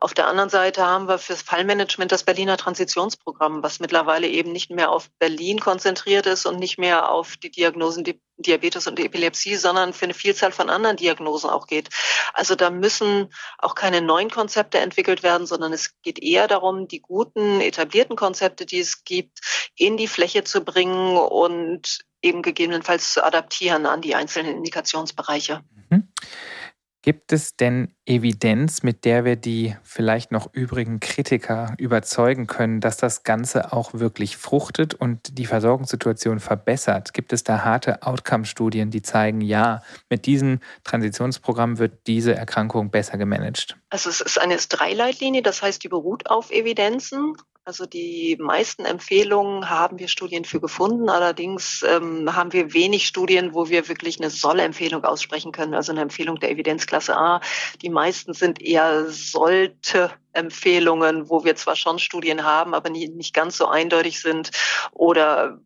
Auf 0.00 0.14
der 0.14 0.28
anderen 0.28 0.48
Seite 0.48 0.86
haben 0.86 1.08
wir 1.08 1.18
fürs 1.18 1.42
Fallmanagement 1.42 2.12
das 2.12 2.22
Berliner 2.22 2.56
Transitionsprogramm, 2.56 3.64
was 3.64 3.80
mittlerweile 3.80 4.28
eben 4.28 4.52
nicht 4.52 4.70
mehr 4.70 4.90
auf 4.90 5.10
Berlin 5.18 5.58
konzentriert 5.58 6.26
ist 6.26 6.46
und 6.46 6.60
nicht 6.60 6.78
mehr 6.78 7.10
auf 7.10 7.36
die 7.36 7.50
Diagnosen 7.50 8.04
Diabetes 8.36 8.86
und 8.86 9.00
Epilepsie, 9.00 9.56
sondern 9.56 9.92
für 9.92 10.04
eine 10.04 10.14
Vielzahl 10.14 10.52
von 10.52 10.70
anderen 10.70 10.96
Diagnosen 10.96 11.50
auch 11.50 11.66
geht. 11.66 11.88
Also 12.32 12.54
da 12.54 12.70
müssen 12.70 13.32
auch 13.58 13.74
keine 13.74 14.00
neuen 14.00 14.30
Konzepte 14.30 14.78
entwickelt 14.78 15.24
werden, 15.24 15.48
sondern 15.48 15.72
es 15.72 16.00
geht 16.02 16.22
eher 16.22 16.46
darum, 16.46 16.86
die 16.86 17.00
guten, 17.00 17.60
etablierten 17.60 18.14
Konzepte, 18.14 18.66
die 18.66 18.78
es 18.78 19.02
gibt, 19.02 19.40
in 19.74 19.96
die 19.96 20.06
Fläche 20.06 20.44
zu 20.44 20.60
bringen 20.60 21.16
und 21.16 21.98
eben 22.22 22.42
gegebenenfalls 22.42 23.12
zu 23.12 23.24
adaptieren 23.24 23.86
an 23.86 24.00
die 24.00 24.14
einzelnen 24.14 24.58
Indikationsbereiche. 24.58 25.62
Mhm. 25.90 26.08
Gibt 27.02 27.32
es 27.32 27.54
denn 27.54 27.94
Evidenz, 28.06 28.82
mit 28.82 29.04
der 29.04 29.24
wir 29.24 29.36
die 29.36 29.76
vielleicht 29.84 30.32
noch 30.32 30.52
übrigen 30.52 30.98
Kritiker 30.98 31.74
überzeugen 31.78 32.48
können, 32.48 32.80
dass 32.80 32.96
das 32.96 33.22
Ganze 33.22 33.72
auch 33.72 33.94
wirklich 33.94 34.36
fruchtet 34.36 34.94
und 34.94 35.38
die 35.38 35.46
Versorgungssituation 35.46 36.40
verbessert? 36.40 37.14
Gibt 37.14 37.32
es 37.32 37.44
da 37.44 37.64
harte 37.64 38.02
Outcome-Studien, 38.02 38.90
die 38.90 39.02
zeigen, 39.02 39.40
ja, 39.40 39.80
mit 40.10 40.26
diesem 40.26 40.58
Transitionsprogramm 40.82 41.78
wird 41.78 42.06
diese 42.08 42.34
Erkrankung 42.34 42.90
besser 42.90 43.16
gemanagt? 43.16 43.76
Also 43.90 44.10
es 44.10 44.20
ist 44.20 44.40
eine 44.40 44.56
S3-Leitlinie, 44.56 45.42
das 45.42 45.62
heißt, 45.62 45.84
die 45.84 45.88
beruht 45.88 46.28
auf 46.28 46.50
Evidenzen. 46.50 47.34
Also 47.68 47.84
die 47.84 48.38
meisten 48.40 48.86
Empfehlungen 48.86 49.68
haben 49.68 49.98
wir 49.98 50.08
Studien 50.08 50.46
für 50.46 50.58
gefunden. 50.58 51.10
Allerdings 51.10 51.84
ähm, 51.86 52.34
haben 52.34 52.54
wir 52.54 52.72
wenig 52.72 53.06
Studien, 53.06 53.52
wo 53.52 53.68
wir 53.68 53.88
wirklich 53.88 54.18
eine 54.18 54.30
Soll-Empfehlung 54.30 55.04
aussprechen 55.04 55.52
können, 55.52 55.74
also 55.74 55.92
eine 55.92 56.00
Empfehlung 56.00 56.40
der 56.40 56.50
Evidenzklasse 56.50 57.14
A. 57.14 57.42
Die 57.82 57.90
meisten 57.90 58.32
sind 58.32 58.62
eher 58.62 59.10
sollte 59.10 60.10
Empfehlungen, 60.32 61.28
wo 61.28 61.44
wir 61.44 61.56
zwar 61.56 61.76
schon 61.76 61.98
Studien 61.98 62.42
haben, 62.42 62.72
aber 62.72 62.88
nicht 62.88 63.34
ganz 63.34 63.58
so 63.58 63.66
eindeutig 63.66 64.22
sind 64.22 64.50
oder 64.92 65.60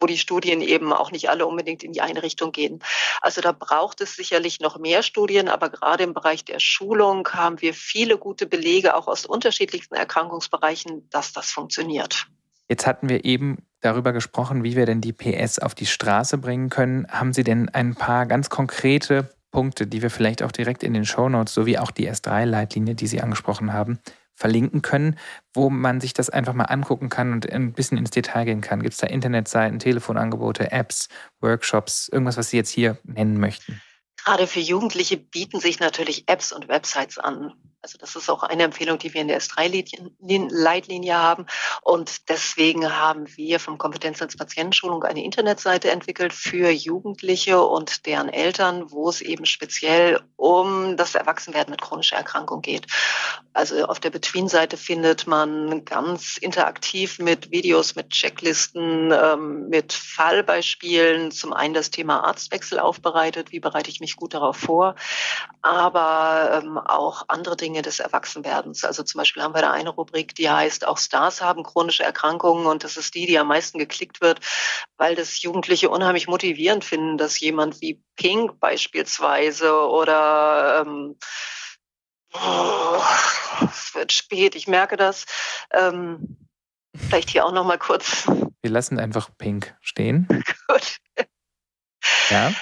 wo 0.00 0.06
die 0.06 0.18
Studien 0.18 0.60
eben 0.60 0.92
auch 0.92 1.10
nicht 1.10 1.30
alle 1.30 1.46
unbedingt 1.46 1.82
in 1.82 1.92
die 1.92 2.00
eine 2.00 2.22
Richtung 2.22 2.52
gehen. 2.52 2.80
Also 3.20 3.40
da 3.40 3.52
braucht 3.52 4.00
es 4.00 4.14
sicherlich 4.16 4.60
noch 4.60 4.78
mehr 4.78 5.02
Studien, 5.02 5.48
aber 5.48 5.70
gerade 5.70 6.04
im 6.04 6.14
Bereich 6.14 6.44
der 6.44 6.60
Schulung 6.60 7.28
haben 7.28 7.60
wir 7.60 7.74
viele 7.74 8.18
gute 8.18 8.46
Belege, 8.46 8.94
auch 8.94 9.06
aus 9.06 9.26
unterschiedlichsten 9.26 9.94
Erkrankungsbereichen, 9.94 11.08
dass 11.10 11.32
das 11.32 11.50
funktioniert. 11.50 12.26
Jetzt 12.68 12.86
hatten 12.86 13.08
wir 13.08 13.24
eben 13.24 13.58
darüber 13.80 14.12
gesprochen, 14.12 14.64
wie 14.64 14.76
wir 14.76 14.86
denn 14.86 15.00
die 15.00 15.12
PS 15.12 15.58
auf 15.58 15.74
die 15.74 15.86
Straße 15.86 16.38
bringen 16.38 16.68
können. 16.68 17.06
Haben 17.08 17.32
Sie 17.32 17.44
denn 17.44 17.68
ein 17.68 17.94
paar 17.94 18.26
ganz 18.26 18.50
konkrete 18.50 19.30
Punkte, 19.52 19.86
die 19.86 20.02
wir 20.02 20.10
vielleicht 20.10 20.42
auch 20.42 20.52
direkt 20.52 20.82
in 20.82 20.92
den 20.92 21.06
Shownotes 21.06 21.54
sowie 21.54 21.78
auch 21.78 21.90
die 21.90 22.10
S3-Leitlinie, 22.10 22.94
die 22.94 23.06
Sie 23.06 23.20
angesprochen 23.20 23.72
haben, 23.72 24.00
verlinken 24.36 24.82
können, 24.82 25.18
wo 25.54 25.70
man 25.70 26.00
sich 26.00 26.12
das 26.12 26.30
einfach 26.30 26.52
mal 26.52 26.64
angucken 26.64 27.08
kann 27.08 27.32
und 27.32 27.50
ein 27.50 27.72
bisschen 27.72 27.98
ins 27.98 28.10
Detail 28.10 28.44
gehen 28.44 28.60
kann. 28.60 28.82
Gibt 28.82 28.92
es 28.92 29.00
da 29.00 29.06
Internetseiten, 29.06 29.78
Telefonangebote, 29.78 30.70
Apps, 30.70 31.08
Workshops, 31.40 32.08
irgendwas, 32.08 32.36
was 32.36 32.50
Sie 32.50 32.58
jetzt 32.58 32.70
hier 32.70 32.98
nennen 33.02 33.40
möchten? 33.40 33.80
Gerade 34.24 34.46
für 34.46 34.60
Jugendliche 34.60 35.16
bieten 35.16 35.60
sich 35.60 35.80
natürlich 35.80 36.28
Apps 36.28 36.52
und 36.52 36.68
Websites 36.68 37.18
an. 37.18 37.52
Also 37.86 37.98
das 37.98 38.16
ist 38.16 38.28
auch 38.28 38.42
eine 38.42 38.64
Empfehlung, 38.64 38.98
die 38.98 39.14
wir 39.14 39.20
in 39.20 39.28
der 39.28 39.40
S3-Leitlinie 39.40 41.16
haben. 41.16 41.46
Und 41.82 42.28
deswegen 42.28 42.92
haben 42.92 43.28
wir 43.36 43.60
vom 43.60 43.78
Kompetenznetz 43.78 44.36
Patientenschulung 44.36 45.04
eine 45.04 45.22
Internetseite 45.22 45.92
entwickelt 45.92 46.32
für 46.32 46.68
Jugendliche 46.68 47.62
und 47.62 48.06
deren 48.06 48.28
Eltern, 48.28 48.90
wo 48.90 49.08
es 49.08 49.20
eben 49.20 49.46
speziell 49.46 50.20
um 50.34 50.96
das 50.96 51.14
Erwachsenwerden 51.14 51.70
mit 51.70 51.80
chronischer 51.80 52.16
Erkrankung 52.16 52.60
geht. 52.60 52.88
Also 53.52 53.84
auf 53.86 54.00
der 54.00 54.10
Between-Seite 54.10 54.76
findet 54.76 55.28
man 55.28 55.84
ganz 55.84 56.38
interaktiv 56.38 57.20
mit 57.20 57.52
Videos, 57.52 57.94
mit 57.94 58.10
Checklisten, 58.10 59.12
ähm, 59.12 59.68
mit 59.68 59.92
Fallbeispielen 59.92 61.30
zum 61.30 61.52
einen 61.52 61.72
das 61.72 61.90
Thema 61.90 62.24
Arztwechsel 62.24 62.80
aufbereitet, 62.80 63.52
wie 63.52 63.60
bereite 63.60 63.90
ich 63.90 64.00
mich 64.00 64.16
gut 64.16 64.34
darauf 64.34 64.56
vor, 64.56 64.96
aber 65.62 66.60
ähm, 66.62 66.76
auch 66.76 67.24
andere 67.28 67.56
Dinge 67.56 67.75
Dinge 67.76 67.82
des 67.82 68.00
Erwachsenwerdens. 68.00 68.84
Also 68.84 69.02
zum 69.02 69.18
Beispiel 69.18 69.42
haben 69.42 69.54
wir 69.54 69.60
da 69.60 69.70
eine 69.70 69.90
Rubrik, 69.90 70.34
die 70.34 70.48
heißt, 70.48 70.86
auch 70.86 70.96
Stars 70.96 71.42
haben 71.42 71.62
chronische 71.62 72.04
Erkrankungen 72.04 72.64
und 72.64 72.84
das 72.84 72.96
ist 72.96 73.14
die, 73.14 73.26
die 73.26 73.38
am 73.38 73.48
meisten 73.48 73.78
geklickt 73.78 74.22
wird, 74.22 74.40
weil 74.96 75.14
das 75.14 75.42
Jugendliche 75.42 75.90
unheimlich 75.90 76.26
motivierend 76.26 76.86
finden, 76.86 77.18
dass 77.18 77.38
jemand 77.38 77.82
wie 77.82 78.02
Pink 78.16 78.58
beispielsweise 78.60 79.74
oder 79.74 80.84
ähm, 80.86 81.18
oh, 82.32 83.02
es 83.64 83.94
wird 83.94 84.12
spät, 84.12 84.54
ich 84.54 84.68
merke 84.68 84.96
das. 84.96 85.26
Ähm, 85.70 86.48
vielleicht 86.96 87.28
hier 87.28 87.44
auch 87.44 87.52
noch 87.52 87.66
mal 87.66 87.78
kurz. 87.78 88.26
Wir 88.62 88.70
lassen 88.70 88.98
einfach 88.98 89.28
Pink 89.36 89.76
stehen. 89.82 90.26
Gut. 90.68 90.96
Ja. 92.30 92.54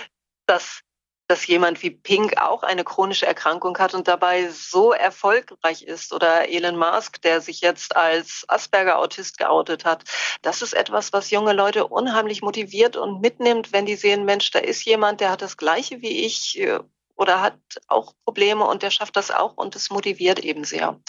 Das 0.46 0.81
dass 1.26 1.46
jemand 1.46 1.82
wie 1.82 1.90
Pink 1.90 2.40
auch 2.40 2.62
eine 2.62 2.84
chronische 2.84 3.26
Erkrankung 3.26 3.78
hat 3.78 3.94
und 3.94 4.08
dabei 4.08 4.48
so 4.50 4.92
erfolgreich 4.92 5.82
ist 5.82 6.12
oder 6.12 6.48
Elon 6.48 6.76
Musk, 6.76 7.22
der 7.22 7.40
sich 7.40 7.60
jetzt 7.60 7.96
als 7.96 8.44
Asperger-Autist 8.48 9.38
geoutet 9.38 9.84
hat. 9.84 10.04
Das 10.42 10.62
ist 10.62 10.74
etwas, 10.74 11.12
was 11.12 11.30
junge 11.30 11.52
Leute 11.52 11.87
unheimlich 11.87 12.42
motiviert 12.42 12.96
und 12.96 13.20
mitnimmt, 13.20 13.72
wenn 13.72 13.87
die 13.87 13.96
sehen, 13.96 14.24
Mensch, 14.24 14.50
da 14.50 14.58
ist 14.58 14.84
jemand, 14.84 15.20
der 15.20 15.30
hat 15.30 15.42
das 15.42 15.56
Gleiche 15.56 16.02
wie 16.02 16.24
ich 16.24 16.60
oder 17.16 17.40
hat 17.40 17.59
auch 17.88 18.14
Probleme 18.24 18.64
und 18.64 18.83
der 18.83 18.90
schafft 18.90 19.16
das 19.16 19.31
auch 19.31 19.57
und 19.57 19.77
es 19.77 19.90
motiviert 19.90 20.40
eben 20.40 20.64
sehr. 20.64 21.00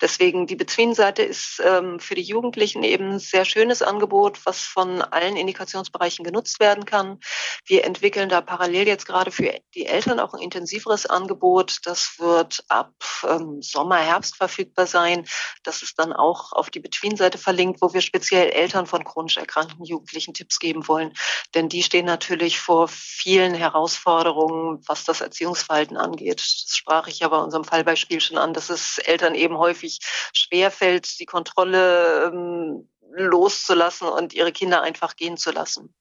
Deswegen 0.00 0.46
die 0.46 0.56
Between-Seite 0.56 1.22
ist 1.22 1.60
ähm, 1.64 1.98
für 1.98 2.14
die 2.14 2.22
Jugendlichen 2.22 2.84
eben 2.84 3.12
ein 3.12 3.18
sehr 3.18 3.44
schönes 3.44 3.82
Angebot, 3.82 4.44
was 4.46 4.60
von 4.60 5.02
allen 5.02 5.36
Indikationsbereichen 5.36 6.24
genutzt 6.24 6.60
werden 6.60 6.84
kann. 6.84 7.18
Wir 7.64 7.84
entwickeln 7.84 8.28
da 8.28 8.40
parallel 8.40 8.86
jetzt 8.86 9.06
gerade 9.06 9.32
für 9.32 9.52
die 9.74 9.86
Eltern 9.86 10.20
auch 10.20 10.34
ein 10.34 10.42
intensiveres 10.42 11.06
Angebot. 11.06 11.78
Das 11.84 12.14
wird 12.18 12.64
ab 12.68 12.92
ähm, 13.24 13.60
Sommer, 13.60 13.96
Herbst 13.96 14.36
verfügbar 14.36 14.86
sein. 14.86 15.26
Das 15.64 15.82
ist 15.82 15.98
dann 15.98 16.12
auch 16.12 16.52
auf 16.52 16.70
die 16.70 16.80
Between-Seite 16.80 17.38
verlinkt, 17.38 17.82
wo 17.82 17.92
wir 17.92 18.00
speziell 18.00 18.50
Eltern 18.50 18.86
von 18.86 19.02
chronisch 19.02 19.36
erkrankten 19.36 19.84
Jugendlichen 19.84 20.34
Tipps 20.34 20.60
geben 20.60 20.86
wollen. 20.86 21.12
Denn 21.54 21.68
die 21.68 21.82
stehen 21.82 22.06
natürlich 22.06 22.60
vor 22.60 22.88
vielen 22.88 23.54
Herausforderungen, 23.54 24.80
was 24.86 25.04
das 25.04 25.20
Erziehungsverhalten 25.48 25.96
angeht. 25.96 26.40
Das 26.40 26.76
sprach 26.76 27.06
ich 27.06 27.20
ja 27.20 27.28
bei 27.28 27.38
unserem 27.38 27.64
Fallbeispiel 27.64 28.20
schon 28.20 28.38
an, 28.38 28.52
dass 28.52 28.70
es 28.70 28.98
Eltern 28.98 29.34
eben 29.34 29.58
häufig 29.58 29.98
schwerfällt, 30.32 31.18
die 31.20 31.26
Kontrolle 31.26 32.24
ähm, 32.24 32.88
loszulassen 33.12 34.08
und 34.08 34.34
ihre 34.34 34.52
Kinder 34.52 34.82
einfach 34.82 35.16
gehen 35.16 35.36
zu 35.36 35.50
lassen. 35.50 35.94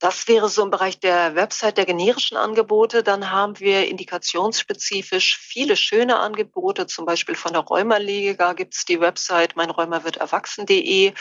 Das 0.00 0.28
wäre 0.28 0.48
so 0.48 0.62
im 0.62 0.70
Bereich 0.70 0.98
der 0.98 1.34
Website 1.34 1.76
der 1.76 1.84
generischen 1.84 2.38
Angebote. 2.38 3.02
Dann 3.02 3.30
haben 3.30 3.60
wir 3.60 3.86
indikationsspezifisch 3.86 5.36
viele 5.38 5.76
schöne 5.76 6.18
Angebote, 6.18 6.86
zum 6.86 7.04
Beispiel 7.04 7.34
von 7.34 7.52
der 7.52 7.60
Rheumaliga 7.60 8.54
gibt 8.54 8.74
es 8.74 8.86
die 8.86 8.98
Website 8.98 9.56
meinrheumawirdterwachsen.de, 9.56 11.12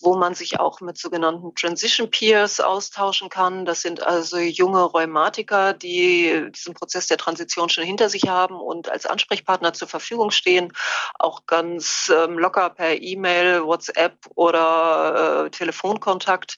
wo 0.00 0.16
man 0.16 0.34
sich 0.34 0.58
auch 0.58 0.80
mit 0.80 0.98
sogenannten 0.98 1.54
Transition 1.54 2.10
Peers 2.10 2.58
austauschen 2.58 3.28
kann. 3.28 3.64
Das 3.64 3.82
sind 3.82 4.02
also 4.02 4.38
junge 4.38 4.82
Rheumatiker, 4.82 5.72
die 5.72 6.50
diesen 6.50 6.74
Prozess 6.74 7.06
der 7.06 7.18
Transition 7.18 7.68
schon 7.68 7.84
hinter 7.84 8.08
sich 8.08 8.26
haben 8.26 8.56
und 8.56 8.88
als 8.88 9.06
Ansprechpartner 9.06 9.72
zur 9.72 9.86
Verfügung 9.86 10.32
stehen, 10.32 10.72
auch 11.20 11.46
ganz 11.46 12.12
ähm, 12.12 12.40
locker 12.40 12.70
per 12.70 13.00
E-Mail, 13.00 13.64
WhatsApp 13.64 14.16
oder 14.34 15.44
äh, 15.46 15.50
Telefonkontakt. 15.50 16.56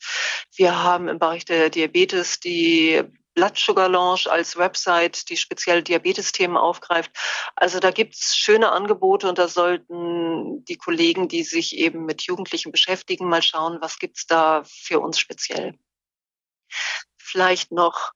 Wir 0.57 0.83
haben 0.83 1.09
im 1.09 1.19
Bereich 1.19 1.45
der 1.45 1.57
äh, 1.59 1.70
Diabetes 1.70 2.40
die 2.40 3.02
Blood 3.34 3.56
Sugar 3.56 3.88
Launch 3.88 4.28
als 4.28 4.56
Website, 4.56 5.28
die 5.30 5.36
speziell 5.36 5.82
Diabetes-Themen 5.82 6.56
aufgreift. 6.56 7.12
Also 7.54 7.78
da 7.78 7.92
gibt's 7.92 8.36
schöne 8.36 8.72
Angebote 8.72 9.28
und 9.28 9.38
da 9.38 9.46
sollten 9.46 10.64
die 10.64 10.76
Kollegen, 10.76 11.28
die 11.28 11.44
sich 11.44 11.76
eben 11.76 12.04
mit 12.04 12.22
Jugendlichen 12.22 12.72
beschäftigen, 12.72 13.28
mal 13.28 13.42
schauen, 13.42 13.78
was 13.80 13.98
gibt's 13.98 14.26
da 14.26 14.64
für 14.64 14.98
uns 14.98 15.20
speziell. 15.20 15.78
Vielleicht 17.16 17.70
noch 17.70 18.12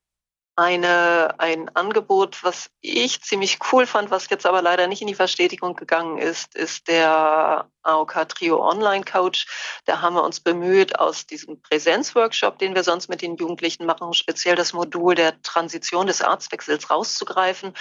eine, 0.56 1.34
ein 1.38 1.74
Angebot, 1.74 2.44
was 2.44 2.70
ich 2.80 3.22
ziemlich 3.22 3.58
cool 3.72 3.86
fand, 3.86 4.10
was 4.10 4.28
jetzt 4.28 4.44
aber 4.44 4.60
leider 4.60 4.86
nicht 4.86 5.00
in 5.00 5.08
die 5.08 5.14
Verstetigung 5.14 5.76
gegangen 5.76 6.18
ist, 6.18 6.54
ist 6.54 6.88
der 6.88 7.70
AOK 7.82 8.28
Trio 8.28 8.62
Online 8.62 9.04
Coach. 9.04 9.46
Da 9.86 10.02
haben 10.02 10.14
wir 10.14 10.22
uns 10.22 10.40
bemüht, 10.40 10.98
aus 10.98 11.26
diesem 11.26 11.60
Präsenzworkshop, 11.62 12.58
den 12.58 12.74
wir 12.74 12.84
sonst 12.84 13.08
mit 13.08 13.22
den 13.22 13.36
Jugendlichen 13.36 13.86
machen, 13.86 14.12
speziell 14.12 14.54
das 14.54 14.74
Modul 14.74 15.14
der 15.14 15.40
Transition 15.42 16.06
des 16.06 16.20
Arztwechsels 16.20 16.90
rauszugreifen 16.90 17.72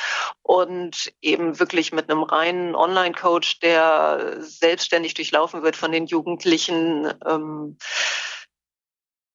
und 0.42 1.14
eben 1.22 1.60
wirklich 1.60 1.92
mit 1.92 2.10
einem 2.10 2.24
reinen 2.24 2.76
Online 2.76 3.14
Coach, 3.14 3.60
der 3.60 4.38
selbstständig 4.40 5.14
durchlaufen 5.14 5.62
wird 5.62 5.76
von 5.76 5.92
den 5.92 6.06
Jugendlichen, 6.06 7.14
ähm, 7.28 7.78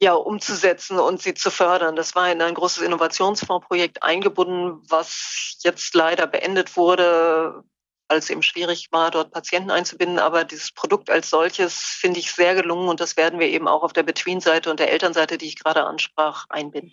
ja, 0.00 0.14
umzusetzen 0.14 0.98
und 0.98 1.22
sie 1.22 1.34
zu 1.34 1.50
fördern. 1.50 1.96
Das 1.96 2.14
war 2.14 2.30
in 2.30 2.42
ein 2.42 2.54
großes 2.54 2.82
Innovationsfondsprojekt 2.82 4.02
eingebunden, 4.02 4.82
was 4.88 5.56
jetzt 5.62 5.94
leider 5.94 6.26
beendet 6.26 6.76
wurde, 6.76 7.64
weil 8.08 8.18
es 8.18 8.28
eben 8.28 8.42
schwierig 8.42 8.88
war, 8.92 9.10
dort 9.10 9.30
Patienten 9.32 9.70
einzubinden. 9.70 10.18
Aber 10.18 10.44
dieses 10.44 10.72
Produkt 10.72 11.08
als 11.08 11.30
solches 11.30 11.74
finde 11.74 12.20
ich 12.20 12.32
sehr 12.32 12.54
gelungen 12.54 12.88
und 12.88 13.00
das 13.00 13.16
werden 13.16 13.40
wir 13.40 13.48
eben 13.48 13.68
auch 13.68 13.82
auf 13.82 13.92
der 13.94 14.02
Between-Seite 14.02 14.70
und 14.70 14.80
der 14.80 14.92
Elternseite, 14.92 15.38
die 15.38 15.46
ich 15.46 15.58
gerade 15.58 15.84
ansprach, 15.84 16.44
einbinden. 16.50 16.92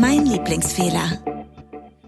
Mein 0.00 0.24
Lieblingsfehler. 0.24 1.22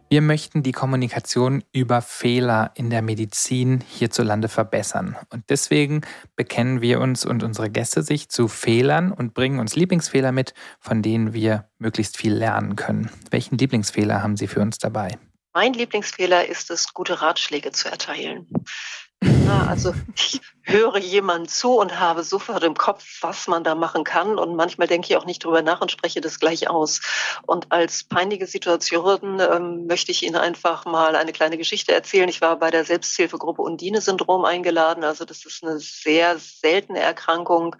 Wir 0.08 0.22
möchten 0.22 0.62
die 0.62 0.70
Kommunikation 0.70 1.64
über 1.72 2.00
Fehler 2.00 2.70
in 2.76 2.90
der 2.90 3.02
Medizin 3.02 3.80
hierzulande 3.80 4.48
verbessern. 4.48 5.16
Und 5.30 5.50
deswegen 5.50 6.02
bekennen 6.36 6.80
wir 6.80 7.00
uns 7.00 7.24
und 7.24 7.42
unsere 7.42 7.70
Gäste 7.70 8.04
sich 8.04 8.28
zu 8.28 8.46
Fehlern 8.46 9.10
und 9.10 9.34
bringen 9.34 9.58
uns 9.58 9.74
Lieblingsfehler 9.74 10.30
mit, 10.30 10.54
von 10.78 11.02
denen 11.02 11.32
wir 11.32 11.68
möglichst 11.78 12.16
viel 12.16 12.32
lernen 12.32 12.76
können. 12.76 13.10
Welchen 13.32 13.58
Lieblingsfehler 13.58 14.22
haben 14.22 14.36
Sie 14.36 14.46
für 14.46 14.60
uns 14.60 14.78
dabei? 14.78 15.18
Mein 15.52 15.72
Lieblingsfehler 15.72 16.46
ist 16.46 16.70
es, 16.70 16.94
gute 16.94 17.20
Ratschläge 17.22 17.72
zu 17.72 17.88
erteilen. 17.88 18.46
Ja, 19.46 19.64
also 19.68 19.94
ich 20.16 20.40
höre 20.62 20.98
jemand 20.98 21.50
zu 21.50 21.78
und 21.78 22.00
habe 22.00 22.24
sofort 22.24 22.64
im 22.64 22.74
Kopf, 22.74 23.18
was 23.20 23.46
man 23.46 23.62
da 23.62 23.76
machen 23.76 24.02
kann. 24.02 24.40
Und 24.40 24.56
manchmal 24.56 24.88
denke 24.88 25.06
ich 25.08 25.16
auch 25.16 25.24
nicht 25.24 25.44
drüber 25.44 25.62
nach 25.62 25.80
und 25.80 25.92
spreche 25.92 26.20
das 26.20 26.40
gleich 26.40 26.68
aus. 26.68 27.00
Und 27.46 27.70
als 27.70 28.02
peinliche 28.02 28.48
Situation 28.48 29.38
ähm, 29.38 29.86
möchte 29.86 30.10
ich 30.10 30.24
Ihnen 30.24 30.34
einfach 30.34 30.84
mal 30.84 31.14
eine 31.14 31.32
kleine 31.32 31.58
Geschichte 31.58 31.92
erzählen. 31.92 32.28
Ich 32.28 32.40
war 32.40 32.58
bei 32.58 32.72
der 32.72 32.84
Selbsthilfegruppe 32.84 33.62
Undine-Syndrom 33.62 34.44
eingeladen. 34.44 35.04
Also 35.04 35.24
das 35.24 35.44
ist 35.44 35.62
eine 35.62 35.78
sehr 35.78 36.40
seltene 36.40 36.98
Erkrankung, 36.98 37.76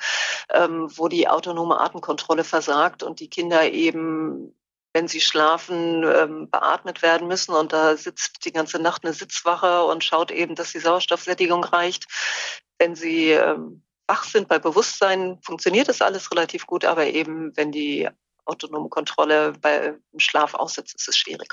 ähm, 0.55 0.89
wo 0.95 1.09
die 1.09 1.27
autonome 1.27 1.81
Atemkontrolle 1.81 2.45
versagt 2.45 3.03
und 3.03 3.19
die 3.19 3.29
Kinder 3.29 3.69
eben 3.73 4.55
wenn 4.97 5.09
sie 5.09 5.21
schlafen, 5.21 6.05
ähm, 6.05 6.49
beatmet 6.49 7.03
werden 7.03 7.29
müssen. 7.29 7.55
Und 7.55 7.75
da 7.75 7.99
sitzt 7.99 8.47
die 8.47 8.53
ganze 8.53 8.79
Nacht 8.79 9.05
eine 9.05 9.13
Sitzwache 9.13 9.85
und 9.85 10.03
schaut 10.03 10.31
eben, 10.31 10.55
dass 10.55 10.73
die 10.73 10.79
Sauerstoffsättigung 10.79 11.65
reicht. 11.65 12.07
Wenn 12.79 12.95
sie 12.95 13.33
ähm, 13.33 13.83
wach 14.07 14.25
sind 14.25 14.49
bei 14.49 14.59
Bewusstsein, 14.59 15.39
funktioniert 15.43 15.89
das 15.89 16.01
alles 16.01 16.31
relativ 16.33 16.67
gut, 16.67 16.87
aber 16.87 17.09
eben 17.09 17.55
wenn 17.59 17.73
die 17.73 18.09
autonome 18.47 18.89
Kontrolle 18.89 19.53
beim 19.61 20.01
Schlaf 20.17 20.55
aussetzt, 20.55 20.95
ist 20.95 21.09
es 21.09 21.19
schwierig. 21.19 21.53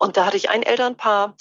Und 0.00 0.16
da 0.16 0.26
hatte 0.26 0.36
ich 0.36 0.50
ein 0.50 0.64
Elternpaar, 0.64 1.36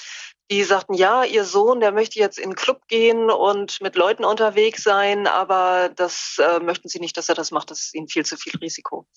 die 0.51 0.63
sagten, 0.65 0.93
ja, 0.93 1.23
ihr 1.23 1.45
Sohn, 1.45 1.79
der 1.79 1.93
möchte 1.93 2.19
jetzt 2.19 2.37
in 2.37 2.49
den 2.49 2.55
Club 2.55 2.81
gehen 2.89 3.31
und 3.31 3.79
mit 3.79 3.95
Leuten 3.95 4.25
unterwegs 4.25 4.83
sein, 4.83 5.25
aber 5.25 5.89
das 5.95 6.39
äh, 6.39 6.59
möchten 6.59 6.89
sie 6.89 6.99
nicht, 6.99 7.15
dass 7.15 7.29
er 7.29 7.35
das 7.35 7.51
macht, 7.51 7.71
das 7.71 7.79
ist 7.79 7.95
ihnen 7.95 8.09
viel 8.09 8.25
zu 8.25 8.35
viel 8.35 8.57
Risiko. 8.59 9.07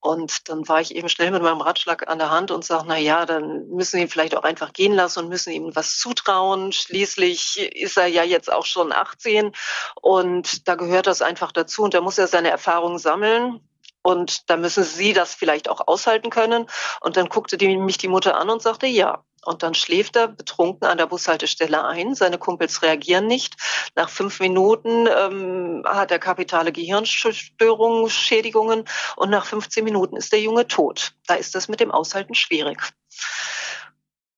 Und 0.00 0.50
dann 0.50 0.68
war 0.68 0.82
ich 0.82 0.94
eben 0.94 1.08
schnell 1.08 1.30
mit 1.30 1.42
meinem 1.42 1.62
Ratschlag 1.62 2.08
an 2.08 2.18
der 2.18 2.30
Hand 2.30 2.50
und 2.50 2.62
sage, 2.62 2.84
na 2.86 2.98
ja, 2.98 3.24
dann 3.24 3.68
müssen 3.70 3.96
sie 3.96 4.02
ihn 4.02 4.10
vielleicht 4.10 4.36
auch 4.36 4.42
einfach 4.42 4.74
gehen 4.74 4.92
lassen 4.92 5.20
und 5.20 5.28
müssen 5.30 5.50
ihm 5.50 5.74
was 5.74 5.96
zutrauen. 5.96 6.72
Schließlich 6.72 7.58
ist 7.74 7.96
er 7.96 8.06
ja 8.06 8.22
jetzt 8.22 8.52
auch 8.52 8.66
schon 8.66 8.92
18 8.92 9.52
und 10.02 10.68
da 10.68 10.74
gehört 10.74 11.06
das 11.06 11.22
einfach 11.22 11.52
dazu 11.52 11.84
und 11.84 11.94
da 11.94 12.02
muss 12.02 12.18
er 12.18 12.28
seine 12.28 12.50
Erfahrungen 12.50 12.98
sammeln. 12.98 13.66
Und 14.06 14.48
da 14.48 14.56
müssen 14.56 14.84
Sie 14.84 15.14
das 15.14 15.34
vielleicht 15.34 15.68
auch 15.68 15.88
aushalten 15.88 16.30
können. 16.30 16.68
Und 17.00 17.16
dann 17.16 17.28
guckte 17.28 17.56
die, 17.56 17.76
mich 17.76 17.98
die 17.98 18.06
Mutter 18.06 18.36
an 18.36 18.50
und 18.50 18.62
sagte, 18.62 18.86
ja, 18.86 19.24
und 19.44 19.64
dann 19.64 19.74
schläft 19.74 20.14
er 20.14 20.28
betrunken 20.28 20.86
an 20.86 20.96
der 20.96 21.06
Bushaltestelle 21.06 21.84
ein. 21.84 22.14
Seine 22.14 22.38
Kumpels 22.38 22.82
reagieren 22.82 23.26
nicht. 23.26 23.56
Nach 23.96 24.08
fünf 24.08 24.38
Minuten 24.38 25.08
ähm, 25.08 25.82
hat 25.84 26.12
er 26.12 26.20
kapitale 26.20 26.70
Gehirnstörungen, 26.70 28.08
Schädigungen 28.08 28.84
und 29.16 29.30
nach 29.30 29.44
15 29.44 29.82
Minuten 29.82 30.16
ist 30.16 30.30
der 30.30 30.40
Junge 30.40 30.68
tot. 30.68 31.14
Da 31.26 31.34
ist 31.34 31.56
das 31.56 31.66
mit 31.66 31.80
dem 31.80 31.90
Aushalten 31.90 32.36
schwierig. 32.36 32.78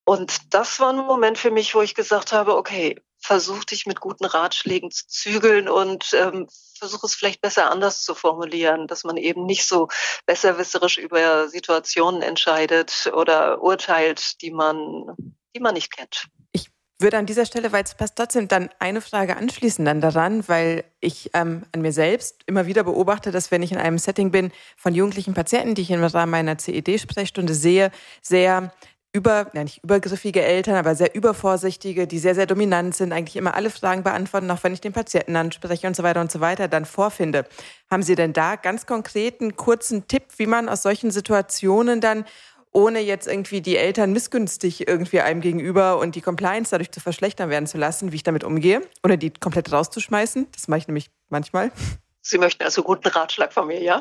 Und 0.06 0.54
das 0.54 0.80
war 0.80 0.94
ein 0.94 0.96
Moment 0.96 1.36
für 1.36 1.50
mich, 1.50 1.74
wo 1.74 1.82
ich 1.82 1.94
gesagt 1.94 2.32
habe, 2.32 2.56
okay, 2.56 2.98
versuch 3.28 3.64
dich 3.64 3.84
mit 3.84 4.00
guten 4.00 4.24
Ratschlägen 4.24 4.90
zu 4.90 5.06
zügeln 5.06 5.68
und 5.68 6.14
ähm, 6.14 6.48
versuche 6.78 7.06
es 7.06 7.14
vielleicht 7.14 7.42
besser 7.42 7.70
anders 7.70 8.02
zu 8.02 8.14
formulieren, 8.14 8.86
dass 8.86 9.04
man 9.04 9.18
eben 9.18 9.44
nicht 9.44 9.66
so 9.66 9.88
besserwisserisch 10.24 10.96
über 10.96 11.46
Situationen 11.50 12.22
entscheidet 12.22 13.12
oder 13.14 13.60
urteilt, 13.62 14.40
die 14.40 14.50
man, 14.50 15.14
die 15.54 15.60
man 15.60 15.74
nicht 15.74 15.94
kennt. 15.94 16.24
Ich 16.52 16.70
würde 16.98 17.18
an 17.18 17.26
dieser 17.26 17.44
Stelle, 17.44 17.70
weil 17.70 17.84
es 17.84 17.94
passt 17.94 18.16
trotzdem, 18.16 18.48
dann 18.48 18.70
eine 18.78 19.02
Frage 19.02 19.36
anschließen 19.36 19.84
dann 19.84 20.00
daran, 20.00 20.48
weil 20.48 20.84
ich 21.00 21.30
ähm, 21.34 21.66
an 21.72 21.82
mir 21.82 21.92
selbst 21.92 22.40
immer 22.46 22.64
wieder 22.64 22.82
beobachte, 22.82 23.30
dass 23.30 23.50
wenn 23.50 23.62
ich 23.62 23.72
in 23.72 23.78
einem 23.78 23.98
Setting 23.98 24.30
bin 24.30 24.52
von 24.78 24.94
jugendlichen 24.94 25.34
Patienten, 25.34 25.74
die 25.74 25.82
ich 25.82 25.90
im 25.90 26.02
Rahmen 26.02 26.32
meiner 26.32 26.56
CED-Sprechstunde 26.56 27.52
sehe, 27.52 27.90
sehr 28.22 28.72
über, 29.18 29.48
ja 29.52 29.64
nicht 29.64 29.82
übergriffige 29.82 30.42
Eltern, 30.42 30.76
aber 30.76 30.94
sehr 30.94 31.14
übervorsichtige, 31.14 32.06
die 32.06 32.18
sehr, 32.18 32.36
sehr 32.36 32.46
dominant 32.46 32.94
sind, 32.94 33.12
eigentlich 33.12 33.36
immer 33.36 33.54
alle 33.54 33.68
Fragen 33.68 34.04
beantworten, 34.04 34.50
auch 34.50 34.62
wenn 34.62 34.72
ich 34.72 34.80
den 34.80 34.92
Patienten 34.92 35.34
anspreche 35.34 35.86
und 35.88 35.96
so 35.96 36.04
weiter 36.04 36.20
und 36.20 36.30
so 36.30 36.40
weiter, 36.40 36.68
dann 36.68 36.84
vorfinde. 36.84 37.44
Haben 37.90 38.02
Sie 38.02 38.14
denn 38.14 38.32
da 38.32 38.54
ganz 38.56 38.86
konkreten, 38.86 39.56
kurzen 39.56 40.06
Tipp, 40.06 40.22
wie 40.36 40.46
man 40.46 40.68
aus 40.68 40.82
solchen 40.82 41.10
Situationen 41.10 42.00
dann 42.00 42.24
ohne 42.70 43.00
jetzt 43.00 43.26
irgendwie 43.26 43.60
die 43.60 43.76
Eltern 43.76 44.12
missgünstig 44.12 44.86
irgendwie 44.86 45.20
einem 45.20 45.40
gegenüber 45.40 45.98
und 45.98 46.14
die 46.14 46.20
Compliance 46.20 46.70
dadurch 46.70 46.92
zu 46.92 47.00
verschlechtern 47.00 47.50
werden 47.50 47.66
zu 47.66 47.76
lassen, 47.76 48.12
wie 48.12 48.16
ich 48.16 48.22
damit 48.22 48.44
umgehe, 48.44 48.82
ohne 49.02 49.18
die 49.18 49.30
komplett 49.30 49.72
rauszuschmeißen. 49.72 50.46
Das 50.52 50.68
mache 50.68 50.78
ich 50.78 50.86
nämlich 50.86 51.10
manchmal. 51.28 51.72
Sie 52.20 52.38
möchten 52.38 52.62
also 52.62 52.82
guten 52.84 53.08
Ratschlag 53.08 53.52
von 53.52 53.66
mir, 53.66 53.82
ja? 53.82 54.00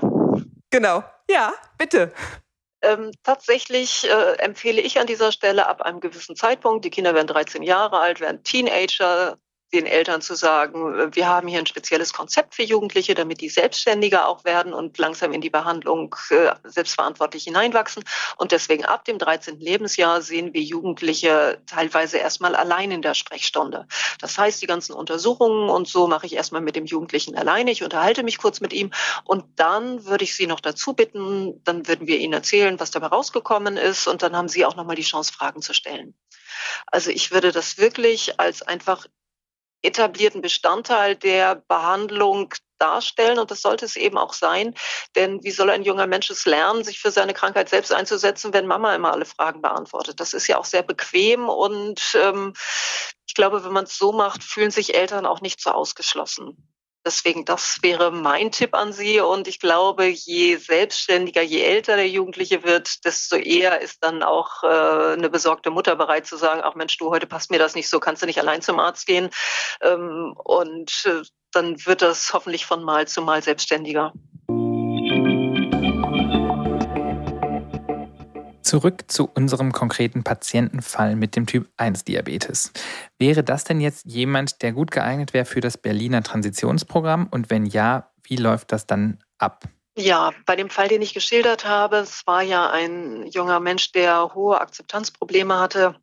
Genau. 0.70 1.04
Ja, 1.30 1.54
bitte. 1.78 2.12
Ähm, 2.82 3.12
tatsächlich 3.24 4.08
äh, 4.08 4.38
empfehle 4.38 4.82
ich 4.82 5.00
an 5.00 5.08
dieser 5.08 5.32
Stelle 5.32 5.68
ab 5.68 5.82
einem 5.82 6.00
gewissen 6.00 6.36
Zeitpunkt, 6.36 6.86
die 6.86 6.90
Kinder 6.92 7.16
werden 7.16 7.28
13 7.28 7.64
Jahre 7.64 8.00
alt, 8.00 8.20
werden 8.20 8.44
Teenager, 8.44 9.40
den 9.74 9.86
Eltern 9.86 10.22
zu 10.22 10.36
sagen, 10.36 10.98
äh, 10.98 11.16
wir 11.16 11.28
haben 11.28 11.48
hier 11.48 11.60
ein 11.60 11.66
spezielles 11.66 12.14
Konzept 12.14 12.56
für 12.56 12.64
Jugendliche, 12.64 13.16
damit 13.16 13.42
die 13.42 13.50
selbstständiger 13.50 14.28
auch 14.28 14.46
werden 14.46 14.74
und 14.74 14.98
langsam 14.98 15.34
in 15.34 15.42
die 15.42 15.50
Behandlung 15.50 16.16
äh, 16.30 16.52
selbstverantwortlich 16.64 17.44
hineinwachsen. 17.44 18.04
Und 18.38 18.52
deswegen 18.52 18.86
ab 18.86 19.06
dem 19.06 19.20
13. 19.20 19.60
Lebensjahr 19.60 20.22
sehen 20.22 20.54
wir 20.54 20.62
Jugendliche 20.62 21.62
teilweise 21.66 22.18
erstmal 22.18 22.56
allein 22.56 22.92
in 22.92 23.02
der 23.02 23.14
Sprechstunde. 23.14 23.88
Das 24.20 24.38
heißt, 24.38 24.62
die 24.62 24.68
ganzen 24.68 24.94
Untersuchungen 24.94 25.70
und 25.70 25.88
so 25.88 26.08
mache 26.08 26.26
ich 26.26 26.36
erstmal 26.36 26.62
mit 26.62 26.76
dem 26.76 26.86
Jugendlichen 26.86 27.36
alleine. 27.36 27.72
Ich 27.72 27.84
unterhalte 27.84 28.24
mich 28.24 28.38
kurz 28.38 28.62
mit 28.62 28.74
ihm 28.74 28.92
und 29.24 29.46
dann 29.56 30.06
würde 30.06 30.24
ich 30.24 30.36
Sie 30.36 30.48
noch 30.48 30.60
dazu 30.60 30.94
bitten, 30.94 31.62
dann 31.64 31.88
würden 31.88 32.08
wir 32.08 32.18
Ihnen 32.18 32.34
erzählen, 32.34 32.80
was 32.80 32.92
dabei 32.92 33.08
rausgekommen 33.08 33.78
ist 33.78 34.08
und 34.08 34.22
dann 34.22 34.36
haben 34.36 34.48
Sie 34.48 34.66
auch 34.66 34.76
nochmal 34.76 34.96
die 34.96 35.04
Chance, 35.04 35.34
Fragen 35.34 35.62
zu 35.62 35.74
stellen. 35.74 36.16
Also 36.88 37.12
ich 37.12 37.32
würde 37.32 37.52
das 37.52 37.78
wirklich 37.78 38.40
als 38.40 38.62
einfach 38.62 39.08
etablierten 39.82 40.42
Bestandteil 40.42 41.16
der 41.16 41.56
Behandlung 41.68 42.54
darstellen 42.80 43.40
und 43.40 43.52
das 43.52 43.62
sollte 43.62 43.86
es 43.86 43.96
eben 43.96 44.18
auch 44.18 44.34
sein, 44.34 44.76
denn 45.16 45.44
wie 45.44 45.52
soll 45.52 45.70
ein 45.70 45.84
junger 45.84 46.08
Mensch 46.08 46.30
es 46.30 46.46
lernen, 46.46 46.84
sich 46.84 47.00
für 47.00 47.12
seine 47.12 47.34
Krankheit 47.34 47.70
selbst 47.70 47.92
einzusetzen, 47.92 48.54
wenn 48.54 48.68
Mama 48.68 48.94
immer 48.96 49.12
alle 49.14 49.26
Fragen 49.26 49.62
beantwortet? 49.62 50.20
Das 50.20 50.34
ist 50.34 50.48
ja 50.48 50.58
auch 50.58 50.66
sehr 50.66 50.84
bequem 50.84 51.50
und 51.50 52.18
ähm, 52.22 52.54
ich 53.28 53.34
glaube, 53.34 53.64
wenn 53.66 53.74
man 53.74 53.86
es 53.86 53.98
so 53.98 54.12
macht, 54.12 54.44
fühlen 54.44 54.72
sich 54.72 54.96
Eltern 54.96 55.26
auch 55.26 55.42
nicht 55.42 55.62
so 55.62 55.72
ausgeschlossen. 55.72 56.77
Deswegen, 57.08 57.46
das 57.46 57.78
wäre 57.84 58.12
mein 58.12 58.52
Tipp 58.52 58.74
an 58.74 58.92
Sie. 58.92 59.22
Und 59.22 59.48
ich 59.48 59.62
glaube, 59.62 60.08
je 60.08 60.58
selbstständiger, 60.58 61.42
je 61.42 61.62
älter 61.62 61.96
der 61.96 62.10
Jugendliche 62.10 62.64
wird, 62.64 63.06
desto 63.06 63.38
eher 63.38 63.80
ist 63.80 64.04
dann 64.04 64.24
auch 64.24 64.62
äh, 64.64 65.14
eine 65.14 65.30
besorgte 65.30 65.70
Mutter 65.70 65.96
bereit 65.96 66.28
zu 66.28 66.36
sagen, 66.36 66.60
ach 66.66 66.76
Mensch, 66.76 66.98
du, 66.98 67.10
heute 67.10 67.26
passt 67.26 67.50
mir 67.50 67.60
das 67.60 67.76
nicht 67.76 67.88
so, 67.88 68.02
kannst 68.02 68.24
du 68.24 68.26
nicht 68.26 68.42
allein 68.42 68.62
zum 68.62 68.78
Arzt 68.78 69.08
gehen. 69.08 69.30
Ähm, 69.80 70.34
und 70.36 71.06
äh, 71.06 71.22
dann 71.54 71.78
wird 71.86 72.02
das 72.02 72.34
hoffentlich 72.34 72.66
von 72.66 72.84
Mal 72.84 73.08
zu 73.08 73.22
Mal 73.22 73.42
selbstständiger. 73.42 74.12
Zurück 78.68 79.06
zu 79.08 79.30
unserem 79.34 79.72
konkreten 79.72 80.26
Patientenfall 80.26 81.16
mit 81.16 81.38
dem 81.38 81.46
Typ 81.46 81.70
1 81.78 82.04
Diabetes. 82.04 82.74
Wäre 83.18 83.42
das 83.42 83.64
denn 83.64 83.80
jetzt 83.80 84.06
jemand, 84.06 84.62
der 84.62 84.74
gut 84.74 84.92
geeignet 84.92 85.34
wäre 85.34 85.46
für 85.46 85.62
das 85.62 85.78
Berliner 85.78 86.22
Transitionsprogramm? 86.22 87.30
Und 87.32 87.50
wenn 87.50 87.66
ja, 87.66 88.12
wie 88.24 88.36
läuft 88.36 88.74
das 88.74 88.86
dann 88.86 89.24
ab? 89.38 89.64
Ja, 89.98 90.32
bei 90.46 90.58
dem 90.58 90.70
Fall, 90.70 90.90
den 90.90 91.02
ich 91.02 91.14
geschildert 91.14 91.64
habe, 91.64 91.96
es 92.00 92.28
war 92.28 92.42
ja 92.42 92.70
ein 92.70 93.26
junger 93.28 93.62
Mensch, 93.62 93.94
der 93.94 94.36
hohe 94.36 94.60
Akzeptanzprobleme 94.60 95.58
hatte 95.58 95.96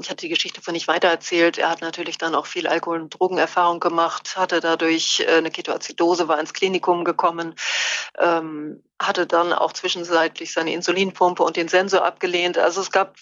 ich 0.00 0.10
hatte 0.10 0.22
die 0.22 0.28
Geschichte 0.28 0.62
von 0.62 0.72
nicht 0.72 0.88
weitererzählt. 0.88 1.58
Er 1.58 1.70
hat 1.70 1.80
natürlich 1.80 2.16
dann 2.18 2.34
auch 2.34 2.46
viel 2.46 2.66
Alkohol- 2.66 3.02
und 3.02 3.18
Drogenerfahrung 3.18 3.80
gemacht, 3.80 4.36
hatte 4.36 4.60
dadurch 4.60 5.20
äh, 5.20 5.36
eine 5.36 5.50
Ketoazidose, 5.50 6.28
war 6.28 6.40
ins 6.40 6.54
Klinikum 6.54 7.04
gekommen, 7.04 7.54
ähm, 8.18 8.82
hatte 9.00 9.26
dann 9.26 9.52
auch 9.52 9.72
zwischenzeitlich 9.72 10.52
seine 10.52 10.72
Insulinpumpe 10.72 11.42
und 11.42 11.56
den 11.56 11.68
Sensor 11.68 12.04
abgelehnt. 12.04 12.56
Also 12.58 12.80
es 12.80 12.90
gab 12.90 13.16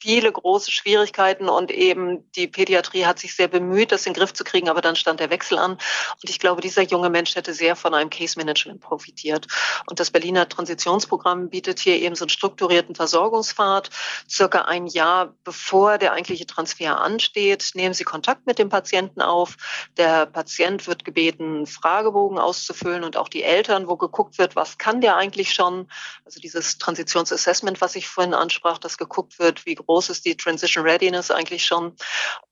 viele 0.00 0.30
große 0.30 0.70
Schwierigkeiten 0.70 1.48
und 1.48 1.70
eben 1.70 2.30
die 2.32 2.46
Pädiatrie 2.46 3.04
hat 3.04 3.18
sich 3.18 3.34
sehr 3.34 3.48
bemüht, 3.48 3.90
das 3.90 4.06
in 4.06 4.12
den 4.12 4.18
Griff 4.18 4.32
zu 4.32 4.44
kriegen, 4.44 4.68
aber 4.68 4.80
dann 4.80 4.96
stand 4.96 5.20
der 5.20 5.30
Wechsel 5.30 5.58
an. 5.58 5.72
Und 5.72 6.30
ich 6.30 6.38
glaube, 6.38 6.60
dieser 6.60 6.82
junge 6.82 7.10
Mensch 7.10 7.34
hätte 7.34 7.52
sehr 7.52 7.74
von 7.74 7.94
einem 7.94 8.10
Case 8.10 8.38
Management 8.38 8.80
profitiert. 8.80 9.46
Und 9.88 9.98
das 9.98 10.10
Berliner 10.10 10.48
Transitionsprogramm 10.48 11.50
bietet 11.50 11.80
hier 11.80 11.96
eben 11.96 12.14
so 12.14 12.24
einen 12.24 12.30
strukturierten 12.30 12.94
Versorgungspfad. 12.94 13.90
Circa 14.28 14.62
ein 14.62 14.86
Jahr 14.86 15.34
bevor 15.42 15.98
der 15.98 16.12
eigentliche 16.12 16.46
Transfer 16.46 17.00
ansteht, 17.00 17.72
nehmen 17.74 17.94
Sie 17.94 18.04
Kontakt 18.04 18.46
mit 18.46 18.58
dem 18.58 18.68
Patienten 18.68 19.20
auf. 19.20 19.56
Der 19.96 20.26
Patient 20.26 20.86
wird 20.86 21.04
gebeten, 21.04 21.66
Fragebogen 21.66 22.38
auszufüllen 22.38 23.02
und 23.02 23.16
auch 23.16 23.28
die 23.28 23.42
Eltern, 23.42 23.88
wo 23.88 23.96
geguckt 23.96 24.38
wird, 24.38 24.54
was 24.54 24.78
kann 24.78 25.00
der 25.00 25.16
eigentlich 25.16 25.52
schon. 25.52 25.90
Also 26.24 26.40
dieses 26.40 26.78
Transitionsassessment, 26.78 27.80
was 27.80 27.96
ich 27.96 28.08
vorhin 28.08 28.34
ansprach, 28.34 28.78
dass 28.78 28.96
geguckt 28.96 29.38
wird, 29.38 29.66
wie 29.66 29.74
groß 29.88 30.10
ist 30.10 30.26
die 30.26 30.36
Transition 30.36 30.84
Readiness 30.84 31.30
eigentlich 31.30 31.64
schon. 31.64 31.96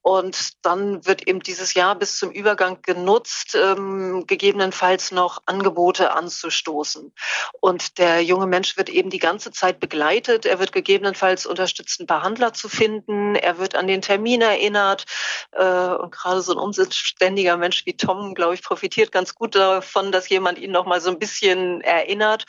Und 0.01 0.65
dann 0.65 1.05
wird 1.05 1.27
eben 1.27 1.41
dieses 1.41 1.73
Jahr 1.73 1.95
bis 1.95 2.17
zum 2.17 2.31
Übergang 2.31 2.81
genutzt, 2.81 3.55
ähm, 3.55 4.25
gegebenenfalls 4.25 5.11
noch 5.11 5.41
Angebote 5.45 6.13
anzustoßen. 6.13 7.13
Und 7.61 7.97
der 7.99 8.23
junge 8.23 8.47
Mensch 8.47 8.75
wird 8.77 8.89
eben 8.89 9.09
die 9.09 9.19
ganze 9.19 9.51
Zeit 9.51 9.79
begleitet. 9.79 10.45
Er 10.45 10.59
wird 10.59 10.71
gegebenenfalls 10.71 11.45
unterstützten 11.45 12.05
Behandler 12.07 12.53
zu 12.53 12.69
finden. 12.69 13.35
Er 13.35 13.59
wird 13.59 13.75
an 13.75 13.87
den 13.87 14.01
Termin 14.01 14.41
erinnert. 14.41 15.05
Äh, 15.51 15.63
und 15.63 16.11
gerade 16.11 16.41
so 16.41 16.53
ein 16.53 16.59
umsitzständiger 16.59 17.57
Mensch 17.57 17.85
wie 17.85 17.95
Tom, 17.95 18.33
glaube 18.33 18.55
ich, 18.55 18.63
profitiert 18.63 19.11
ganz 19.11 19.35
gut 19.35 19.55
davon, 19.55 20.11
dass 20.11 20.29
jemand 20.29 20.57
ihn 20.57 20.71
noch 20.71 20.85
mal 20.85 21.01
so 21.01 21.11
ein 21.11 21.19
bisschen 21.19 21.81
erinnert. 21.81 22.45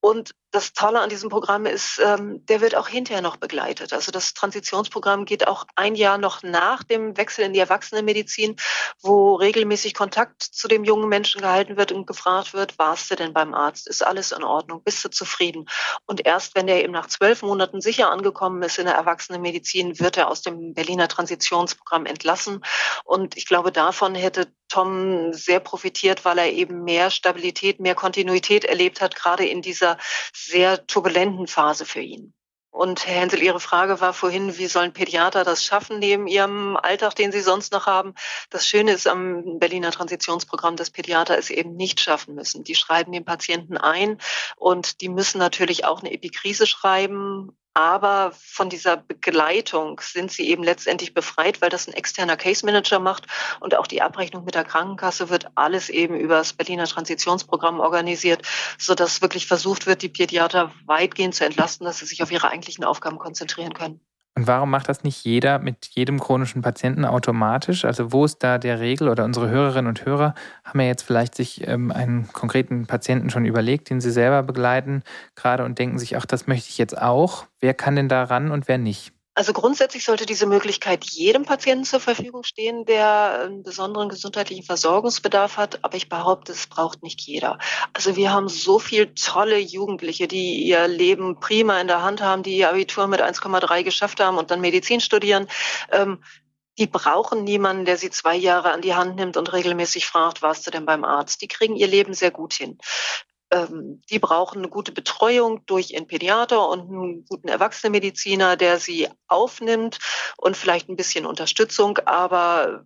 Und 0.00 0.32
das 0.50 0.72
Tolle 0.72 1.00
an 1.00 1.10
diesem 1.10 1.28
Programm 1.28 1.66
ist, 1.66 2.00
ähm, 2.02 2.44
der 2.46 2.60
wird 2.60 2.74
auch 2.74 2.88
hinterher 2.88 3.20
noch 3.20 3.36
begleitet. 3.36 3.92
Also 3.92 4.10
das 4.10 4.32
Transitionsprogramm 4.32 5.26
geht 5.26 5.46
auch 5.46 5.66
ein 5.76 5.94
Jahr 5.94 6.16
noch 6.16 6.42
nach 6.42 6.82
dem 6.82 7.16
Wechsel 7.18 7.44
in 7.44 7.52
die 7.52 7.58
Erwachsenenmedizin, 7.58 8.56
wo 9.02 9.34
regelmäßig 9.34 9.92
Kontakt 9.92 10.42
zu 10.42 10.66
dem 10.66 10.84
jungen 10.84 11.08
Menschen 11.08 11.42
gehalten 11.42 11.76
wird 11.76 11.92
und 11.92 12.06
gefragt 12.06 12.54
wird, 12.54 12.78
warst 12.78 13.10
du 13.10 13.16
denn 13.16 13.34
beim 13.34 13.52
Arzt? 13.52 13.88
Ist 13.88 14.04
alles 14.04 14.32
in 14.32 14.42
Ordnung? 14.42 14.82
Bist 14.82 15.04
du 15.04 15.10
zufrieden? 15.10 15.66
Und 16.06 16.24
erst 16.24 16.54
wenn 16.54 16.66
der 16.66 16.82
eben 16.82 16.92
nach 16.92 17.08
zwölf 17.08 17.42
Monaten 17.42 17.82
sicher 17.82 18.10
angekommen 18.10 18.62
ist 18.62 18.78
in 18.78 18.86
der 18.86 18.94
Erwachsenenmedizin, 18.94 20.00
wird 20.00 20.16
er 20.16 20.28
aus 20.28 20.40
dem 20.40 20.72
Berliner 20.72 21.08
Transitionsprogramm 21.08 22.06
entlassen. 22.06 22.64
Und 23.04 23.36
ich 23.36 23.46
glaube, 23.46 23.70
davon 23.70 24.14
hätte 24.14 24.50
Tom 24.68 25.32
sehr 25.32 25.60
profitiert, 25.60 26.24
weil 26.24 26.38
er 26.38 26.52
eben 26.52 26.84
mehr 26.84 27.10
Stabilität, 27.10 27.80
mehr 27.80 27.94
Kontinuität 27.94 28.64
erlebt 28.64 29.00
hat, 29.00 29.16
gerade 29.16 29.46
in 29.46 29.62
dieser 29.62 29.98
sehr 30.46 30.86
turbulenten 30.86 31.46
Phase 31.46 31.84
für 31.84 32.00
ihn. 32.00 32.34
Und 32.70 33.06
Herr 33.06 33.22
Hensel, 33.22 33.42
Ihre 33.42 33.60
Frage 33.60 34.00
war 34.00 34.12
vorhin, 34.12 34.56
wie 34.58 34.66
sollen 34.66 34.92
Pädiater 34.92 35.42
das 35.42 35.64
schaffen 35.64 35.98
neben 35.98 36.26
ihrem 36.26 36.76
Alltag, 36.76 37.16
den 37.16 37.32
sie 37.32 37.40
sonst 37.40 37.72
noch 37.72 37.86
haben? 37.86 38.14
Das 38.50 38.68
Schöne 38.68 38.92
ist 38.92 39.08
am 39.08 39.58
Berliner 39.58 39.90
Transitionsprogramm, 39.90 40.76
dass 40.76 40.90
Pädiater 40.90 41.36
es 41.38 41.50
eben 41.50 41.74
nicht 41.74 42.00
schaffen 42.00 42.34
müssen. 42.34 42.62
Die 42.62 42.74
schreiben 42.74 43.10
den 43.10 43.24
Patienten 43.24 43.76
ein 43.76 44.18
und 44.56 45.00
die 45.00 45.08
müssen 45.08 45.38
natürlich 45.38 45.86
auch 45.86 46.00
eine 46.00 46.12
Epikrise 46.12 46.66
schreiben 46.66 47.56
aber 47.74 48.32
von 48.34 48.70
dieser 48.70 48.96
Begleitung 48.96 50.00
sind 50.00 50.32
sie 50.32 50.48
eben 50.48 50.64
letztendlich 50.64 51.14
befreit, 51.14 51.60
weil 51.62 51.70
das 51.70 51.86
ein 51.86 51.94
externer 51.94 52.36
Case 52.36 52.66
Manager 52.66 52.98
macht 52.98 53.26
und 53.60 53.76
auch 53.76 53.86
die 53.86 54.02
Abrechnung 54.02 54.44
mit 54.44 54.54
der 54.54 54.64
Krankenkasse 54.64 55.28
wird 55.28 55.46
alles 55.54 55.88
eben 55.88 56.16
über 56.16 56.38
das 56.38 56.52
Berliner 56.52 56.86
Transitionsprogramm 56.86 57.80
organisiert, 57.80 58.42
sodass 58.78 59.22
wirklich 59.22 59.46
versucht 59.46 59.86
wird, 59.86 60.02
die 60.02 60.08
Pädiater 60.08 60.72
weitgehend 60.86 61.34
zu 61.34 61.44
entlasten, 61.44 61.86
dass 61.86 61.98
sie 61.98 62.06
sich 62.06 62.22
auf 62.22 62.32
ihre 62.32 62.50
eigentlichen 62.50 62.84
Aufgaben 62.84 63.18
konzentrieren 63.18 63.74
können. 63.74 64.00
Und 64.34 64.46
warum 64.46 64.70
macht 64.70 64.88
das 64.88 65.02
nicht 65.02 65.24
jeder 65.24 65.58
mit 65.58 65.86
jedem 65.86 66.20
chronischen 66.20 66.62
Patienten 66.62 67.04
automatisch? 67.04 67.84
Also 67.84 68.12
wo 68.12 68.24
ist 68.24 68.38
da 68.44 68.58
der 68.58 68.78
Regel 68.78 69.08
oder 69.08 69.24
unsere 69.24 69.50
Hörerinnen 69.50 69.88
und 69.88 70.06
Hörer 70.06 70.34
haben 70.62 70.80
ja 70.80 70.86
jetzt 70.86 71.02
vielleicht 71.02 71.34
sich 71.34 71.66
ähm, 71.66 71.90
einen 71.90 72.28
konkreten 72.32 72.86
Patienten 72.86 73.30
schon 73.30 73.46
überlegt, 73.46 73.90
den 73.90 74.00
sie 74.00 74.12
selber 74.12 74.44
begleiten 74.44 75.02
gerade 75.34 75.64
und 75.64 75.80
denken 75.80 75.98
sich, 75.98 76.16
ach, 76.16 76.24
das 76.24 76.46
möchte 76.46 76.70
ich 76.70 76.78
jetzt 76.78 76.96
auch. 76.96 77.46
Wer 77.58 77.74
kann 77.74 77.96
denn 77.96 78.08
da 78.08 78.22
ran 78.22 78.52
und 78.52 78.68
wer 78.68 78.78
nicht? 78.78 79.12
Also 79.38 79.52
grundsätzlich 79.52 80.04
sollte 80.04 80.26
diese 80.26 80.46
Möglichkeit 80.46 81.04
jedem 81.04 81.44
Patienten 81.44 81.84
zur 81.84 82.00
Verfügung 82.00 82.42
stehen, 82.42 82.84
der 82.86 83.42
einen 83.44 83.62
besonderen 83.62 84.08
gesundheitlichen 84.08 84.64
Versorgungsbedarf 84.64 85.56
hat. 85.56 85.84
Aber 85.84 85.96
ich 85.96 86.08
behaupte, 86.08 86.50
es 86.50 86.66
braucht 86.66 87.04
nicht 87.04 87.20
jeder. 87.20 87.60
Also 87.92 88.16
wir 88.16 88.32
haben 88.32 88.48
so 88.48 88.80
viel 88.80 89.14
tolle 89.14 89.60
Jugendliche, 89.60 90.26
die 90.26 90.64
ihr 90.64 90.88
Leben 90.88 91.38
prima 91.38 91.80
in 91.80 91.86
der 91.86 92.02
Hand 92.02 92.20
haben, 92.20 92.42
die 92.42 92.56
ihr 92.56 92.68
Abitur 92.68 93.06
mit 93.06 93.22
1,3 93.22 93.84
geschafft 93.84 94.18
haben 94.18 94.38
und 94.38 94.50
dann 94.50 94.60
Medizin 94.60 95.00
studieren. 95.00 95.46
Ähm, 95.92 96.20
die 96.76 96.88
brauchen 96.88 97.44
niemanden, 97.44 97.84
der 97.84 97.96
sie 97.96 98.10
zwei 98.10 98.34
Jahre 98.34 98.72
an 98.72 98.82
die 98.82 98.94
Hand 98.96 99.14
nimmt 99.14 99.36
und 99.36 99.52
regelmäßig 99.52 100.04
fragt, 100.04 100.42
warst 100.42 100.66
du 100.66 100.72
denn 100.72 100.84
beim 100.84 101.04
Arzt? 101.04 101.42
Die 101.42 101.48
kriegen 101.48 101.76
ihr 101.76 101.86
Leben 101.86 102.12
sehr 102.12 102.32
gut 102.32 102.54
hin 102.54 102.76
ähm, 103.50 104.02
die 104.10 104.18
brauchen 104.18 104.58
eine 104.58 104.68
gute 104.68 104.92
Betreuung 104.92 105.64
durch 105.66 105.96
einen 105.96 106.06
Pädiater 106.06 106.68
und 106.68 106.80
einen 106.80 107.24
guten 107.24 107.48
Erwachsenenmediziner, 107.48 108.56
der 108.56 108.78
sie 108.78 109.08
aufnimmt 109.26 109.98
und 110.36 110.56
vielleicht 110.56 110.88
ein 110.88 110.96
bisschen 110.96 111.26
Unterstützung. 111.26 111.98
Aber 112.04 112.84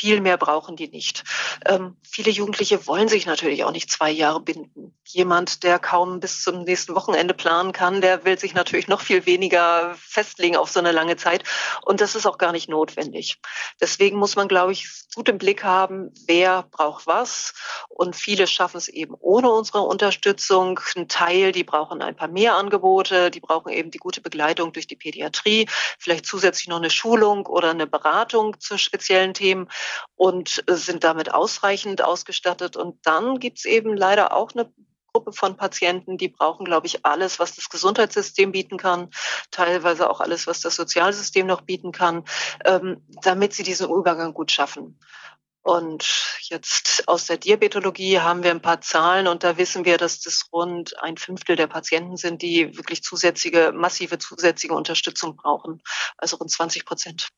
Viel 0.00 0.22
mehr 0.22 0.38
brauchen 0.38 0.76
die 0.76 0.88
nicht. 0.88 1.24
Ähm, 1.66 1.94
viele 2.02 2.30
Jugendliche 2.30 2.86
wollen 2.86 3.08
sich 3.08 3.26
natürlich 3.26 3.64
auch 3.64 3.70
nicht 3.70 3.90
zwei 3.90 4.10
Jahre 4.10 4.40
binden. 4.40 4.98
Jemand, 5.04 5.62
der 5.62 5.78
kaum 5.78 6.20
bis 6.20 6.42
zum 6.42 6.62
nächsten 6.62 6.94
Wochenende 6.94 7.34
planen 7.34 7.72
kann, 7.72 8.00
der 8.00 8.24
will 8.24 8.38
sich 8.38 8.54
natürlich 8.54 8.88
noch 8.88 9.02
viel 9.02 9.26
weniger 9.26 9.94
festlegen 9.98 10.56
auf 10.56 10.70
so 10.70 10.80
eine 10.80 10.92
lange 10.92 11.16
Zeit. 11.16 11.44
Und 11.84 12.00
das 12.00 12.14
ist 12.14 12.24
auch 12.24 12.38
gar 12.38 12.52
nicht 12.52 12.70
notwendig. 12.70 13.42
Deswegen 13.78 14.16
muss 14.16 14.36
man, 14.36 14.48
glaube 14.48 14.72
ich, 14.72 14.88
gut 15.14 15.28
im 15.28 15.36
Blick 15.36 15.64
haben, 15.64 16.14
wer 16.26 16.62
braucht 16.62 17.06
was. 17.06 17.52
Und 17.90 18.16
viele 18.16 18.46
schaffen 18.46 18.78
es 18.78 18.88
eben 18.88 19.14
ohne 19.20 19.50
unsere 19.50 19.82
Unterstützung. 19.82 20.80
Ein 20.96 21.08
Teil, 21.08 21.52
die 21.52 21.64
brauchen 21.64 22.00
ein 22.00 22.16
paar 22.16 22.28
mehr 22.28 22.56
Angebote, 22.56 23.30
die 23.30 23.40
brauchen 23.40 23.70
eben 23.70 23.90
die 23.90 23.98
gute 23.98 24.22
Begleitung 24.22 24.72
durch 24.72 24.86
die 24.86 24.96
Pädiatrie, 24.96 25.68
vielleicht 25.98 26.24
zusätzlich 26.24 26.68
noch 26.68 26.78
eine 26.78 26.88
Schulung 26.88 27.44
oder 27.44 27.68
eine 27.68 27.86
Beratung 27.86 28.58
zu 28.60 28.78
speziellen 28.78 29.34
Themen 29.34 29.68
und 30.16 30.62
sind 30.68 31.04
damit 31.04 31.32
ausreichend 31.32 32.02
ausgestattet. 32.02 32.76
Und 32.76 32.98
dann 33.04 33.38
gibt's 33.38 33.64
eben 33.64 33.96
leider 33.96 34.36
auch 34.36 34.52
eine 34.52 34.72
Gruppe 35.12 35.32
von 35.32 35.56
Patienten, 35.56 36.18
die 36.18 36.28
brauchen, 36.28 36.64
glaube 36.64 36.86
ich, 36.86 37.04
alles, 37.04 37.38
was 37.38 37.56
das 37.56 37.68
Gesundheitssystem 37.68 38.52
bieten 38.52 38.78
kann, 38.78 39.10
teilweise 39.50 40.08
auch 40.08 40.20
alles, 40.20 40.46
was 40.46 40.60
das 40.60 40.76
Sozialsystem 40.76 41.46
noch 41.46 41.62
bieten 41.62 41.92
kann, 41.92 42.24
ähm, 42.64 43.04
damit 43.22 43.52
sie 43.52 43.62
diesen 43.62 43.90
Übergang 43.90 44.32
gut 44.34 44.52
schaffen. 44.52 44.98
Und 45.62 46.38
jetzt 46.40 47.06
aus 47.06 47.26
der 47.26 47.36
Diabetologie 47.36 48.20
haben 48.20 48.42
wir 48.42 48.50
ein 48.50 48.62
paar 48.62 48.80
Zahlen 48.80 49.26
und 49.26 49.44
da 49.44 49.58
wissen 49.58 49.84
wir, 49.84 49.98
dass 49.98 50.20
das 50.20 50.46
rund 50.52 51.00
ein 51.02 51.18
Fünftel 51.18 51.54
der 51.54 51.66
Patienten 51.66 52.16
sind, 52.16 52.40
die 52.40 52.78
wirklich 52.78 53.02
zusätzliche, 53.02 53.70
massive 53.72 54.18
zusätzliche 54.18 54.74
Unterstützung 54.74 55.36
brauchen. 55.36 55.82
Also 56.16 56.36
rund 56.36 56.50
20 56.50 56.86
Prozent. 56.86 57.28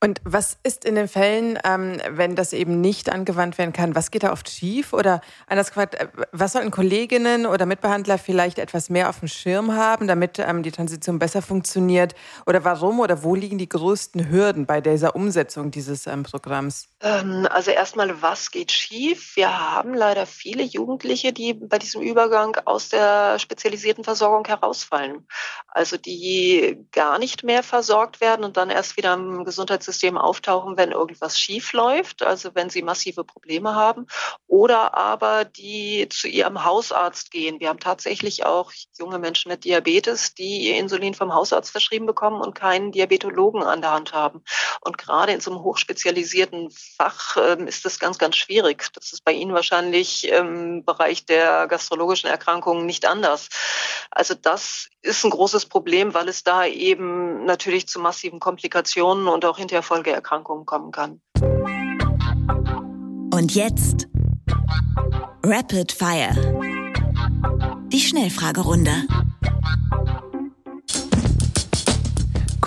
Und 0.00 0.20
was 0.24 0.58
ist 0.62 0.84
in 0.84 0.94
den 0.94 1.08
Fällen, 1.08 1.58
ähm, 1.64 2.00
wenn 2.10 2.36
das 2.36 2.52
eben 2.52 2.80
nicht 2.80 3.10
angewandt 3.10 3.58
werden 3.58 3.72
kann? 3.72 3.94
Was 3.96 4.12
geht 4.12 4.22
da 4.22 4.32
oft 4.32 4.48
schief? 4.48 4.92
Oder 4.92 5.20
anders 5.48 5.68
gefragt, 5.68 5.94
äh, 5.94 6.08
was 6.30 6.52
sollten 6.52 6.70
Kolleginnen 6.70 7.46
oder 7.46 7.66
Mitbehandler 7.66 8.18
vielleicht 8.18 8.60
etwas 8.60 8.90
mehr 8.90 9.08
auf 9.08 9.18
dem 9.18 9.28
Schirm 9.28 9.72
haben, 9.72 10.06
damit 10.06 10.38
ähm, 10.38 10.62
die 10.62 10.72
Transition 10.72 11.18
besser 11.18 11.42
funktioniert? 11.42 12.14
Oder 12.46 12.64
warum 12.64 13.00
oder 13.00 13.24
wo 13.24 13.34
liegen 13.34 13.58
die 13.58 13.68
größten 13.68 14.30
Hürden 14.30 14.66
bei 14.66 14.80
dieser 14.80 15.16
Umsetzung 15.16 15.72
dieses 15.72 16.06
ähm, 16.06 16.22
Programms? 16.22 16.88
Ähm, 17.02 17.48
also 17.50 17.72
erstmal, 17.72 18.22
was 18.22 18.52
geht 18.52 18.70
schief? 18.70 19.34
Wir 19.34 19.58
haben 19.58 19.92
leider 19.92 20.24
viele 20.24 20.62
Jugendliche, 20.62 21.32
die 21.32 21.52
bei 21.52 21.78
diesem 21.78 22.00
Übergang 22.00 22.56
aus 22.64 22.90
der 22.90 23.40
spezialisierten 23.40 24.04
Versorgung 24.04 24.46
herausfallen. 24.46 25.26
Also 25.66 25.96
die 25.96 26.78
gar 26.92 27.18
nicht 27.18 27.42
mehr 27.42 27.64
versorgt 27.64 28.20
werden 28.20 28.44
und 28.44 28.56
dann 28.56 28.70
erst 28.70 28.96
wieder 28.96 29.14
im 29.14 29.44
Gesundheitssystem 29.44 30.16
auftauchen, 30.16 30.76
wenn 30.76 30.92
irgendwas 30.92 31.40
schief 31.40 31.72
läuft, 31.72 32.22
also 32.22 32.54
wenn 32.54 32.70
sie 32.70 32.82
massive 32.82 33.24
Probleme 33.24 33.74
haben. 33.74 34.06
Oder 34.46 34.96
aber 34.96 35.44
die 35.44 36.08
zu 36.08 36.28
ihrem 36.28 36.64
Hausarzt 36.64 37.32
gehen. 37.32 37.58
Wir 37.58 37.70
haben 37.70 37.80
tatsächlich 37.80 38.46
auch 38.46 38.70
junge 38.96 39.18
Menschen 39.18 39.50
mit 39.50 39.64
Diabetes, 39.64 40.34
die 40.34 40.68
ihr 40.68 40.78
Insulin 40.78 41.14
vom 41.14 41.34
Hausarzt 41.34 41.72
verschrieben 41.72 42.06
bekommen 42.06 42.40
und 42.40 42.54
keinen 42.54 42.92
Diabetologen 42.92 43.64
an 43.64 43.80
der 43.80 43.90
Hand 43.90 44.12
haben. 44.12 44.44
Und 44.82 44.98
gerade 44.98 45.32
in 45.32 45.40
so 45.40 45.50
einem 45.50 45.64
hochspezialisierten 45.64 46.70
Fach 46.96 47.36
ähm, 47.36 47.66
ist 47.66 47.84
das 47.84 47.98
ganz, 47.98 48.18
ganz 48.18 48.36
schwierig. 48.36 48.86
Das 48.94 49.12
ist 49.12 49.24
bei 49.24 49.32
Ihnen 49.32 49.52
wahrscheinlich 49.52 50.28
im 50.28 50.84
Bereich 50.84 51.26
der 51.26 51.66
gastrologischen 51.66 52.28
Erkrankungen 52.30 52.86
nicht 52.86 53.06
anders. 53.06 53.48
Also 54.10 54.34
das 54.34 54.88
ist 55.00 55.24
ein 55.24 55.30
großes 55.30 55.66
Problem, 55.66 56.14
weil 56.14 56.28
es 56.28 56.44
da 56.44 56.66
eben 56.66 57.44
natürlich 57.44 57.88
zu 57.88 58.00
massiven 58.00 58.40
Komplikationen 58.40 59.28
und 59.28 59.44
auch 59.44 59.58
hinterher 59.58 59.82
Folgeerkrankungen 59.82 60.66
kommen 60.66 60.92
kann. 60.92 61.20
Und 63.32 63.54
jetzt 63.54 64.08
Rapid 65.44 65.92
Fire. 65.92 66.30
Die 67.88 68.00
Schnellfragerunde. 68.00 69.06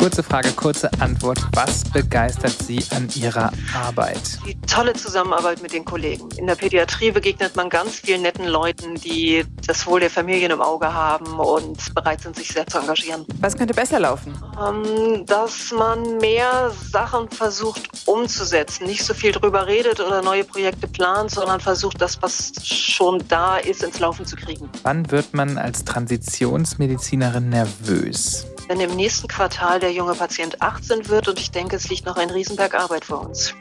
Kurze 0.06 0.22
Frage, 0.22 0.52
kurze 0.52 0.92
Antwort. 1.00 1.40
Was 1.54 1.84
begeistert 1.84 2.54
Sie 2.62 2.80
an 2.92 3.10
Ihrer 3.16 3.52
Arbeit? 3.74 4.38
Die 4.46 4.56
tolle 4.68 4.94
Zusammenarbeit 4.94 5.64
mit 5.64 5.74
den 5.74 5.84
Kollegen. 5.84 6.30
In 6.38 6.46
der 6.46 6.54
Pädiatrie 6.54 7.10
begegnet 7.10 7.56
man 7.56 7.72
ganz 7.72 8.02
vielen 8.02 8.22
netten 8.22 8.46
Leuten, 8.46 8.94
die 8.94 9.44
das 9.66 9.88
Wohl 9.88 10.02
der 10.02 10.12
Familien 10.12 10.52
im 10.52 10.62
Auge 10.62 10.94
haben 10.94 11.40
und 11.40 11.96
bereit 11.96 12.22
sind, 12.22 12.36
sich 12.36 12.50
sehr 12.50 12.68
zu 12.68 12.78
engagieren. 12.78 13.26
Was 13.40 13.58
könnte 13.58 13.74
besser 13.74 14.00
laufen? 14.00 14.36
Ähm, 14.64 15.26
dass 15.26 15.72
man 15.72 16.18
mehr 16.18 16.72
Sachen 16.92 17.28
versucht 17.32 17.90
umzusetzen. 18.06 18.86
Nicht 18.86 19.04
so 19.04 19.16
viel 19.16 19.32
drüber 19.32 19.66
redet 19.66 20.00
oder 20.00 20.22
neue 20.22 20.44
Projekte 20.44 20.88
plant, 20.88 21.32
sondern 21.32 21.60
versucht, 21.60 22.00
das, 22.00 22.22
was 22.22 22.52
schon 22.64 23.24
da 23.28 23.58
ist, 23.58 23.82
ins 23.82 23.98
Laufen 23.98 24.28
zu 24.28 24.36
kriegen. 24.36 24.70
Wann 24.84 25.10
wird 25.10 25.34
man 25.34 25.58
als 25.58 25.84
Transitionsmedizinerin 25.84 27.50
nervös? 27.50 28.46
Wenn 28.68 28.80
im 28.80 28.96
nächsten 28.96 29.28
Quartal 29.28 29.80
der 29.80 29.92
junge 29.92 30.14
Patient 30.14 30.62
18 30.62 31.10
wird 31.10 31.28
und 31.28 31.40
ich 31.40 31.52
denke, 31.52 31.76
es 31.76 31.90
liegt 31.90 32.06
noch 32.06 32.18
ein 32.18 32.30
Riesenberg 32.30 32.74
Arbeit 32.76 33.06
vor 33.06 33.28
uns. 33.28 33.54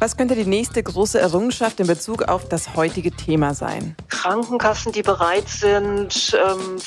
Was 0.00 0.16
könnte 0.16 0.36
die 0.36 0.44
nächste 0.44 0.80
große 0.80 1.18
Errungenschaft 1.18 1.80
in 1.80 1.88
Bezug 1.88 2.22
auf 2.22 2.48
das 2.48 2.76
heutige 2.76 3.10
Thema 3.10 3.52
sein? 3.54 3.96
Krankenkassen, 4.08 4.92
die 4.92 5.02
bereit 5.02 5.48
sind, 5.48 6.36
ähm, 6.36 6.78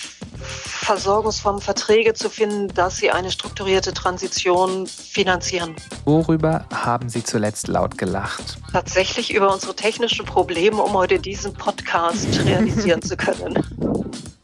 Versorgungsformen, 0.41 1.61
Verträge 1.61 2.13
zu 2.13 2.29
finden, 2.29 2.69
dass 2.69 2.97
sie 2.97 3.11
eine 3.11 3.29
strukturierte 3.29 3.93
Transition 3.93 4.87
finanzieren. 4.87 5.75
Worüber 6.05 6.65
haben 6.73 7.09
Sie 7.09 7.23
zuletzt 7.23 7.67
laut 7.67 7.97
gelacht? 7.97 8.57
Tatsächlich 8.71 9.33
über 9.33 9.53
unsere 9.53 9.75
technischen 9.75 10.25
Probleme, 10.25 10.81
um 10.81 10.93
heute 10.93 11.19
diesen 11.19 11.53
Podcast 11.53 12.27
realisieren 12.45 13.01
zu 13.01 13.17
können. 13.17 13.61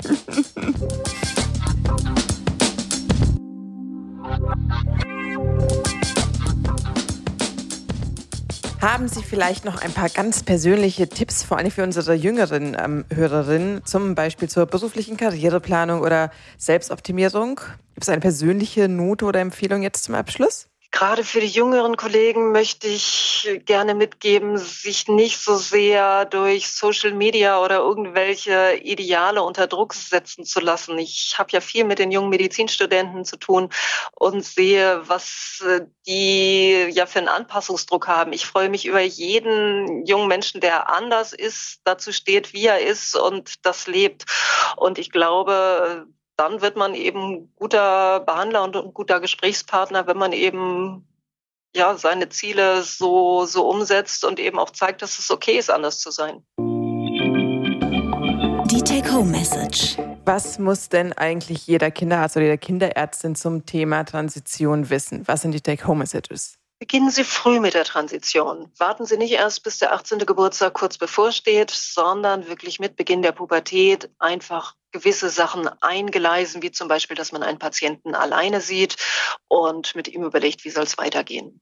Haben 8.80 9.08
Sie 9.08 9.24
vielleicht 9.24 9.66
noch 9.66 9.82
ein 9.82 9.92
paar 9.92 10.10
ganz 10.10 10.44
persönliche 10.44 11.10
Tipps, 11.10 11.44
vor 11.44 11.58
allem 11.58 11.72
für 11.72 11.84
unsere 11.84 12.14
jüngeren 12.14 12.78
ähm, 12.80 13.06
Hörerinnen, 13.14 13.84
zum 13.86 14.16
Beispiel 14.16 14.48
zur 14.50 14.66
beruflichen 14.66 15.18
Karriereplanung 15.18 16.02
oder 16.02 16.32
Selbstoptimierung? 16.58 17.60
Gibt 17.96 18.04
es 18.04 18.10
eine 18.10 18.22
persönliche 18.22 18.88
Note 18.88 19.26
oder 19.26 19.40
Empfehlung 19.40 19.82
jetzt 19.82 20.04
zum 20.04 20.16
Abschluss? 20.16 20.70
Gerade 20.98 21.24
für 21.24 21.42
die 21.42 21.48
jüngeren 21.48 21.96
Kollegen 21.96 22.52
möchte 22.52 22.88
ich 22.88 23.62
gerne 23.66 23.94
mitgeben, 23.94 24.58
sich 24.58 25.08
nicht 25.08 25.40
so 25.40 25.56
sehr 25.56 26.26
durch 26.26 26.72
Social 26.72 27.14
Media 27.14 27.64
oder 27.64 27.78
irgendwelche 27.78 28.80
Ideale 28.82 29.44
unter 29.44 29.68
Druck 29.68 29.94
setzen 29.94 30.44
zu 30.44 30.60
lassen. 30.60 30.98
Ich 30.98 31.36
habe 31.38 31.52
ja 31.52 31.62
viel 31.62 31.84
mit 31.84 32.00
den 32.00 32.10
jungen 32.10 32.30
Medizinstudenten 32.30 33.26
zu 33.26 33.38
tun 33.38 33.70
und 34.16 34.44
sehe, 34.44 35.08
was 35.08 35.64
äh, 35.68 35.82
die 36.08 36.88
ja 36.90 37.06
für 37.06 37.20
einen 37.20 37.28
Anpassungsdruck 37.28 38.08
haben. 38.08 38.34
Ich 38.34 38.48
freue 38.48 38.70
mich 38.70 38.88
über 38.88 39.02
jeden 39.02 40.04
jungen 40.08 40.28
Menschen, 40.28 40.62
der 40.62 40.90
anders 40.90 41.32
ist, 41.32 41.82
dazu 41.84 42.12
steht, 42.12 42.54
wie 42.54 42.66
er 42.66 42.80
ist 42.80 43.16
und 43.16 43.64
das 43.68 43.86
lebt. 43.86 44.26
Und 44.78 44.98
ich 44.98 45.12
glaube, 45.12 46.08
dann 46.38 46.62
wird 46.62 46.78
man 46.78 46.94
eben 46.94 47.52
guter 47.56 48.20
Behandler 48.20 48.64
und 48.64 48.76
ein 48.78 48.94
guter 48.94 49.20
Gesprächspartner, 49.20 50.06
wenn 50.08 50.18
man 50.18 50.32
eben 50.34 51.08
ja, 51.76 51.98
seine 51.98 52.30
Ziele 52.30 52.84
so, 52.84 53.46
so 53.46 53.68
umsetzt 53.68 54.24
und 54.24 54.40
eben 54.40 54.60
auch 54.60 54.70
zeigt, 54.70 55.02
dass 55.02 55.20
es 55.20 55.30
okay 55.32 55.58
ist, 55.58 55.70
anders 55.70 56.00
zu 56.00 56.12
sein. 56.12 56.44
Die 58.70 58.82
Take-Home-Message. 58.84 59.98
Was 60.26 60.60
muss 60.60 60.90
denn 60.90 61.14
eigentlich 61.14 61.66
jeder 61.68 61.90
Kinderarzt 61.90 62.38
oder 62.38 62.46
jede 62.46 62.58
Kinderärztin 62.58 63.36
zum 63.36 63.66
Thema 63.66 64.04
Transition 64.04 64.90
wissen? 64.90 65.28
Was 65.28 65.42
sind 65.42 65.52
die 65.54 65.62
Take-Home-Messages? 65.62 66.58
Beginnen 66.80 67.10
Sie 67.10 67.24
früh 67.24 67.60
mit 67.60 67.74
der 67.74 67.86
Transition. 67.86 68.72
Warten 68.78 69.06
Sie 69.06 69.18
nicht 69.18 69.32
erst, 69.32 69.64
bis 69.64 69.80
der 69.80 69.94
18. 69.94 70.20
Geburtstag 70.20 70.76
kurz 70.76 71.00
bevorsteht, 71.00 71.72
sondern 71.72 72.48
wirklich 72.48 72.80
mit 72.80 72.96
Beginn 72.96 73.24
der 73.24 73.32
Pubertät 73.32 74.12
einfach 74.20 74.76
gewisse 74.92 75.30
Sachen 75.30 75.68
eingleisen, 75.82 76.62
wie 76.62 76.72
zum 76.72 76.88
Beispiel, 76.88 77.16
dass 77.16 77.32
man 77.32 77.44
einen 77.44 77.60
Patienten 77.60 78.16
alleine 78.16 78.62
sieht 78.62 78.98
und 79.48 79.96
mit 79.96 80.08
ihm 80.08 80.24
überlegt, 80.24 80.66
wie 80.66 80.70
soll 80.70 80.84
es 80.84 80.98
weitergehen. 80.98 81.62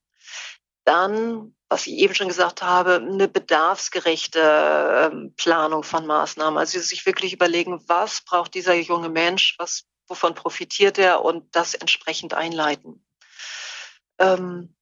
Dann, 0.85 1.55
was 1.67 1.87
ich 1.87 1.93
eben 1.93 2.13
schon 2.13 2.27
gesagt 2.27 2.61
habe, 2.61 2.95
eine 2.95 3.27
bedarfsgerechte 3.27 5.09
ähm, 5.11 5.33
Planung 5.35 5.83
von 5.83 6.05
Maßnahmen. 6.05 6.59
Also 6.59 6.79
sich 6.79 7.05
wirklich 7.07 7.33
überlegen, 7.33 7.83
was 7.87 8.21
braucht 8.21 8.53
dieser 8.53 8.75
junge 8.75 9.09
Mensch, 9.09 9.55
was, 9.57 9.85
wovon 10.07 10.35
profitiert 10.35 10.99
er 10.99 11.23
und 11.23 11.55
das 11.55 11.73
entsprechend 11.73 12.35
einleiten. 12.35 13.03
Ähm, 14.19 14.75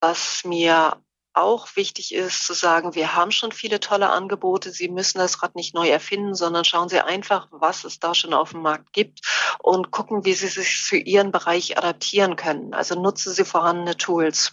was 0.00 0.44
mir 0.44 1.02
auch 1.38 1.76
wichtig 1.76 2.14
ist 2.14 2.44
zu 2.44 2.52
sagen, 2.52 2.94
wir 2.94 3.14
haben 3.14 3.30
schon 3.30 3.52
viele 3.52 3.80
tolle 3.80 4.10
Angebote. 4.10 4.70
Sie 4.70 4.88
müssen 4.88 5.18
das 5.18 5.42
Rad 5.42 5.54
nicht 5.54 5.74
neu 5.74 5.88
erfinden, 5.88 6.34
sondern 6.34 6.64
schauen 6.64 6.88
Sie 6.88 7.00
einfach, 7.00 7.48
was 7.50 7.84
es 7.84 8.00
da 8.00 8.14
schon 8.14 8.34
auf 8.34 8.50
dem 8.50 8.62
Markt 8.62 8.92
gibt 8.92 9.20
und 9.60 9.90
gucken, 9.90 10.24
wie 10.24 10.34
Sie 10.34 10.48
sich 10.48 10.76
für 10.76 10.98
Ihren 10.98 11.32
Bereich 11.32 11.78
adaptieren 11.78 12.36
können. 12.36 12.74
Also 12.74 13.00
nutzen 13.00 13.32
Sie 13.32 13.44
vorhandene 13.44 13.96
Tools. 13.96 14.52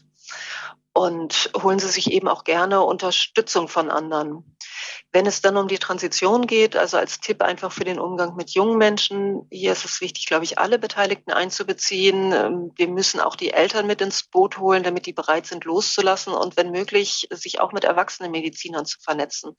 und 0.93 1.51
holen 1.61 1.79
Sie 1.79 1.89
sich 1.89 2.09
eben 2.11 2.29
auch 2.29 2.45
gerne 2.45 2.81
Unterstützung 2.81 3.67
von 3.67 3.91
anderen. 3.91 4.54
Wenn 5.11 5.25
es 5.25 5.41
dann 5.41 5.55
um 5.55 5.67
die 5.67 5.77
Transition 5.77 6.47
geht, 6.47 6.75
also 6.75 6.97
als 6.97 7.19
Tipp 7.19 7.41
einfach 7.41 7.71
für 7.71 7.85
den 7.85 7.99
Umgang 7.99 8.35
mit 8.35 8.49
jungen 8.51 8.77
Menschen, 8.77 9.47
hier 9.49 9.71
ist 9.71 9.85
es 9.85 10.01
wichtig, 10.01 10.25
glaube 10.25 10.43
ich, 10.43 10.59
alle 10.59 10.77
Beteiligten 10.79 11.31
einzubeziehen. 11.31 12.33
Ähm, 12.33 12.71
wir 12.75 12.87
müssen 12.87 13.19
auch 13.19 13.35
die 13.35 13.51
Eltern 13.53 13.87
mit 13.87 14.01
ins 14.01 14.23
Boot 14.23 14.57
holen, 14.57 14.83
damit 14.83 15.05
die 15.05 15.13
bereit 15.13 15.45
sind, 15.45 15.63
loszulassen 15.63 16.33
und 16.33 16.57
wenn 16.57 16.71
möglich, 16.71 17.27
sich 17.31 17.59
auch 17.59 17.71
mit 17.71 17.85
erwachsenen 17.85 18.31
Medizinern 18.31 18.85
zu 18.85 18.99
vernetzen, 18.99 19.55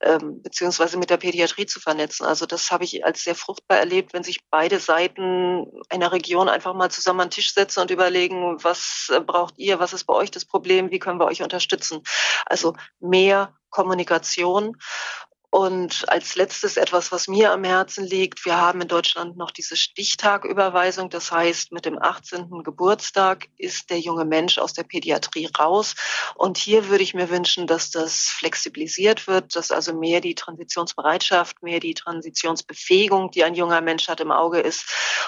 ähm, 0.00 0.40
beziehungsweise 0.42 0.96
mit 0.96 1.10
der 1.10 1.18
Pädiatrie 1.18 1.66
zu 1.66 1.80
vernetzen. 1.80 2.24
Also 2.24 2.46
das 2.46 2.70
habe 2.70 2.84
ich 2.84 3.04
als 3.04 3.24
sehr 3.24 3.34
fruchtbar 3.34 3.78
erlebt, 3.78 4.14
wenn 4.14 4.24
sich 4.24 4.40
beide 4.50 4.78
Seiten 4.78 5.66
einer 5.90 6.12
Region 6.12 6.48
einfach 6.48 6.74
mal 6.74 6.90
zusammen 6.90 7.20
an 7.20 7.28
den 7.28 7.32
Tisch 7.32 7.52
setzen 7.52 7.80
und 7.80 7.90
überlegen, 7.90 8.56
was 8.62 9.12
braucht 9.26 9.58
ihr, 9.58 9.78
was 9.78 9.92
ist 9.92 10.04
bei 10.04 10.14
euch 10.14 10.30
das? 10.30 10.44
Problem, 10.54 10.92
wie 10.92 11.00
können 11.00 11.18
wir 11.18 11.26
euch 11.26 11.42
unterstützen? 11.42 12.02
Also 12.46 12.74
mehr 13.00 13.56
Kommunikation. 13.74 14.76
Und 15.50 16.08
als 16.08 16.34
letztes 16.34 16.76
etwas, 16.76 17.12
was 17.12 17.28
mir 17.28 17.52
am 17.52 17.62
Herzen 17.62 18.04
liegt. 18.04 18.44
Wir 18.44 18.60
haben 18.60 18.80
in 18.80 18.88
Deutschland 18.88 19.36
noch 19.36 19.52
diese 19.52 19.76
Stichtagüberweisung. 19.76 21.10
Das 21.10 21.30
heißt, 21.30 21.70
mit 21.70 21.86
dem 21.86 21.96
18. 21.96 22.64
Geburtstag 22.64 23.46
ist 23.56 23.90
der 23.90 24.00
junge 24.00 24.24
Mensch 24.24 24.58
aus 24.58 24.72
der 24.72 24.82
Pädiatrie 24.82 25.48
raus. 25.56 25.94
Und 26.34 26.58
hier 26.58 26.88
würde 26.88 27.04
ich 27.04 27.14
mir 27.14 27.30
wünschen, 27.30 27.68
dass 27.68 27.92
das 27.92 28.26
flexibilisiert 28.30 29.28
wird, 29.28 29.54
dass 29.54 29.70
also 29.70 29.94
mehr 29.94 30.20
die 30.20 30.34
Transitionsbereitschaft, 30.34 31.62
mehr 31.62 31.78
die 31.78 31.94
Transitionsbefähigung, 31.94 33.30
die 33.30 33.44
ein 33.44 33.54
junger 33.54 33.80
Mensch 33.80 34.08
hat, 34.08 34.18
im 34.18 34.32
Auge 34.32 34.58
ist. 34.58 34.86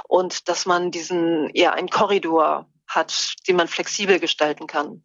Und 0.09 0.49
dass 0.49 0.66
man 0.66 0.90
diesen 0.90 1.51
eher 1.51 1.74
einen 1.74 1.88
Korridor 1.88 2.66
hat, 2.89 3.34
den 3.49 3.57
man 3.57 3.68
flexibel 3.68 4.20
gestalten 4.20 4.66
kann. 4.66 5.03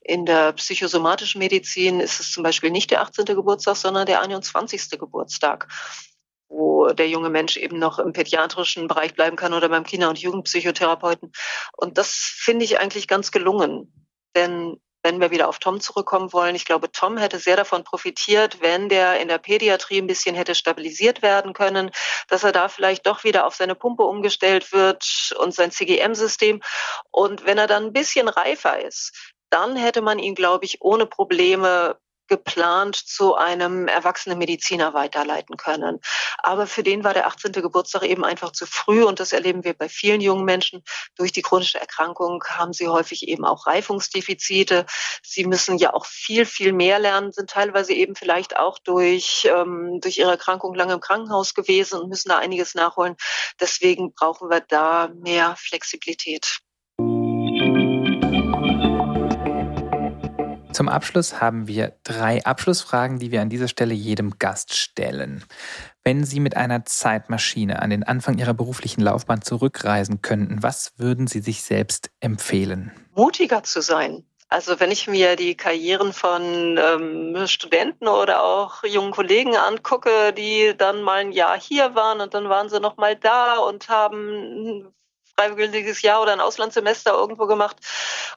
In 0.00 0.26
der 0.26 0.52
psychosomatischen 0.52 1.38
Medizin 1.38 2.00
ist 2.00 2.20
es 2.20 2.32
zum 2.32 2.42
Beispiel 2.42 2.70
nicht 2.70 2.90
der 2.90 3.02
18. 3.02 3.26
Geburtstag, 3.26 3.76
sondern 3.76 4.06
der 4.06 4.20
21. 4.20 4.98
Geburtstag 4.98 5.68
wo 6.54 6.92
der 6.92 7.08
junge 7.08 7.30
Mensch 7.30 7.56
eben 7.56 7.78
noch 7.78 7.98
im 7.98 8.12
pädiatrischen 8.12 8.86
Bereich 8.86 9.14
bleiben 9.14 9.36
kann 9.36 9.54
oder 9.54 9.68
beim 9.68 9.84
Kinder- 9.84 10.08
und 10.08 10.18
Jugendpsychotherapeuten. 10.20 11.32
Und 11.76 11.98
das 11.98 12.12
finde 12.12 12.64
ich 12.64 12.78
eigentlich 12.78 13.08
ganz 13.08 13.32
gelungen. 13.32 13.92
Denn 14.36 14.80
wenn 15.04 15.20
wir 15.20 15.30
wieder 15.30 15.48
auf 15.48 15.58
Tom 15.58 15.80
zurückkommen 15.80 16.32
wollen, 16.32 16.56
ich 16.56 16.64
glaube, 16.64 16.90
Tom 16.90 17.18
hätte 17.18 17.38
sehr 17.38 17.56
davon 17.56 17.84
profitiert, 17.84 18.62
wenn 18.62 18.88
der 18.88 19.20
in 19.20 19.28
der 19.28 19.38
Pädiatrie 19.38 19.98
ein 19.98 20.06
bisschen 20.06 20.34
hätte 20.34 20.54
stabilisiert 20.54 21.20
werden 21.20 21.52
können, 21.52 21.90
dass 22.28 22.42
er 22.42 22.52
da 22.52 22.68
vielleicht 22.68 23.06
doch 23.06 23.22
wieder 23.22 23.46
auf 23.46 23.54
seine 23.54 23.74
Pumpe 23.74 24.02
umgestellt 24.02 24.72
wird 24.72 25.34
und 25.38 25.54
sein 25.54 25.70
CGM-System. 25.70 26.62
Und 27.10 27.44
wenn 27.44 27.58
er 27.58 27.66
dann 27.66 27.84
ein 27.84 27.92
bisschen 27.92 28.28
reifer 28.28 28.82
ist, 28.82 29.34
dann 29.50 29.76
hätte 29.76 30.00
man 30.00 30.18
ihn, 30.18 30.34
glaube 30.34 30.64
ich, 30.64 30.80
ohne 30.80 31.06
Probleme 31.06 31.98
geplant 32.28 32.96
zu 32.96 33.34
einem 33.34 33.88
erwachsenen 33.88 34.38
Mediziner 34.38 34.94
weiterleiten 34.94 35.56
können. 35.56 36.00
Aber 36.38 36.66
für 36.66 36.82
den 36.82 37.04
war 37.04 37.14
der 37.14 37.26
18. 37.26 37.52
Geburtstag 37.52 38.02
eben 38.04 38.24
einfach 38.24 38.52
zu 38.52 38.66
früh 38.66 39.04
und 39.04 39.20
das 39.20 39.32
erleben 39.32 39.64
wir 39.64 39.74
bei 39.74 39.88
vielen 39.88 40.20
jungen 40.20 40.44
Menschen. 40.44 40.82
Durch 41.16 41.32
die 41.32 41.42
chronische 41.42 41.80
Erkrankung 41.80 42.42
haben 42.48 42.72
sie 42.72 42.88
häufig 42.88 43.28
eben 43.28 43.44
auch 43.44 43.66
Reifungsdefizite. 43.66 44.86
Sie 45.22 45.44
müssen 45.44 45.78
ja 45.78 45.92
auch 45.92 46.06
viel, 46.06 46.46
viel 46.46 46.72
mehr 46.72 46.98
lernen, 46.98 47.32
sind 47.32 47.50
teilweise 47.50 47.92
eben 47.92 48.16
vielleicht 48.16 48.56
auch 48.56 48.78
durch, 48.78 49.48
ähm, 49.50 50.00
durch 50.00 50.18
ihre 50.18 50.32
Erkrankung 50.32 50.74
lange 50.74 50.94
im 50.94 51.00
Krankenhaus 51.00 51.54
gewesen 51.54 52.00
und 52.00 52.08
müssen 52.08 52.30
da 52.30 52.38
einiges 52.38 52.74
nachholen. 52.74 53.16
Deswegen 53.60 54.14
brauchen 54.14 54.50
wir 54.50 54.60
da 54.60 55.10
mehr 55.14 55.54
Flexibilität. 55.58 56.63
Zum 60.74 60.88
Abschluss 60.88 61.40
haben 61.40 61.68
wir 61.68 61.92
drei 62.02 62.44
Abschlussfragen, 62.44 63.20
die 63.20 63.30
wir 63.30 63.40
an 63.40 63.48
dieser 63.48 63.68
Stelle 63.68 63.94
jedem 63.94 64.40
Gast 64.40 64.74
stellen. 64.74 65.44
Wenn 66.02 66.24
Sie 66.24 66.40
mit 66.40 66.56
einer 66.56 66.84
Zeitmaschine 66.84 67.80
an 67.80 67.90
den 67.90 68.02
Anfang 68.02 68.38
Ihrer 68.38 68.54
beruflichen 68.54 69.00
Laufbahn 69.00 69.40
zurückreisen 69.40 70.20
könnten, 70.20 70.64
was 70.64 70.92
würden 70.96 71.28
Sie 71.28 71.38
sich 71.38 71.62
selbst 71.62 72.10
empfehlen? 72.18 72.90
Mutiger 73.14 73.62
zu 73.62 73.82
sein. 73.82 74.24
Also 74.48 74.80
wenn 74.80 74.90
ich 74.90 75.06
mir 75.06 75.36
die 75.36 75.56
Karrieren 75.56 76.12
von 76.12 76.42
ähm, 76.76 77.46
Studenten 77.46 78.08
oder 78.08 78.42
auch 78.42 78.82
jungen 78.82 79.12
Kollegen 79.12 79.56
angucke, 79.56 80.32
die 80.32 80.74
dann 80.76 81.02
mal 81.02 81.20
ein 81.20 81.30
Jahr 81.30 81.58
hier 81.58 81.94
waren 81.94 82.20
und 82.20 82.34
dann 82.34 82.48
waren 82.48 82.68
sie 82.68 82.80
noch 82.80 82.96
mal 82.96 83.14
da 83.14 83.58
und 83.58 83.88
haben 83.88 84.92
freiwilliges 85.36 86.02
Jahr 86.02 86.22
oder 86.22 86.32
ein 86.32 86.40
Auslandssemester 86.40 87.12
irgendwo 87.12 87.46
gemacht 87.46 87.76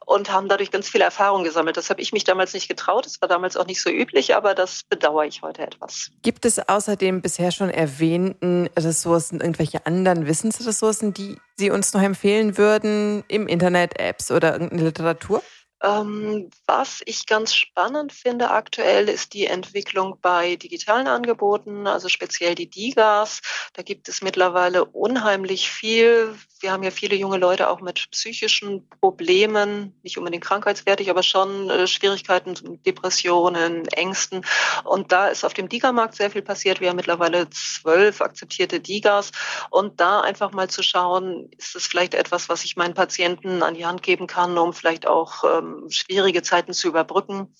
und 0.06 0.32
haben 0.32 0.48
dadurch 0.48 0.70
ganz 0.70 0.88
viel 0.88 1.00
Erfahrung 1.00 1.44
gesammelt. 1.44 1.76
Das 1.76 1.90
habe 1.90 2.00
ich 2.00 2.12
mich 2.12 2.24
damals 2.24 2.54
nicht 2.54 2.68
getraut. 2.68 3.06
Das 3.06 3.20
war 3.20 3.28
damals 3.28 3.56
auch 3.56 3.66
nicht 3.66 3.80
so 3.80 3.90
üblich, 3.90 4.34
aber 4.34 4.54
das 4.54 4.82
bedauere 4.84 5.26
ich 5.26 5.42
heute 5.42 5.62
etwas. 5.62 6.10
Gibt 6.22 6.44
es 6.44 6.58
außerdem 6.58 7.22
bisher 7.22 7.52
schon 7.52 7.70
erwähnten 7.70 8.68
Ressourcen, 8.78 9.40
irgendwelche 9.40 9.86
anderen 9.86 10.26
Wissensressourcen, 10.26 11.14
die 11.14 11.38
Sie 11.56 11.70
uns 11.70 11.92
noch 11.92 12.02
empfehlen 12.02 12.56
würden 12.56 13.24
im 13.28 13.48
Internet, 13.48 13.98
Apps 13.98 14.30
oder 14.30 14.52
irgendeine 14.52 14.82
Literatur? 14.82 15.42
Ähm, 15.80 16.50
was 16.66 17.02
ich 17.04 17.26
ganz 17.26 17.54
spannend 17.54 18.12
finde 18.12 18.50
aktuell, 18.50 19.08
ist 19.08 19.32
die 19.32 19.46
Entwicklung 19.46 20.18
bei 20.20 20.56
digitalen 20.56 21.06
Angeboten, 21.06 21.86
also 21.86 22.08
speziell 22.08 22.56
die 22.56 22.68
DIGAs. 22.68 23.40
Da 23.74 23.82
gibt 23.82 24.08
es 24.08 24.20
mittlerweile 24.20 24.84
unheimlich 24.84 25.70
viel. 25.70 26.34
Wir 26.60 26.72
haben 26.72 26.82
ja 26.82 26.90
viele 26.90 27.14
junge 27.14 27.38
Leute 27.38 27.70
auch 27.70 27.80
mit 27.80 28.10
psychischen 28.10 28.88
Problemen, 29.00 29.94
nicht 30.02 30.18
unbedingt 30.18 30.42
krankheitswertig, 30.42 31.10
aber 31.10 31.22
schon 31.22 31.70
äh, 31.70 31.86
Schwierigkeiten, 31.86 32.82
Depressionen, 32.82 33.86
Ängsten. 33.88 34.44
Und 34.82 35.12
da 35.12 35.28
ist 35.28 35.44
auf 35.44 35.54
dem 35.54 35.68
DIGA-Markt 35.68 36.16
sehr 36.16 36.32
viel 36.32 36.42
passiert. 36.42 36.80
Wir 36.80 36.88
haben 36.88 36.96
mittlerweile 36.96 37.48
zwölf 37.50 38.20
akzeptierte 38.20 38.80
DIGAs. 38.80 39.30
Und 39.70 40.00
da 40.00 40.22
einfach 40.22 40.50
mal 40.50 40.68
zu 40.68 40.82
schauen, 40.82 41.48
ist 41.56 41.76
es 41.76 41.86
vielleicht 41.86 42.14
etwas, 42.14 42.48
was 42.48 42.64
ich 42.64 42.76
meinen 42.76 42.94
Patienten 42.94 43.62
an 43.62 43.74
die 43.74 43.86
Hand 43.86 44.02
geben 44.02 44.26
kann, 44.26 44.58
um 44.58 44.72
vielleicht 44.72 45.06
auch 45.06 45.44
ähm, 45.44 45.67
schwierige 45.88 46.42
Zeiten 46.42 46.72
zu 46.72 46.88
überbrücken. 46.88 47.54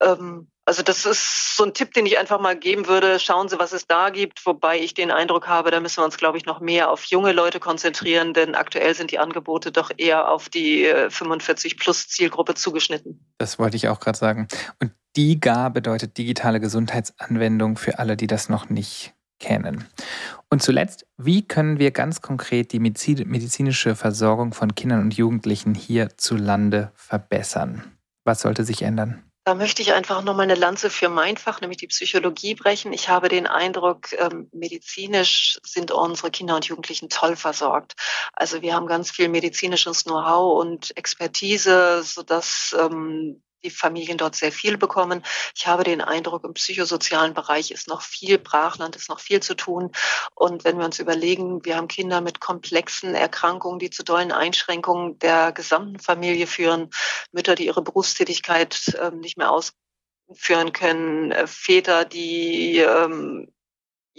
Ähm, 0.00 0.48
also 0.64 0.82
das 0.82 1.04
ist 1.04 1.56
so 1.56 1.64
ein 1.64 1.74
Tipp, 1.74 1.92
den 1.94 2.06
ich 2.06 2.18
einfach 2.18 2.40
mal 2.40 2.56
geben 2.56 2.86
würde. 2.86 3.18
Schauen 3.18 3.48
Sie, 3.48 3.58
was 3.58 3.72
es 3.72 3.86
da 3.86 4.10
gibt, 4.10 4.46
wobei 4.46 4.78
ich 4.78 4.94
den 4.94 5.10
Eindruck 5.10 5.48
habe, 5.48 5.70
da 5.70 5.80
müssen 5.80 5.98
wir 5.98 6.04
uns, 6.04 6.16
glaube 6.16 6.38
ich, 6.38 6.46
noch 6.46 6.60
mehr 6.60 6.90
auf 6.90 7.04
junge 7.04 7.32
Leute 7.32 7.58
konzentrieren, 7.58 8.34
denn 8.34 8.54
aktuell 8.54 8.94
sind 8.94 9.10
die 9.10 9.18
Angebote 9.18 9.72
doch 9.72 9.90
eher 9.96 10.30
auf 10.30 10.48
die 10.48 10.84
45 11.08 11.76
äh, 11.88 12.54
zugeschnitten. 12.54 13.26
Das 13.38 13.58
wollte 13.58 13.76
ich 13.76 13.88
auch 13.88 13.98
gerade 13.98 14.18
sagen. 14.18 14.46
Und 14.80 14.92
DIGA 15.16 15.70
bedeutet 15.70 16.16
digitale 16.18 16.60
Gesundheitsanwendung 16.60 17.76
für 17.76 17.98
alle, 17.98 18.16
die 18.16 18.28
das 18.28 18.48
noch 18.48 18.70
nicht 18.70 19.14
kennen. 19.40 19.88
Und 20.48 20.62
zuletzt, 20.62 21.06
wie 21.16 21.46
können 21.46 21.78
wir 21.78 21.90
ganz 21.90 22.20
konkret 22.20 22.72
die 22.72 22.80
medizinische 22.80 23.96
Versorgung 23.96 24.54
von 24.54 24.74
Kindern 24.74 25.00
und 25.00 25.14
Jugendlichen 25.14 25.74
hierzulande 25.74 26.92
verbessern? 26.94 27.96
Was 28.24 28.42
sollte 28.42 28.64
sich 28.64 28.82
ändern? 28.82 29.24
Da 29.44 29.54
möchte 29.54 29.80
ich 29.80 29.94
einfach 29.94 30.22
nochmal 30.22 30.44
eine 30.44 30.54
Lanze 30.54 30.90
für 30.90 31.08
mein 31.08 31.38
Fach, 31.38 31.60
nämlich 31.60 31.78
die 31.78 31.86
Psychologie, 31.86 32.54
brechen. 32.54 32.92
Ich 32.92 33.08
habe 33.08 33.28
den 33.28 33.46
Eindruck, 33.46 34.12
ähm, 34.12 34.50
medizinisch 34.52 35.58
sind 35.64 35.90
unsere 35.90 36.30
Kinder 36.30 36.56
und 36.56 36.66
Jugendlichen 36.66 37.08
toll 37.08 37.36
versorgt. 37.36 37.94
Also 38.34 38.60
wir 38.60 38.74
haben 38.74 38.86
ganz 38.86 39.10
viel 39.10 39.28
medizinisches 39.28 40.04
Know-how 40.04 40.60
und 40.60 40.96
Expertise, 40.96 42.02
sodass 42.02 42.76
ähm, 42.78 43.42
die 43.62 43.70
Familien 43.70 44.18
dort 44.18 44.36
sehr 44.36 44.52
viel 44.52 44.76
bekommen. 44.76 45.22
Ich 45.54 45.66
habe 45.66 45.84
den 45.84 46.00
Eindruck, 46.00 46.44
im 46.44 46.54
psychosozialen 46.54 47.34
Bereich 47.34 47.70
ist 47.70 47.88
noch 47.88 48.02
viel 48.02 48.38
Brachland, 48.38 48.96
ist 48.96 49.08
noch 49.08 49.20
viel 49.20 49.40
zu 49.40 49.54
tun. 49.54 49.92
Und 50.34 50.64
wenn 50.64 50.78
wir 50.78 50.84
uns 50.84 50.98
überlegen, 50.98 51.64
wir 51.64 51.76
haben 51.76 51.88
Kinder 51.88 52.20
mit 52.20 52.40
komplexen 52.40 53.14
Erkrankungen, 53.14 53.78
die 53.78 53.90
zu 53.90 54.02
dollen 54.02 54.32
Einschränkungen 54.32 55.18
der 55.18 55.52
gesamten 55.52 55.98
Familie 55.98 56.46
führen, 56.46 56.90
Mütter, 57.32 57.54
die 57.54 57.66
ihre 57.66 57.82
Berufstätigkeit 57.82 58.94
äh, 59.00 59.10
nicht 59.10 59.36
mehr 59.36 59.50
ausführen 59.50 60.72
können, 60.72 61.32
äh, 61.32 61.46
Väter, 61.46 62.04
die 62.04 62.78
ähm, 62.78 63.52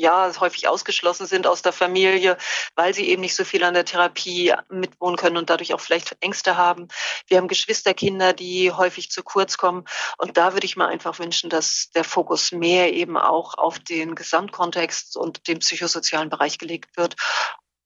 ja, 0.02 0.32
häufig 0.40 0.68
ausgeschlossen 0.68 1.26
sind 1.26 1.48
aus 1.48 1.62
der 1.62 1.72
Familie, 1.72 2.38
weil 2.76 2.94
sie 2.94 3.08
eben 3.10 3.22
nicht 3.22 3.36
so 3.36 3.46
viel 3.46 3.64
an 3.64 3.74
der 3.74 3.86
Therapie 3.86 4.54
mitwohnen 4.70 5.18
können 5.18 5.38
und 5.38 5.50
dadurch 5.50 5.74
auch 5.74 5.80
vielleicht 5.80 6.18
Ängste 6.20 6.58
haben. 6.58 6.88
Wir 7.28 7.38
haben 7.38 7.48
Geschwisterkinder, 7.48 8.34
die 8.34 8.72
häufig 8.72 9.12
zu 9.12 9.24
kurz 9.24 9.58
kommen. 9.58 9.86
Und 10.18 10.38
da 10.38 10.54
würde 10.54 10.66
ich 10.66 10.76
mir 10.76 10.88
einfach 10.88 11.20
wünschen, 11.20 11.50
dass 11.50 11.90
der 11.96 12.04
Fokus 12.04 12.52
mehr 12.52 12.94
eben 12.94 13.18
auch 13.18 13.58
auf 13.58 13.80
den 13.80 14.16
Gesamtkontext 14.16 15.16
und 15.16 15.48
den 15.48 15.60
psychosozialen 15.60 16.30
Bereich 16.30 16.58
gelegt 16.58 16.98
wird. 16.98 17.16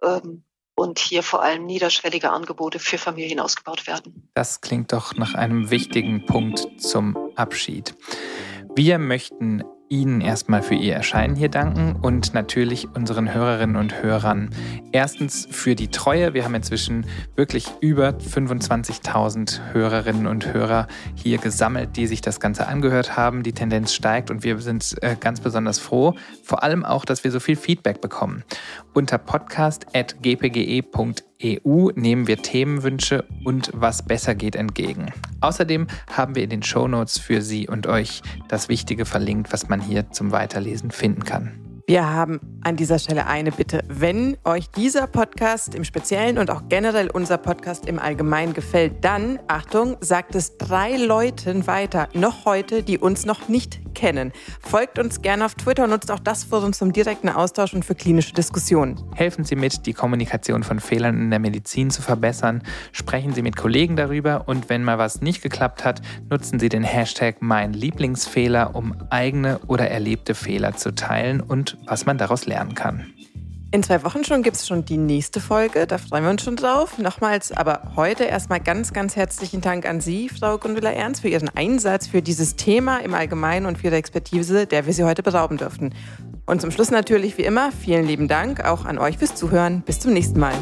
Ähm, 0.01 0.43
und 0.77 0.99
hier 0.99 1.23
vor 1.23 1.41
allem 1.41 1.65
niederschwellige 1.65 2.31
Angebote 2.31 2.79
für 2.79 2.97
Familien 2.97 3.39
ausgebaut 3.39 3.87
werden. 3.87 4.29
Das 4.33 4.59
klingt 4.59 4.91
doch 4.91 5.15
nach 5.15 5.33
einem 5.33 5.69
wichtigen 5.69 6.25
Punkt 6.25 6.67
zum 6.81 7.17
Abschied. 7.35 7.95
Wir 8.75 8.99
möchten 8.99 9.63
Ihnen 9.89 10.21
erstmal 10.21 10.63
für 10.63 10.75
Ihr 10.75 10.95
Erscheinen 10.95 11.35
hier 11.35 11.49
danken 11.49 11.95
und 12.01 12.33
natürlich 12.33 12.87
unseren 12.95 13.33
Hörerinnen 13.33 13.75
und 13.75 14.01
Hörern 14.01 14.49
erstens 14.91 15.47
für 15.49 15.75
die 15.75 15.89
Treue. 15.89 16.33
Wir 16.33 16.43
haben 16.43 16.55
inzwischen 16.55 17.05
wirklich 17.35 17.67
über 17.81 18.09
25.000 18.09 19.73
Hörerinnen 19.73 20.25
und 20.25 20.53
Hörer 20.53 20.87
hier 21.13 21.37
gesammelt, 21.37 21.97
die 21.97 22.07
sich 22.07 22.21
das 22.21 22.39
Ganze 22.39 22.67
angehört 22.67 23.15
haben. 23.15 23.43
Die 23.43 23.53
Tendenz 23.53 23.93
steigt 23.93 24.31
und 24.31 24.43
wir 24.43 24.59
sind 24.59 24.95
äh, 25.03 25.15
ganz 25.19 25.41
besonders 25.41 25.77
froh. 25.77 26.15
Vor 26.43 26.63
allem 26.63 26.83
auch, 26.83 27.05
dass 27.05 27.23
wir 27.23 27.31
so 27.31 27.39
viel 27.39 27.55
Feedback 27.55 28.01
bekommen. 28.01 28.43
Unter 28.93 29.19
podcast.gpge.eu 31.35 31.91
nehmen 31.95 32.27
wir 32.27 32.37
Themenwünsche 32.37 33.25
und 33.43 33.71
was 33.73 34.03
besser 34.03 34.35
geht 34.35 34.55
entgegen. 34.55 35.11
Außerdem 35.41 35.87
haben 36.11 36.35
wir 36.35 36.43
in 36.43 36.49
den 36.49 36.63
Show 36.63 36.87
Notes 36.87 37.19
für 37.19 37.41
Sie 37.41 37.67
und 37.67 37.87
euch 37.87 38.21
das 38.47 38.69
Wichtige 38.69 39.05
verlinkt, 39.05 39.51
was 39.53 39.69
man 39.69 39.81
hier 39.81 40.11
zum 40.11 40.31
Weiterlesen 40.31 40.91
finden 40.91 41.23
kann. 41.23 41.59
Wir 41.87 42.09
haben 42.09 42.39
an 42.65 42.75
dieser 42.75 42.97
Stelle 42.97 43.27
eine 43.27 43.51
Bitte. 43.51 43.83
Wenn 43.87 44.37
euch 44.43 44.71
dieser 44.71 45.05
Podcast 45.05 45.75
im 45.75 45.83
Speziellen 45.83 46.39
und 46.39 46.49
auch 46.49 46.63
generell 46.67 47.11
unser 47.11 47.37
Podcast 47.37 47.85
im 47.85 47.99
Allgemeinen 47.99 48.53
gefällt, 48.53 49.05
dann, 49.05 49.39
Achtung, 49.47 49.97
sagt 50.01 50.33
es 50.33 50.57
drei 50.57 50.97
Leuten 50.97 51.67
weiter, 51.67 52.09
noch 52.13 52.45
heute, 52.45 52.81
die 52.81 52.97
uns 52.97 53.25
noch 53.25 53.47
nicht 53.49 53.81
kennen. 53.93 54.33
Folgt 54.61 54.97
uns 54.97 55.21
gerne 55.21 55.45
auf 55.45 55.53
Twitter 55.53 55.83
und 55.83 55.91
nutzt 55.91 56.11
auch 56.11 56.19
das 56.19 56.43
Forum 56.43 56.73
zum 56.73 56.91
direkten 56.91 57.29
Austausch 57.29 57.75
und 57.75 57.85
für 57.85 57.93
klinische 57.93 58.33
Diskussionen. 58.33 58.99
Helfen 59.13 59.43
Sie 59.45 59.55
mit, 59.55 59.85
die 59.85 59.93
Kommunikation 59.93 60.63
von 60.63 60.79
Fehlern 60.79 61.21
in 61.21 61.29
der 61.29 61.39
Medizin 61.39 61.91
zu 61.91 62.01
verbessern. 62.01 62.63
Sprechen 62.91 63.33
Sie 63.33 63.43
mit 63.43 63.55
Kollegen 63.55 63.95
darüber 63.95 64.47
und 64.47 64.69
wenn 64.69 64.83
mal 64.83 64.97
was 64.97 65.21
nicht 65.21 65.43
geklappt 65.43 65.85
hat, 65.85 66.01
nutzen 66.31 66.59
Sie 66.59 66.69
den 66.69 66.83
Hashtag 66.83 67.37
mein 67.41 67.73
Lieblingsfehler, 67.73 68.75
um 68.75 68.95
eigene 69.11 69.59
oder 69.67 69.87
erlebte 69.89 70.33
Fehler 70.33 70.75
zu 70.75 70.95
teilen 70.95 71.41
und 71.41 71.77
was 71.85 72.07
man 72.07 72.17
daraus 72.17 72.47
lernen 72.55 72.73
kann. 72.73 73.05
In 73.71 73.83
zwei 73.83 74.03
Wochen 74.03 74.23
schon 74.23 74.41
gibt 74.41 74.55
es 74.55 74.65
schon 74.65 74.85
die 74.85 74.95
nächste 74.95 75.41
Folge, 75.41 75.85
da 75.85 75.97
freuen 75.97 76.23
wir 76.23 76.31
uns 76.31 76.43
schon 76.43 76.55
drauf. 76.55 76.97
Nochmals 76.97 77.51
aber 77.51 77.91
heute 77.97 78.23
erstmal 78.23 78.61
ganz, 78.61 78.93
ganz 78.93 79.17
herzlichen 79.17 79.59
Dank 79.59 79.85
an 79.85 79.99
Sie, 79.99 80.29
Frau 80.29 80.57
Gundula 80.57 80.91
Ernst, 80.91 81.21
für 81.21 81.27
Ihren 81.27 81.49
Einsatz 81.49 82.07
für 82.07 82.21
dieses 82.21 82.55
Thema 82.55 82.99
im 82.99 83.13
Allgemeinen 83.13 83.65
und 83.65 83.77
für 83.77 83.87
Ihre 83.87 83.97
Expertise, 83.97 84.65
der 84.65 84.85
wir 84.85 84.93
Sie 84.93 85.03
heute 85.03 85.23
berauben 85.23 85.57
dürften. 85.57 85.93
Und 86.45 86.61
zum 86.61 86.71
Schluss 86.71 86.89
natürlich 86.89 87.37
wie 87.37 87.43
immer 87.43 87.73
vielen 87.73 88.05
lieben 88.05 88.29
Dank 88.29 88.63
auch 88.63 88.85
an 88.85 88.97
euch 88.97 89.17
fürs 89.17 89.35
Zuhören. 89.35 89.81
Bis 89.81 89.99
zum 89.99 90.13
nächsten 90.13 90.39
Mal. 90.39 90.55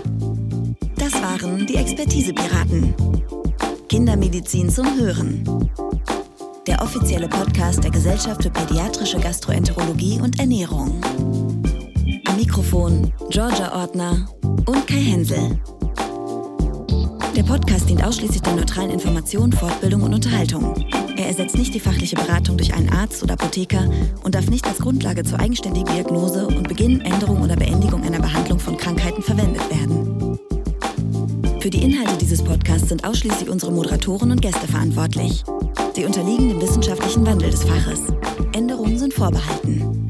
Das 0.96 1.14
waren 1.22 1.68
die 1.68 1.76
Expertise-Piraten. 1.76 2.96
Kindermedizin 3.89 4.70
zum 4.70 4.88
Hören 4.98 5.44
der 6.68 6.82
offizielle 6.82 7.28
Podcast 7.28 7.84
der 7.84 7.91
Gesellschaft 7.91 8.44
für 8.44 8.50
pädiatrische 8.50 9.20
Gastroenterologie 9.20 10.22
und 10.22 10.39
Ernährung. 10.39 11.02
Mikrofon 12.44 13.10
Georgia 13.30 13.74
Ortner 13.74 14.28
und 14.66 14.86
Kai 14.86 15.02
Hensel. 15.02 15.58
Der 17.38 17.44
Podcast 17.44 17.88
dient 17.88 18.04
ausschließlich 18.04 18.41
der 18.41 18.56
neutralen 18.56 18.89
Information, 18.89 19.50
Fortbildung 19.54 20.02
und 20.02 20.14
Unterhaltung. 20.14 20.76
Er 21.16 21.28
ersetzt 21.28 21.58
nicht 21.58 21.74
die 21.74 21.80
fachliche 21.80 22.18
Beratung 22.18 22.58
durch 22.58 22.74
einen 22.74 22.89
Arzt 22.89 23.24
oder 23.24 23.36
Apotheker 23.36 23.89
und 24.26 24.36
darf 24.36 24.50
nicht 24.50 24.68
als 24.68 24.80
Grundlage 24.80 25.24
zur 25.24 25.39
eigenständigen 25.39 25.94
Diagnose 25.94 26.46
und 26.48 26.68
Beginn, 26.68 27.00
Änderung 27.00 27.41
oder 27.41 27.56
Beendigung 27.56 28.04
einer 28.04 28.20
Behandlung 28.20 28.60
von 28.60 28.76
Krankheiten 28.76 29.22
verwendet 29.22 29.64
werden. 29.70 30.38
Für 31.62 31.70
die 31.70 31.82
Inhalte 31.82 32.18
dieses 32.18 32.44
Podcasts 32.44 32.89
sind 32.89 33.06
ausschließlich 33.06 33.50
unsere 33.50 33.72
Moderatoren 33.72 34.32
und 34.32 34.41
Gäste 34.41 34.68
verantwortlich. 34.68 35.46
Sie 35.96 36.04
unterliegen 36.04 36.50
dem 36.50 36.62
wissenschaftlichen 36.62 37.26
Wandel 37.26 37.52
des 37.52 37.64
Faches. 37.64 38.02
Änderungen 38.52 39.00
sind 39.00 39.14
vorbehalten. 39.14 40.03